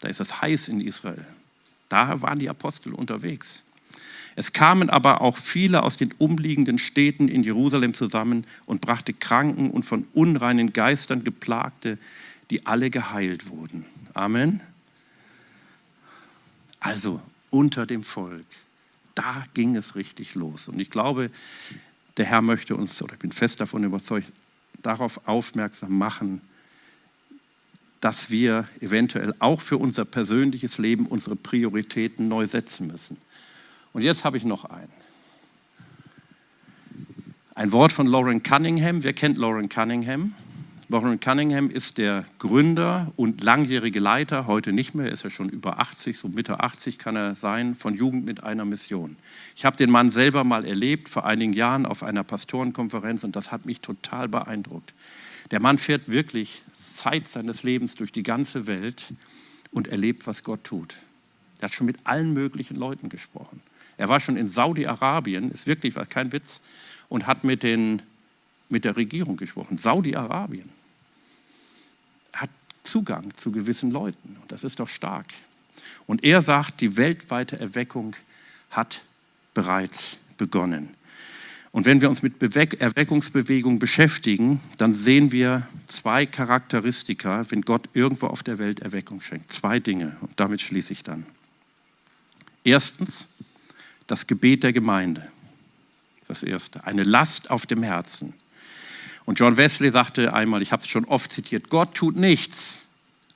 Da 0.00 0.08
ist 0.08 0.20
es 0.20 0.42
heiß 0.42 0.68
in 0.68 0.82
Israel. 0.82 1.24
Da 1.88 2.20
waren 2.20 2.40
die 2.40 2.50
Apostel 2.50 2.92
unterwegs. 2.92 3.62
Es 4.36 4.52
kamen 4.52 4.90
aber 4.90 5.22
auch 5.22 5.38
viele 5.38 5.82
aus 5.82 5.96
den 5.96 6.12
umliegenden 6.18 6.76
Städten 6.76 7.28
in 7.28 7.42
Jerusalem 7.42 7.94
zusammen 7.94 8.44
und 8.66 8.82
brachte 8.82 9.14
Kranken 9.14 9.70
und 9.70 9.84
von 9.84 10.06
unreinen 10.12 10.74
Geistern 10.74 11.24
geplagte, 11.24 11.96
die 12.52 12.66
alle 12.66 12.90
geheilt 12.90 13.48
wurden. 13.48 13.86
Amen. 14.12 14.60
Also 16.80 17.18
unter 17.48 17.86
dem 17.86 18.02
Volk, 18.02 18.44
da 19.14 19.46
ging 19.54 19.74
es 19.74 19.94
richtig 19.94 20.34
los. 20.34 20.68
Und 20.68 20.78
ich 20.78 20.90
glaube, 20.90 21.30
der 22.18 22.26
Herr 22.26 22.42
möchte 22.42 22.76
uns, 22.76 23.02
oder 23.02 23.14
ich 23.14 23.20
bin 23.20 23.32
fest 23.32 23.62
davon 23.62 23.84
überzeugt, 23.84 24.30
darauf 24.82 25.26
aufmerksam 25.26 25.96
machen, 25.96 26.42
dass 28.02 28.30
wir 28.30 28.68
eventuell 28.80 29.34
auch 29.38 29.62
für 29.62 29.78
unser 29.78 30.04
persönliches 30.04 30.76
Leben 30.76 31.06
unsere 31.06 31.36
Prioritäten 31.36 32.28
neu 32.28 32.46
setzen 32.46 32.86
müssen. 32.86 33.16
Und 33.94 34.02
jetzt 34.02 34.26
habe 34.26 34.36
ich 34.36 34.44
noch 34.44 34.66
einen. 34.66 34.92
Ein 37.54 37.72
Wort 37.72 37.92
von 37.92 38.06
Lauren 38.06 38.42
Cunningham. 38.42 39.02
Wer 39.02 39.14
kennt 39.14 39.38
Lauren 39.38 39.70
Cunningham? 39.70 40.34
Lauren 40.92 41.20
Cunningham 41.20 41.70
ist 41.70 41.96
der 41.96 42.26
Gründer 42.38 43.10
und 43.16 43.42
langjährige 43.42 43.98
Leiter, 43.98 44.46
heute 44.46 44.74
nicht 44.74 44.94
mehr, 44.94 45.10
ist 45.10 45.24
er 45.24 45.30
schon 45.30 45.48
über 45.48 45.80
80, 45.80 46.18
so 46.18 46.28
Mitte 46.28 46.60
80 46.60 46.98
kann 46.98 47.16
er 47.16 47.34
sein, 47.34 47.74
von 47.74 47.94
Jugend 47.94 48.26
mit 48.26 48.42
einer 48.42 48.66
Mission. 48.66 49.16
Ich 49.56 49.64
habe 49.64 49.74
den 49.74 49.90
Mann 49.90 50.10
selber 50.10 50.44
mal 50.44 50.66
erlebt, 50.66 51.08
vor 51.08 51.24
einigen 51.24 51.54
Jahren 51.54 51.86
auf 51.86 52.02
einer 52.02 52.24
Pastorenkonferenz 52.24 53.24
und 53.24 53.36
das 53.36 53.50
hat 53.50 53.64
mich 53.64 53.80
total 53.80 54.28
beeindruckt. 54.28 54.92
Der 55.50 55.62
Mann 55.62 55.78
fährt 55.78 56.10
wirklich 56.10 56.62
Zeit 56.94 57.26
seines 57.26 57.62
Lebens 57.62 57.94
durch 57.94 58.12
die 58.12 58.22
ganze 58.22 58.66
Welt 58.66 59.14
und 59.70 59.88
erlebt, 59.88 60.26
was 60.26 60.44
Gott 60.44 60.62
tut. 60.62 60.96
Er 61.60 61.68
hat 61.68 61.74
schon 61.74 61.86
mit 61.86 62.00
allen 62.04 62.34
möglichen 62.34 62.76
Leuten 62.76 63.08
gesprochen. 63.08 63.62
Er 63.96 64.10
war 64.10 64.20
schon 64.20 64.36
in 64.36 64.46
Saudi-Arabien, 64.46 65.52
ist 65.52 65.66
wirklich 65.66 65.94
kein 66.10 66.32
Witz, 66.32 66.60
und 67.08 67.26
hat 67.26 67.44
mit, 67.44 67.62
den, 67.62 68.02
mit 68.68 68.84
der 68.84 68.98
Regierung 68.98 69.38
gesprochen. 69.38 69.78
Saudi-Arabien 69.78 70.68
Zugang 72.82 73.36
zu 73.36 73.52
gewissen 73.52 73.90
Leuten. 73.90 74.36
Und 74.40 74.50
das 74.50 74.64
ist 74.64 74.80
doch 74.80 74.88
stark. 74.88 75.26
Und 76.06 76.24
er 76.24 76.42
sagt, 76.42 76.80
die 76.80 76.96
weltweite 76.96 77.58
Erweckung 77.58 78.16
hat 78.70 79.02
bereits 79.54 80.18
begonnen. 80.36 80.90
Und 81.72 81.86
wenn 81.86 82.02
wir 82.02 82.10
uns 82.10 82.20
mit 82.22 82.42
Erweckungsbewegung 82.42 83.78
beschäftigen, 83.78 84.60
dann 84.76 84.92
sehen 84.92 85.32
wir 85.32 85.66
zwei 85.86 86.26
Charakteristika, 86.26 87.46
wenn 87.48 87.62
Gott 87.62 87.88
irgendwo 87.94 88.26
auf 88.26 88.42
der 88.42 88.58
Welt 88.58 88.80
Erweckung 88.80 89.22
schenkt. 89.22 89.50
Zwei 89.52 89.80
Dinge. 89.80 90.16
Und 90.20 90.32
damit 90.36 90.60
schließe 90.60 90.92
ich 90.92 91.02
dann. 91.02 91.24
Erstens, 92.62 93.28
das 94.06 94.26
Gebet 94.26 94.64
der 94.64 94.74
Gemeinde. 94.74 95.26
Das 96.28 96.42
erste. 96.42 96.84
Eine 96.84 97.04
Last 97.04 97.50
auf 97.50 97.66
dem 97.66 97.82
Herzen. 97.82 98.34
Und 99.24 99.38
John 99.38 99.56
Wesley 99.56 99.90
sagte 99.90 100.34
einmal, 100.34 100.62
ich 100.62 100.72
habe 100.72 100.82
es 100.82 100.88
schon 100.88 101.04
oft 101.04 101.32
zitiert, 101.32 101.68
Gott 101.68 101.94
tut 101.94 102.16
nichts, 102.16 102.88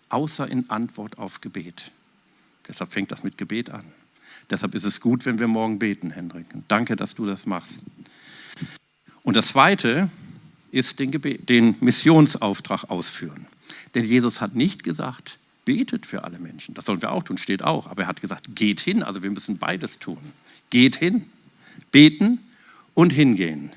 außer 0.09 0.49
in 0.49 0.68
Antwort 0.70 1.18
auf 1.18 1.41
Gebet. 1.41 1.93
Deshalb 2.68 2.93
fängt 2.93 3.12
das 3.12 3.22
mit 3.22 3.39
Gebet 3.39 3.70
an. 3.70 3.84
Deshalb 4.51 4.74
ist 4.74 4.84
es 4.84 5.01
gut, 5.01 5.26
wenn 5.26 5.39
wir 5.39 5.49
morgen 5.49 5.78
beten, 5.78 6.11
Hendrik. 6.11 6.47
Und 6.55 6.64
danke, 6.68 6.97
dass 6.97 7.14
du 7.14 7.26
das 7.26 7.47
machst. 7.47 7.82
Und 9.22 9.34
das 9.34 9.49
Zweite 9.49 10.09
ist 10.70 10.99
den, 10.99 11.11
Gebet, 11.11 11.49
den 11.49 11.76
Missionsauftrag 11.80 12.91
ausführen. 12.91 13.47
Denn 13.95 14.05
Jesus 14.05 14.41
hat 14.41 14.55
nicht 14.55 14.84
gesagt, 14.84 15.39
betet 15.64 16.07
für 16.07 16.24
alle 16.24 16.39
Menschen. 16.39 16.74
Das 16.74 16.84
sollen 16.84 17.03
wir 17.03 17.12
auch 17.12 17.22
tun, 17.22 17.39
steht 17.39 17.64
auch. 17.64 17.89
Aber 17.89 18.03
er 18.03 18.09
hat 18.09 18.20
gesagt, 18.20 18.55
geht 18.55 18.80
hin. 18.80 19.03
Also 19.03 19.22
wir 19.22 19.30
müssen 19.30 19.59
beides 19.59 19.99
tun. 19.99 20.18
Geht 20.70 20.97
hin, 20.97 21.24
beten 21.91 22.39
und 22.95 23.12
hingehen. 23.12 23.70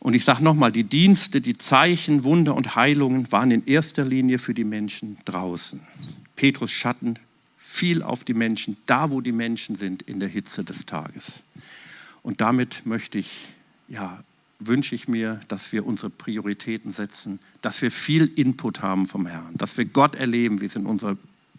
Und 0.00 0.14
ich 0.14 0.24
sage 0.24 0.44
nochmal, 0.44 0.72
die 0.72 0.84
Dienste, 0.84 1.40
die 1.40 1.58
Zeichen, 1.58 2.24
Wunder 2.24 2.54
und 2.54 2.76
Heilungen 2.76 3.30
waren 3.32 3.50
in 3.50 3.66
erster 3.66 4.04
Linie 4.04 4.38
für 4.38 4.54
die 4.54 4.64
Menschen 4.64 5.18
draußen. 5.24 5.80
Petrus 6.36 6.70
Schatten 6.70 7.18
fiel 7.56 8.02
auf 8.02 8.24
die 8.24 8.34
Menschen, 8.34 8.76
da 8.86 9.10
wo 9.10 9.20
die 9.20 9.32
Menschen 9.32 9.74
sind, 9.74 10.02
in 10.02 10.20
der 10.20 10.28
Hitze 10.28 10.64
des 10.64 10.86
Tages. 10.86 11.42
Und 12.22 12.40
damit 12.40 12.86
möchte 12.86 13.18
ich 13.18 13.48
ja, 13.88 14.22
wünsche 14.58 14.94
ich 14.94 15.08
mir, 15.08 15.40
dass 15.48 15.72
wir 15.72 15.86
unsere 15.86 16.10
Prioritäten 16.10 16.92
setzen, 16.92 17.38
dass 17.62 17.80
wir 17.82 17.90
viel 17.90 18.26
Input 18.36 18.82
haben 18.82 19.06
vom 19.06 19.26
Herrn, 19.26 19.54
dass 19.56 19.76
wir 19.76 19.84
Gott 19.84 20.14
erleben, 20.14 20.60
wie 20.60 20.66
es 20.66 20.76
in 20.76 20.86
unserer 20.86 21.16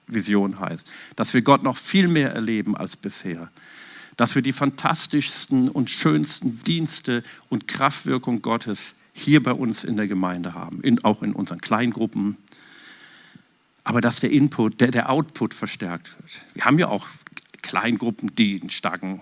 Vision 0.07 0.59
heißt, 0.59 0.87
dass 1.15 1.33
wir 1.33 1.41
Gott 1.41 1.63
noch 1.63 1.77
viel 1.77 2.07
mehr 2.07 2.33
erleben 2.33 2.75
als 2.75 2.95
bisher, 2.95 3.49
dass 4.19 4.35
wir 4.35 4.41
die 4.41 4.51
fantastischsten 4.51 5.69
und 5.69 5.89
schönsten 5.89 6.61
Dienste 6.65 7.23
und 7.47 7.69
Kraftwirkung 7.69 8.41
Gottes 8.41 8.95
hier 9.13 9.41
bei 9.41 9.53
uns 9.53 9.85
in 9.85 9.95
der 9.95 10.07
Gemeinde 10.07 10.53
haben, 10.53 10.81
in, 10.81 11.01
auch 11.05 11.23
in 11.23 11.31
unseren 11.31 11.61
Kleingruppen, 11.61 12.35
aber 13.85 14.01
dass 14.01 14.19
der 14.19 14.31
Input, 14.31 14.81
der, 14.81 14.91
der 14.91 15.09
Output 15.09 15.53
verstärkt 15.53 16.17
wird. 16.19 16.41
Wir 16.53 16.65
haben 16.65 16.77
ja 16.77 16.89
auch 16.89 17.07
Kleingruppen, 17.61 18.35
die 18.35 18.59
einen 18.59 18.69
starken 18.69 19.21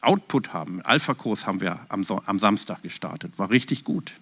Output 0.00 0.52
haben. 0.52 0.82
Alpha-Kurs 0.82 1.46
haben 1.46 1.60
wir 1.60 1.78
am, 1.88 2.04
am, 2.26 2.40
Samstag 2.40 2.82
gestartet, 2.82 3.38
war 3.38 3.50
richtig 3.50 3.84
gut. 3.84 4.14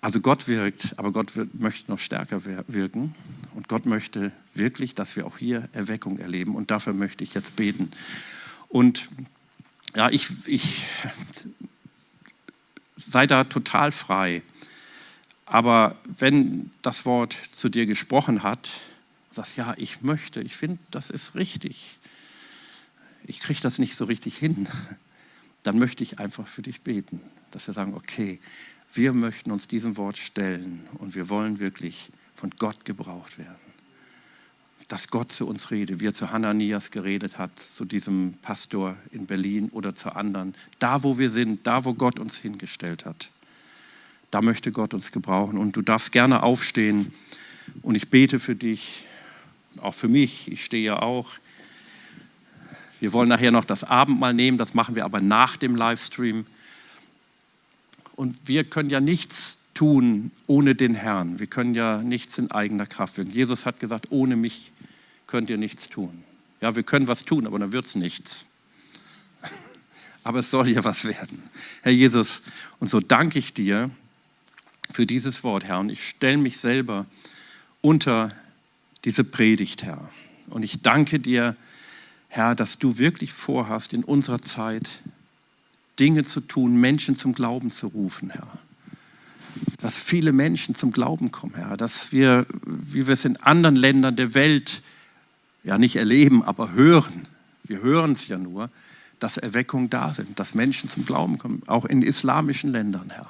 Also 0.00 0.20
Gott 0.20 0.46
wirkt, 0.46 0.94
aber 0.96 1.10
Gott 1.10 1.34
wird, 1.34 1.58
möchte 1.58 1.90
noch 1.90 1.98
stärker 1.98 2.42
wirken. 2.68 3.16
Und 3.56 3.66
Gott 3.66 3.86
möchte 3.86 4.30
wirklich, 4.54 4.94
dass 4.94 5.16
wir 5.16 5.26
auch 5.26 5.38
hier 5.38 5.68
Erweckung 5.72 6.20
erleben. 6.20 6.54
Und 6.54 6.70
dafür 6.70 6.92
möchte 6.92 7.24
ich 7.24 7.34
jetzt 7.34 7.56
beten. 7.56 7.90
Und 8.68 9.08
ja, 9.94 10.10
ich, 10.10 10.28
ich 10.46 10.84
sei 12.96 13.26
da 13.26 13.44
total 13.44 13.92
frei. 13.92 14.42
Aber 15.46 15.96
wenn 16.04 16.70
das 16.82 17.04
Wort 17.04 17.32
zu 17.32 17.68
dir 17.68 17.86
gesprochen 17.86 18.42
hat, 18.42 18.70
sagst 19.30 19.56
ja, 19.56 19.74
ich 19.76 20.02
möchte, 20.02 20.40
ich 20.40 20.56
finde, 20.56 20.78
das 20.90 21.10
ist 21.10 21.34
richtig 21.34 21.98
ich 23.26 23.40
kriege 23.40 23.60
das 23.60 23.78
nicht 23.78 23.96
so 23.96 24.04
richtig 24.04 24.38
hin, 24.38 24.68
dann 25.62 25.78
möchte 25.78 26.02
ich 26.02 26.18
einfach 26.18 26.46
für 26.46 26.62
dich 26.62 26.82
beten, 26.82 27.20
dass 27.50 27.66
wir 27.66 27.74
sagen, 27.74 27.94
okay, 27.94 28.38
wir 28.92 29.12
möchten 29.12 29.50
uns 29.50 29.66
diesem 29.68 29.96
Wort 29.96 30.16
stellen 30.16 30.86
und 30.98 31.14
wir 31.14 31.28
wollen 31.28 31.58
wirklich 31.58 32.10
von 32.34 32.50
Gott 32.58 32.84
gebraucht 32.84 33.38
werden. 33.38 33.65
Dass 34.88 35.08
Gott 35.08 35.32
zu 35.32 35.46
uns 35.46 35.70
rede, 35.70 36.00
wie 36.00 36.06
er 36.06 36.14
zu 36.14 36.30
Hananias 36.30 36.90
geredet 36.90 37.38
hat, 37.38 37.58
zu 37.58 37.84
diesem 37.84 38.34
Pastor 38.42 38.96
in 39.10 39.26
Berlin 39.26 39.68
oder 39.70 39.94
zu 39.94 40.14
anderen. 40.14 40.54
Da, 40.78 41.02
wo 41.02 41.18
wir 41.18 41.30
sind, 41.30 41.66
da, 41.66 41.84
wo 41.84 41.94
Gott 41.94 42.20
uns 42.20 42.38
hingestellt 42.38 43.04
hat, 43.04 43.30
da 44.30 44.42
möchte 44.42 44.70
Gott 44.72 44.94
uns 44.94 45.12
gebrauchen. 45.12 45.58
Und 45.58 45.76
du 45.76 45.82
darfst 45.82 46.12
gerne 46.12 46.42
aufstehen 46.42 47.12
und 47.82 47.94
ich 47.94 48.08
bete 48.10 48.38
für 48.38 48.54
dich, 48.54 49.04
auch 49.80 49.94
für 49.94 50.08
mich. 50.08 50.50
Ich 50.50 50.64
stehe 50.64 50.84
ja 50.84 51.02
auch. 51.02 51.30
Wir 53.00 53.12
wollen 53.12 53.28
nachher 53.28 53.50
noch 53.50 53.64
das 53.64 53.84
Abendmahl 53.84 54.34
nehmen, 54.34 54.56
das 54.56 54.74
machen 54.74 54.94
wir 54.94 55.04
aber 55.04 55.20
nach 55.20 55.56
dem 55.56 55.76
Livestream. 55.76 56.46
Und 58.14 58.36
wir 58.46 58.64
können 58.64 58.88
ja 58.88 59.00
nichts 59.00 59.58
tun 59.74 60.30
ohne 60.46 60.74
den 60.74 60.94
Herrn. 60.94 61.38
Wir 61.38 61.46
können 61.46 61.74
ja 61.74 61.98
nichts 61.98 62.38
in 62.38 62.50
eigener 62.50 62.86
Kraft 62.86 63.18
wirken. 63.18 63.32
Jesus 63.32 63.66
hat 63.66 63.78
gesagt, 63.78 64.06
ohne 64.10 64.34
mich 64.34 64.72
könnt 65.26 65.50
ihr 65.50 65.58
nichts 65.58 65.88
tun. 65.88 66.22
Ja, 66.60 66.74
wir 66.76 66.82
können 66.82 67.06
was 67.06 67.24
tun, 67.24 67.46
aber 67.46 67.58
dann 67.58 67.72
wird 67.72 67.86
es 67.86 67.94
nichts. 67.94 68.46
Aber 70.24 70.40
es 70.40 70.50
soll 70.50 70.68
ja 70.68 70.82
was 70.82 71.04
werden. 71.04 71.42
Herr 71.82 71.92
Jesus, 71.92 72.42
und 72.80 72.88
so 72.88 72.98
danke 73.00 73.38
ich 73.38 73.54
dir 73.54 73.90
für 74.90 75.06
dieses 75.06 75.44
Wort, 75.44 75.64
Herr. 75.64 75.78
Und 75.78 75.90
ich 75.90 76.08
stelle 76.08 76.38
mich 76.38 76.56
selber 76.56 77.06
unter 77.80 78.30
diese 79.04 79.22
Predigt, 79.22 79.84
Herr. 79.84 80.10
Und 80.48 80.62
ich 80.62 80.82
danke 80.82 81.20
dir, 81.20 81.56
Herr, 82.28 82.54
dass 82.54 82.78
du 82.78 82.98
wirklich 82.98 83.32
vorhast, 83.32 83.92
in 83.92 84.04
unserer 84.04 84.42
Zeit 84.42 85.02
Dinge 85.98 86.24
zu 86.24 86.40
tun, 86.40 86.76
Menschen 86.76 87.16
zum 87.16 87.34
Glauben 87.34 87.70
zu 87.70 87.86
rufen, 87.88 88.30
Herr. 88.30 88.58
Dass 89.78 89.96
viele 89.96 90.32
Menschen 90.32 90.74
zum 90.74 90.92
Glauben 90.92 91.30
kommen, 91.30 91.54
Herr. 91.54 91.76
Dass 91.76 92.12
wir, 92.12 92.46
wie 92.64 93.06
wir 93.06 93.14
es 93.14 93.24
in 93.24 93.36
anderen 93.36 93.76
Ländern 93.76 94.16
der 94.16 94.34
Welt 94.34 94.82
ja 95.66 95.78
nicht 95.78 95.96
erleben, 95.96 96.44
aber 96.44 96.72
hören, 96.72 97.26
wir 97.64 97.82
hören 97.82 98.12
es 98.12 98.28
ja 98.28 98.38
nur, 98.38 98.70
dass 99.18 99.36
Erweckungen 99.36 99.90
da 99.90 100.14
sind, 100.14 100.38
dass 100.38 100.54
Menschen 100.54 100.88
zum 100.88 101.04
Glauben 101.04 101.38
kommen, 101.38 101.62
auch 101.66 101.84
in 101.84 102.02
islamischen 102.02 102.70
Ländern, 102.70 103.10
Herr. 103.10 103.28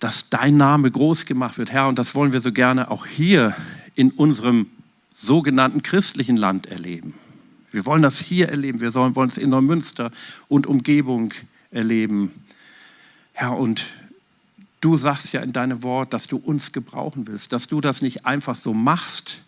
Dass 0.00 0.28
dein 0.28 0.56
Name 0.56 0.90
groß 0.90 1.26
gemacht 1.26 1.58
wird, 1.58 1.70
Herr, 1.70 1.86
und 1.86 1.98
das 1.98 2.14
wollen 2.16 2.32
wir 2.32 2.40
so 2.40 2.52
gerne 2.52 2.90
auch 2.90 3.06
hier 3.06 3.54
in 3.94 4.10
unserem 4.10 4.66
sogenannten 5.14 5.82
christlichen 5.82 6.36
Land 6.36 6.66
erleben. 6.66 7.14
Wir 7.70 7.86
wollen 7.86 8.02
das 8.02 8.18
hier 8.18 8.48
erleben, 8.48 8.80
wir 8.80 8.92
wollen 8.94 9.28
es 9.28 9.38
in 9.38 9.50
Neumünster 9.50 10.10
und 10.48 10.66
Umgebung 10.66 11.32
erleben. 11.70 12.32
Herr, 13.32 13.56
und 13.56 13.86
du 14.80 14.96
sagst 14.96 15.32
ja 15.32 15.40
in 15.40 15.52
deinem 15.52 15.84
Wort, 15.84 16.12
dass 16.12 16.26
du 16.26 16.36
uns 16.36 16.72
gebrauchen 16.72 17.28
willst, 17.28 17.52
dass 17.52 17.68
du 17.68 17.80
das 17.80 18.02
nicht 18.02 18.26
einfach 18.26 18.56
so 18.56 18.74
machst 18.74 19.43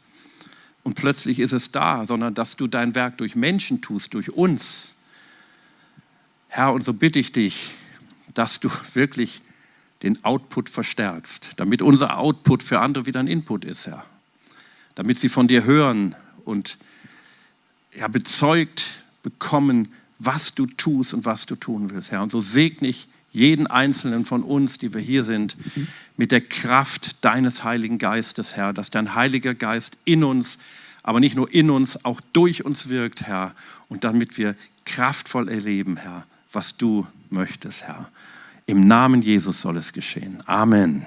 und 0.87 0.95
plötzlich 0.95 1.41
ist 1.41 1.53
es 1.53 1.73
da, 1.73 2.07
sondern 2.07 2.35
dass 2.35 2.57
du 2.57 2.67
dein 2.67 2.95
Werk 2.95 3.19
durch 3.19 3.35
Menschen 3.35 3.81
tust, 3.81 4.15
durch 4.15 4.31
uns. 4.31 4.95
Herr, 6.49 6.73
und 6.73 6.85
so 6.85 6.93
bitte 6.93 7.19
ich 7.19 7.33
dich, 7.33 7.75
dass 8.35 8.61
du 8.61 8.71
wirklich 8.95 9.43
den 10.03 10.25
Output 10.25 10.69
verstärkst, 10.69 11.55
damit 11.57 11.83
unser 11.83 12.19
Output 12.19 12.63
für 12.63 12.81
andere 12.81 13.07
wieder 13.07 13.21
ein 13.21 13.27
Input 13.27 13.65
ist, 13.65 13.87
Herr 13.87 14.05
damit 14.97 15.21
sie 15.21 15.29
von 15.29 15.47
dir 15.47 15.65
hören 15.65 16.17
und 16.45 16.79
ja, 17.97 18.09
bezeugt 18.09 19.03
bekommen, 19.23 19.93
was 20.19 20.55
du 20.55 20.67
tust 20.67 21.15
und 21.15 21.25
was 21.25 21.47
du 21.47 21.55
tun 21.55 21.91
willst, 21.91 22.11
Herr. 22.11 22.23
Und 22.23 22.33
so 22.33 22.41
segne 22.41 22.89
ich 22.89 23.09
jeden 23.37 23.67
einzelnen 23.67 24.25
von 24.25 24.43
uns, 24.43 24.79
die 24.79 24.95
wir 24.95 25.01
hier 25.01 25.23
sind, 25.23 25.57
mit 26.17 26.33
der 26.33 26.41
Kraft 26.41 27.23
deines 27.25 27.63
Heiligen 27.63 27.99
Geistes, 27.99 28.57
Herr, 28.57 28.73
dass 28.73 28.89
dein 28.89 29.15
Heiliger 29.15 29.55
Geist 29.55 29.99
in 30.07 30.25
uns, 30.25 30.59
aber 31.03 31.21
nicht 31.21 31.37
nur 31.37 31.53
in 31.53 31.71
uns, 31.71 32.05
auch 32.05 32.21
durch 32.33 32.65
uns 32.65 32.89
wirkt, 32.89 33.23
Herr, 33.23 33.55
und 33.89 34.05
damit 34.05 34.39
wir 34.39 34.57
kraftvoll 34.87 35.51
erleben, 35.51 35.99
Herr, 35.99 36.27
was 36.53 36.79
du 36.79 37.07
möchtest, 37.29 37.83
Herr. 37.83 38.09
Im 38.65 38.89
Namen 38.89 39.21
Jesus 39.21 39.61
soll 39.61 39.77
es 39.77 39.93
geschehen. 39.93 40.39
Amen. 40.47 41.05